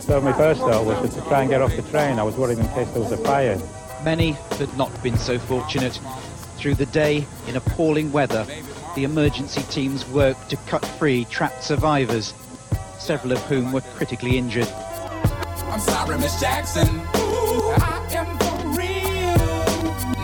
So 0.00 0.20
my 0.20 0.32
first 0.32 0.60
thought 0.60 0.84
was 0.84 1.14
to 1.14 1.20
try 1.22 1.42
and 1.42 1.50
get 1.50 1.62
off 1.62 1.74
the 1.74 1.82
train. 1.82 2.18
I 2.18 2.24
was 2.24 2.36
worried 2.36 2.58
in 2.58 2.68
case 2.68 2.90
there 2.90 3.02
was 3.02 3.12
a 3.12 3.16
fire. 3.18 3.58
Many 4.04 4.32
had 4.58 4.76
not 4.76 5.02
been 5.02 5.16
so 5.16 5.38
fortunate. 5.38 5.98
Through 6.56 6.74
the 6.74 6.86
day, 6.86 7.24
in 7.46 7.54
appalling 7.54 8.10
weather, 8.10 8.44
the 8.98 9.04
emergency 9.04 9.62
teams 9.70 10.04
worked 10.08 10.50
to 10.50 10.56
cut 10.66 10.84
free 10.84 11.24
trapped 11.26 11.62
survivors, 11.62 12.34
several 12.98 13.32
of 13.32 13.38
whom 13.44 13.70
were 13.70 13.80
critically 13.94 14.36
injured. 14.36 14.66
I'm 15.70 15.78
sorry, 15.78 16.18
Miss 16.18 16.40
Jackson. 16.40 16.88
Ooh, 16.88 17.70
I 17.78 18.04
am 18.10 18.26
for 18.40 18.56
real. 18.76 19.38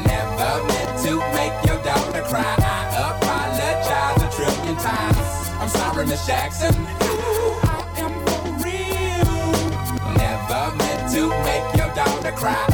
Never 0.02 0.66
meant 0.66 0.98
to 1.06 1.12
make 1.38 1.54
your 1.68 1.80
daughter 1.84 2.22
cry. 2.22 2.56
I 2.58 3.14
apologize 3.14 4.22
a 4.24 4.28
trillion 4.34 4.76
times. 4.78 5.50
I'm 5.60 5.68
sorry, 5.68 6.06
Miss 6.06 6.26
Jackson. 6.26 6.74
Ooh, 6.74 7.54
I 7.62 7.78
am 7.98 8.12
for 8.26 8.42
real. 8.64 9.34
Never 10.18 10.74
meant 10.74 11.12
to 11.14 11.28
make 11.28 11.76
your 11.76 11.94
daughter 11.94 12.32
cry. 12.32 12.73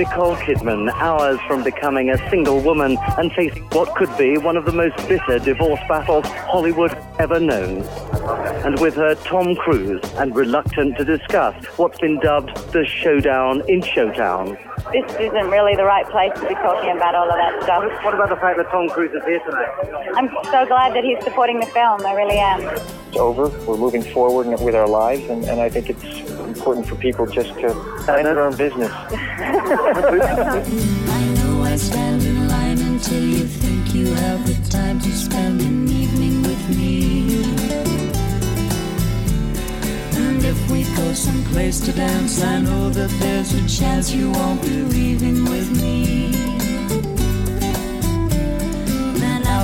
Nicole 0.00 0.34
Kidman, 0.36 0.90
hours 0.94 1.38
from 1.46 1.62
becoming 1.62 2.08
a 2.08 2.30
single 2.30 2.58
woman 2.62 2.96
and 3.18 3.30
facing 3.32 3.62
what 3.64 3.94
could 3.96 4.08
be 4.16 4.38
one 4.38 4.56
of 4.56 4.64
the 4.64 4.72
most 4.72 4.96
bitter 5.06 5.38
divorce 5.38 5.78
battles 5.90 6.24
Hollywood 6.24 6.96
ever 7.18 7.38
known. 7.38 7.82
And 8.64 8.80
with 8.80 8.94
her, 8.94 9.14
Tom 9.16 9.54
Cruise, 9.56 10.00
and 10.14 10.34
reluctant 10.34 10.96
to 10.96 11.04
discuss 11.04 11.54
what's 11.76 11.98
been 11.98 12.18
dubbed 12.20 12.56
the 12.72 12.86
showdown 12.86 13.62
in 13.68 13.82
Showtown. 13.82 14.56
This 14.90 15.04
isn't 15.20 15.50
really 15.50 15.76
the 15.76 15.84
right 15.84 16.08
place 16.08 16.32
to 16.32 16.48
be 16.48 16.54
talking 16.54 16.96
about 16.96 17.14
all 17.14 17.28
of 17.28 17.36
that 17.36 17.62
stuff. 17.62 17.84
What 18.02 18.14
about 18.14 18.30
the 18.30 18.36
fact 18.36 18.56
that 18.56 18.70
Tom 18.70 18.88
Cruise 18.88 19.12
is 19.12 19.22
here 19.26 19.40
tonight? 19.40 19.68
I'm 20.16 20.30
so 20.44 20.64
glad 20.64 20.94
that 20.94 21.04
he's 21.04 21.22
supporting 21.22 21.60
the 21.60 21.66
film. 21.66 22.06
I 22.06 22.14
really 22.14 22.38
am. 22.38 22.62
It's 23.10 23.18
over. 23.18 23.48
We're 23.66 23.76
moving 23.76 24.02
forward 24.02 24.46
with 24.60 24.76
our 24.76 24.86
lives, 24.86 25.28
and, 25.28 25.44
and 25.44 25.60
I 25.60 25.68
think 25.68 25.90
it's 25.90 26.04
important 26.30 26.86
for 26.86 26.94
people 26.94 27.26
just 27.26 27.52
to 27.58 27.74
mind 28.06 28.24
their 28.24 28.40
own 28.40 28.56
business. 28.56 28.92
I 29.10 29.10
know 31.34 31.62
I 31.64 31.74
stand 31.74 32.22
in 32.22 32.46
line 32.46 32.78
until 32.78 33.20
you 33.20 33.46
think 33.46 33.92
you 33.92 34.14
have 34.14 34.46
the 34.46 34.70
time 34.70 35.00
to 35.00 35.10
spend 35.10 35.60
an 35.60 35.88
evening 35.90 36.42
with 36.42 36.78
me. 36.78 37.42
And 40.16 40.44
if 40.44 40.70
we 40.70 40.84
go 40.94 41.12
someplace 41.12 41.80
to 41.80 41.92
dance, 41.92 42.40
I 42.44 42.60
know 42.60 42.90
that 42.90 43.10
there's 43.18 43.54
a 43.54 43.68
chance 43.68 44.12
you 44.12 44.30
won't 44.30 44.62
be 44.62 44.82
leaving 44.82 45.46
with 45.46 45.68
me. 45.82 46.39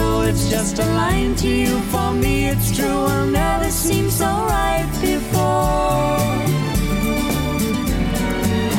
Though 0.00 0.22
it's 0.22 0.48
just 0.48 0.78
a 0.78 0.86
line 1.02 1.34
to 1.42 1.48
you, 1.48 1.78
for 1.92 2.12
me 2.12 2.48
it's 2.48 2.74
true, 2.74 3.00
will 3.06 3.26
never 3.26 3.70
seem 3.70 4.08
so 4.10 4.24
right 4.24 4.88
before. 5.02 6.16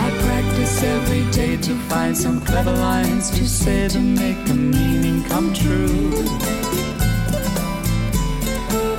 I 0.05 0.07
practice 0.25 0.83
every 0.95 1.23
day 1.31 1.57
to 1.67 1.73
find 1.91 2.17
some 2.17 2.41
clever 2.41 2.75
lines 2.89 3.29
to 3.37 3.47
say 3.47 3.87
to 3.89 3.99
make 3.99 4.39
the 4.45 4.55
meaning 4.55 5.23
come 5.25 5.53
true. 5.53 6.09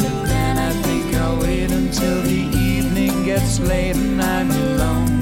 But 0.03 0.19
then 0.33 0.55
I 0.69 0.71
think 0.85 1.07
I'll 1.17 1.39
wait 1.41 1.73
until 1.73 2.23
the 2.23 2.43
evening 2.73 3.25
gets 3.25 3.59
late 3.59 3.97
and 3.97 4.23
I'm 4.23 4.51
alone 4.51 5.22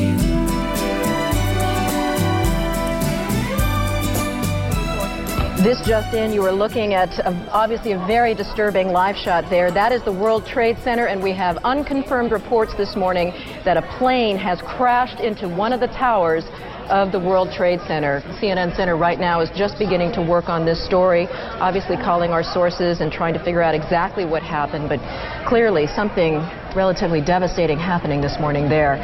This 5.63 5.79
just 5.85 6.15
in, 6.15 6.33
you 6.33 6.41
were 6.41 6.51
looking 6.51 6.95
at 6.95 7.19
uh, 7.19 7.31
obviously 7.51 7.91
a 7.91 7.97
very 8.07 8.33
disturbing 8.33 8.87
live 8.87 9.15
shot 9.15 9.47
there. 9.51 9.69
That 9.69 9.91
is 9.91 10.03
the 10.03 10.11
World 10.11 10.43
Trade 10.43 10.79
Center, 10.83 11.05
and 11.05 11.21
we 11.21 11.33
have 11.33 11.57
unconfirmed 11.57 12.31
reports 12.31 12.73
this 12.77 12.95
morning 12.95 13.31
that 13.63 13.77
a 13.77 13.83
plane 13.99 14.37
has 14.37 14.59
crashed 14.63 15.19
into 15.19 15.47
one 15.47 15.71
of 15.71 15.79
the 15.79 15.85
towers 15.85 16.45
of 16.89 17.11
the 17.11 17.19
World 17.19 17.51
Trade 17.51 17.79
Center. 17.85 18.21
CNN 18.41 18.75
Center 18.75 18.97
right 18.97 19.19
now 19.19 19.39
is 19.39 19.51
just 19.55 19.77
beginning 19.77 20.11
to 20.13 20.21
work 20.23 20.49
on 20.49 20.65
this 20.65 20.83
story, 20.83 21.27
obviously 21.61 21.95
calling 21.95 22.31
our 22.31 22.41
sources 22.41 22.99
and 22.99 23.11
trying 23.11 23.35
to 23.35 23.43
figure 23.43 23.61
out 23.61 23.75
exactly 23.75 24.25
what 24.25 24.41
happened, 24.41 24.89
but 24.89 24.99
clearly 25.47 25.85
something 25.85 26.37
relatively 26.75 27.21
devastating 27.21 27.77
happening 27.77 28.19
this 28.19 28.39
morning 28.39 28.67
there 28.67 28.97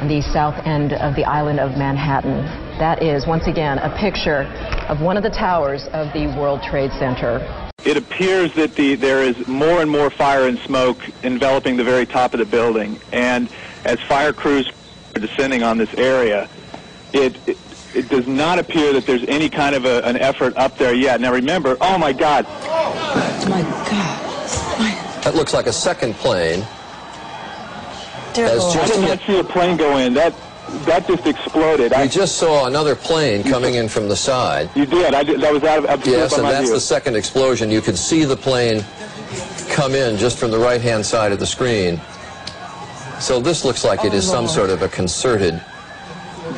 on 0.00 0.06
the 0.06 0.22
south 0.22 0.54
end 0.68 0.92
of 0.92 1.16
the 1.16 1.24
island 1.24 1.58
of 1.58 1.76
Manhattan. 1.76 2.65
That 2.78 3.02
is, 3.02 3.26
once 3.26 3.46
again, 3.46 3.78
a 3.78 3.88
picture 3.96 4.42
of 4.90 5.00
one 5.00 5.16
of 5.16 5.22
the 5.22 5.30
towers 5.30 5.82
of 5.94 6.12
the 6.12 6.26
World 6.38 6.62
Trade 6.62 6.90
Center. 6.98 7.40
It 7.86 7.96
appears 7.96 8.52
that 8.54 8.74
the, 8.74 8.96
there 8.96 9.22
is 9.22 9.46
more 9.48 9.80
and 9.80 9.90
more 9.90 10.10
fire 10.10 10.46
and 10.46 10.58
smoke 10.58 10.98
enveloping 11.22 11.78
the 11.78 11.84
very 11.84 12.04
top 12.04 12.34
of 12.34 12.40
the 12.40 12.44
building. 12.44 13.00
And 13.12 13.48
as 13.86 13.98
fire 14.00 14.34
crews 14.34 14.70
are 15.14 15.20
descending 15.20 15.62
on 15.62 15.78
this 15.78 15.92
area, 15.94 16.50
it, 17.14 17.36
it, 17.48 17.56
it 17.94 18.10
does 18.10 18.26
not 18.26 18.58
appear 18.58 18.92
that 18.92 19.06
there's 19.06 19.24
any 19.26 19.48
kind 19.48 19.74
of 19.74 19.86
a, 19.86 20.04
an 20.04 20.18
effort 20.18 20.54
up 20.58 20.76
there 20.76 20.94
yet. 20.94 21.18
Now 21.18 21.32
remember, 21.32 21.78
oh 21.80 21.96
my 21.96 22.12
God. 22.12 22.44
Oh 22.48 23.46
My 23.48 23.62
God. 23.88 25.24
That 25.24 25.34
looks 25.34 25.54
like 25.54 25.66
a 25.66 25.72
second 25.72 26.14
plane. 26.16 26.60
Has 28.34 28.62
I 28.62 28.86
just 28.86 28.92
did 28.92 29.08
not 29.08 29.20
see 29.26 29.38
a 29.38 29.44
plane 29.44 29.78
go 29.78 29.96
in. 29.96 30.12
That 30.12 30.34
that 30.84 31.06
just 31.06 31.26
exploded. 31.26 31.92
We 31.98 32.08
just 32.08 32.36
saw 32.36 32.66
another 32.66 32.94
plane 32.94 33.42
coming 33.42 33.74
in 33.74 33.88
from 33.88 34.08
the 34.08 34.16
side. 34.16 34.70
You 34.74 34.86
did. 34.86 35.14
I 35.14 35.22
did. 35.22 35.40
That 35.40 35.52
was 35.52 35.62
out 35.64 35.78
of 35.78 35.86
absolute 35.86 36.16
Yes, 36.16 36.32
and 36.34 36.42
my 36.42 36.52
that's 36.52 36.66
view. 36.66 36.74
the 36.74 36.80
second 36.80 37.16
explosion. 37.16 37.70
You 37.70 37.80
could 37.80 37.96
see 37.96 38.24
the 38.24 38.36
plane 38.36 38.84
come 39.70 39.94
in 39.94 40.16
just 40.16 40.38
from 40.38 40.50
the 40.50 40.58
right-hand 40.58 41.04
side 41.04 41.32
of 41.32 41.38
the 41.38 41.46
screen. 41.46 42.00
So 43.20 43.40
this 43.40 43.64
looks 43.64 43.84
like 43.84 44.04
it 44.04 44.12
is 44.14 44.28
oh, 44.28 44.32
some 44.32 44.46
sort 44.48 44.70
of 44.70 44.82
a 44.82 44.88
concerted 44.88 45.54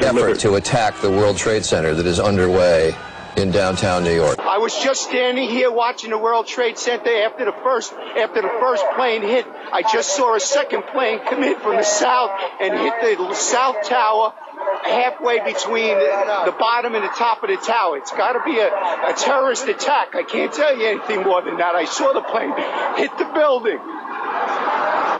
effort 0.00 0.38
to 0.40 0.54
attack 0.54 1.00
the 1.00 1.10
World 1.10 1.36
Trade 1.36 1.64
Center 1.64 1.94
that 1.94 2.06
is 2.06 2.20
underway 2.20 2.94
in 3.39 3.53
downtown 3.53 4.03
New 4.03 4.14
York. 4.14 4.39
I 4.41 4.59
was 4.59 4.74
just 4.82 5.03
standing 5.03 5.49
here 5.49 5.70
watching 5.70 6.11
the 6.11 6.18
World 6.18 6.47
Trade 6.47 6.76
Center 6.76 7.22
after 7.22 7.45
the 7.45 7.53
first 7.53 7.93
after 7.93 8.43
the 8.43 8.53
first 8.61 8.84
plane 8.97 9.22
hit. 9.22 9.47
I 9.72 9.82
just 9.82 10.16
saw 10.16 10.34
a 10.34 10.41
second 10.41 10.82
plane 10.93 11.20
come 11.20 11.45
in 11.45 11.59
from 11.61 11.76
the 11.76 11.84
south 11.84 12.32
and 12.61 12.74
hit 12.74 13.18
the 13.18 13.34
south 13.34 13.89
tower 13.89 14.34
halfway 14.82 15.39
between 15.45 15.95
the 15.99 16.55
bottom 16.59 16.95
and 16.95 17.05
the 17.05 17.14
top 17.16 17.43
of 17.45 17.51
the 17.51 17.57
tower. 17.57 17.97
It's 17.97 18.11
got 18.11 18.32
to 18.32 18.43
be 18.45 18.59
a, 18.59 18.66
a 18.66 19.14
terrorist 19.16 19.68
attack. 19.68 20.14
I 20.14 20.24
can't 20.24 20.53
tell 20.53 20.76
you 20.76 20.86
anything 20.86 21.22
more 21.22 21.43
than 21.43 21.59
that. 21.59 21.74
I 21.74 21.84
saw 21.84 22.12
the 22.12 22.22
plane 22.22 22.53
hit 22.97 23.16
the 23.18 23.30
building. 23.32 23.78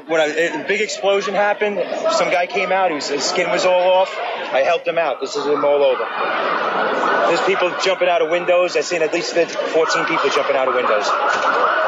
When 0.09 0.21
a, 0.21 0.63
a 0.63 0.67
big 0.67 0.81
explosion 0.81 1.35
happened, 1.35 1.79
some 2.13 2.31
guy 2.31 2.47
came 2.47 2.73
out. 2.73 2.91
He 2.91 2.97
was, 2.97 3.09
his 3.09 3.25
skin 3.25 3.51
was 3.51 3.65
all 3.65 3.93
off. 3.93 4.15
I 4.17 4.63
helped 4.65 4.89
him 4.89 4.99
out. 4.99 5.21
This 5.21 5.37
is 5.37 5.45
him 5.45 5.65
all 5.65 5.83
over. 5.83 6.05
There's 7.29 7.43
people 7.43 7.71
jumping 7.83 8.09
out 8.09 8.23
of 8.23 8.31
windows. 8.31 8.77
I've 8.77 8.85
seen 8.85 9.03
at 9.03 9.13
least 9.13 9.35
14 9.35 10.07
people 10.07 10.31
jumping 10.31 10.57
out 10.57 10.69
of 10.69 10.75
windows. 10.75 11.05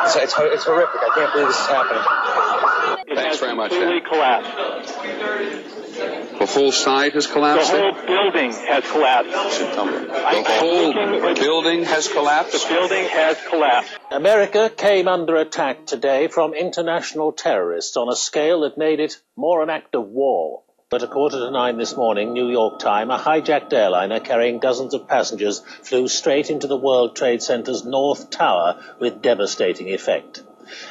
It's, 0.05 0.17
it's, 0.17 0.35
it's 0.39 0.65
horrific. 0.65 1.01
I 1.01 1.11
can't 1.15 1.33
believe 1.33 1.49
this 1.49 1.59
is 1.59 1.67
happening. 1.67 3.17
Thanks 3.17 3.39
very 3.39 3.55
much. 3.55 3.71
Completely 3.71 4.03
collapsed. 4.03 5.80
The 6.01 6.47
whole 6.47 6.73
site 6.73 7.13
has 7.13 7.27
collapsed? 7.27 7.71
The 7.71 7.77
collapsed. 7.79 8.07
whole 8.07 8.07
building 8.07 8.53
has 8.53 8.91
collapsed. 8.91 9.61
The 9.61 10.45
whole 10.59 11.35
building 11.35 11.85
has 11.85 12.09
collapsed. 12.09 12.69
The 12.69 12.75
building 12.75 13.05
has 13.05 13.37
collapsed. 13.49 13.99
America 14.11 14.71
came 14.75 15.09
under 15.09 15.37
attack 15.37 15.85
today 15.87 16.29
from 16.29 16.55
international 16.55 17.33
terrorists 17.33 17.97
on 17.99 18.09
a 18.09 18.17
scale 18.17 18.61
that 18.61 18.79
made 18.79 19.01
it 19.01 19.21
more 19.37 19.63
an 19.63 19.69
act 19.69 19.95
of 19.95 20.07
war. 20.07 20.63
But 20.89 21.03
at 21.03 21.09
a 21.09 21.13
quarter 21.13 21.39
to 21.39 21.51
nine 21.51 21.77
this 21.77 21.97
morning, 21.97 22.33
New 22.33 22.51
York 22.51 22.79
time, 22.81 23.11
a 23.11 23.19
hijacked 23.19 23.73
airliner 23.73 24.19
carrying 24.19 24.59
dozens 24.59 24.95
of 24.95 25.07
passengers 25.07 25.61
flew 25.83 26.09
straight 26.09 26.51
into 26.51 26.67
the 26.67 26.77
World 26.77 27.15
Trade 27.15 27.43
Center's 27.43 27.85
North 27.85 28.31
Tower 28.31 28.83
with 28.99 29.23
devastating 29.23 29.89
effect. 29.89 30.43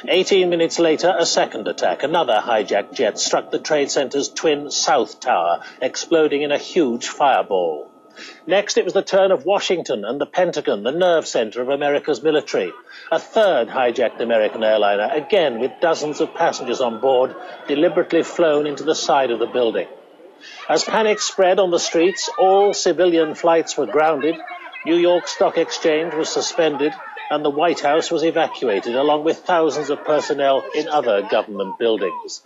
18 0.08 0.48
minutes 0.48 0.78
later, 0.78 1.14
a 1.18 1.26
second 1.26 1.68
attack. 1.68 2.02
Another 2.02 2.40
hijacked 2.42 2.94
jet 2.94 3.18
struck 3.18 3.50
the 3.50 3.58
Trade 3.58 3.90
Center's 3.90 4.28
twin 4.28 4.70
South 4.70 5.20
Tower, 5.20 5.62
exploding 5.80 6.42
in 6.42 6.52
a 6.52 6.58
huge 6.58 7.08
fireball. 7.08 7.90
Next, 8.46 8.76
it 8.76 8.84
was 8.84 8.92
the 8.92 9.02
turn 9.02 9.30
of 9.30 9.44
Washington 9.44 10.04
and 10.04 10.20
the 10.20 10.26
Pentagon, 10.26 10.82
the 10.82 10.92
nerve 10.92 11.26
center 11.26 11.62
of 11.62 11.68
America's 11.68 12.22
military. 12.22 12.72
A 13.10 13.18
third 13.18 13.68
hijacked 13.68 14.20
American 14.20 14.62
airliner, 14.62 15.08
again 15.12 15.60
with 15.60 15.80
dozens 15.80 16.20
of 16.20 16.34
passengers 16.34 16.80
on 16.80 17.00
board, 17.00 17.34
deliberately 17.68 18.22
flown 18.22 18.66
into 18.66 18.84
the 18.84 18.94
side 18.94 19.30
of 19.30 19.38
the 19.38 19.46
building. 19.46 19.88
As 20.68 20.84
panic 20.84 21.20
spread 21.20 21.58
on 21.58 21.70
the 21.70 21.78
streets, 21.78 22.28
all 22.38 22.74
civilian 22.74 23.34
flights 23.34 23.76
were 23.76 23.86
grounded, 23.86 24.36
New 24.86 24.96
York 24.96 25.28
Stock 25.28 25.58
Exchange 25.58 26.14
was 26.14 26.30
suspended, 26.30 26.94
and 27.30 27.44
the 27.44 27.50
White 27.50 27.80
House 27.80 28.10
was 28.10 28.24
evacuated, 28.24 28.96
along 28.96 29.22
with 29.22 29.38
thousands 29.38 29.88
of 29.88 30.04
personnel 30.04 30.64
in 30.74 30.88
other 30.88 31.22
government 31.22 31.78
buildings. 31.78 32.42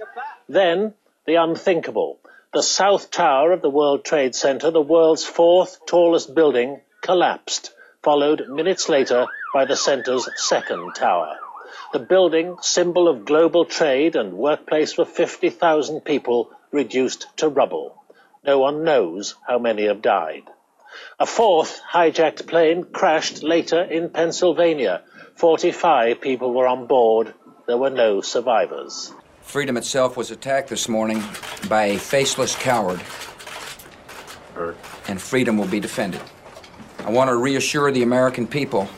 Then, 0.47 0.93
the 1.26 1.37
unthinkable. 1.37 2.18
The 2.53 2.62
South 2.62 3.11
Tower 3.11 3.53
of 3.53 3.62
the 3.62 3.70
World 3.70 4.05
Trade 4.05 4.35
Center, 4.35 4.70
the 4.70 4.82
world's 4.82 5.24
fourth 5.24 5.87
tallest 5.87 6.35
building, 6.35 6.82
collapsed, 7.01 7.72
followed 8.03 8.49
minutes 8.49 8.91
later 8.91 9.26
by 9.55 9.64
the 9.64 9.74
center's 9.74 10.28
second 10.37 10.93
tower. 10.95 11.39
The 11.95 11.99
building, 11.99 12.57
symbol 12.61 13.09
of 13.09 13.24
global 13.24 13.64
trade 13.64 14.16
and 14.16 14.35
workplace 14.35 14.93
for 14.93 15.07
50,000 15.07 16.03
people, 16.03 16.51
reduced 16.70 17.26
to 17.39 17.49
rubble. 17.49 18.05
No 18.45 18.59
one 18.59 18.85
knows 18.85 19.35
how 19.49 19.59
many 19.59 19.87
have 19.87 20.03
died. 20.03 20.43
A 21.19 21.27
fourth 21.27 21.81
hijacked 21.93 22.47
plane 22.47 22.85
crashed 22.85 23.43
later 23.43 23.83
in 23.83 24.11
Pennsylvania. 24.11 25.03
45 25.37 26.21
people 26.21 26.53
were 26.53 26.67
on 26.67 26.87
board. 26.87 27.35
There 27.67 27.77
were 27.77 27.91
no 27.91 28.21
survivors. 28.21 29.13
Freedom 29.43 29.77
itself 29.77 30.17
was 30.17 30.31
attacked 30.31 30.69
this 30.69 30.89
morning 30.89 31.23
by 31.69 31.85
a 31.85 31.99
faceless 31.99 32.57
coward, 32.57 33.01
and 35.09 35.21
freedom 35.21 35.59
will 35.59 35.69
be 35.69 35.81
defended. 35.81 36.21
I 37.01 37.11
want 37.11 37.29
to 37.29 37.37
reassure 37.37 37.93
the 37.93 38.03
American 38.03 38.47
people 38.47 38.89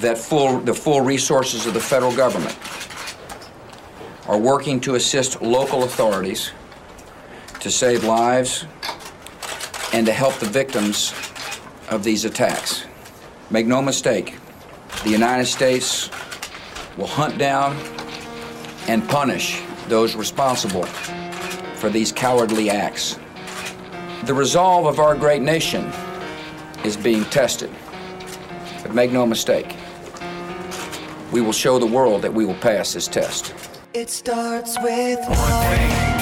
that 0.00 0.18
full, 0.18 0.58
the 0.60 0.74
full 0.74 1.00
resources 1.00 1.66
of 1.66 1.74
the 1.74 1.80
federal 1.80 2.14
government 2.14 2.56
are 4.26 4.38
working 4.38 4.80
to 4.80 4.94
assist 4.96 5.40
local 5.40 5.84
authorities 5.84 6.52
to 7.60 7.70
save 7.70 8.02
lives 8.02 8.66
and 9.92 10.06
to 10.06 10.12
help 10.12 10.34
the 10.34 10.46
victims 10.46 11.12
of 11.90 12.02
these 12.04 12.24
attacks. 12.24 12.84
Make 13.50 13.66
no 13.66 13.82
mistake, 13.82 14.36
the 15.04 15.10
United 15.10 15.46
States 15.46 16.10
will 16.96 17.06
hunt 17.06 17.38
down 17.38 17.76
and 18.88 19.06
punish 19.08 19.62
those 19.88 20.14
responsible 20.14 20.84
for 21.76 21.90
these 21.90 22.12
cowardly 22.12 22.70
acts. 22.70 23.18
The 24.24 24.34
resolve 24.34 24.86
of 24.86 25.00
our 25.00 25.16
great 25.16 25.42
nation 25.42 25.92
is 26.84 26.96
being 26.96 27.24
tested. 27.26 27.70
But 28.82 28.94
make 28.94 29.12
no 29.12 29.26
mistake, 29.26 29.76
we 31.30 31.40
will 31.40 31.52
show 31.52 31.78
the 31.78 31.86
world 31.86 32.22
that 32.22 32.32
we 32.32 32.44
will 32.44 32.54
pass 32.54 32.92
this 32.92 33.08
test. 33.08 33.54
It 33.94 34.10
starts 34.10 34.76
with 34.82 35.18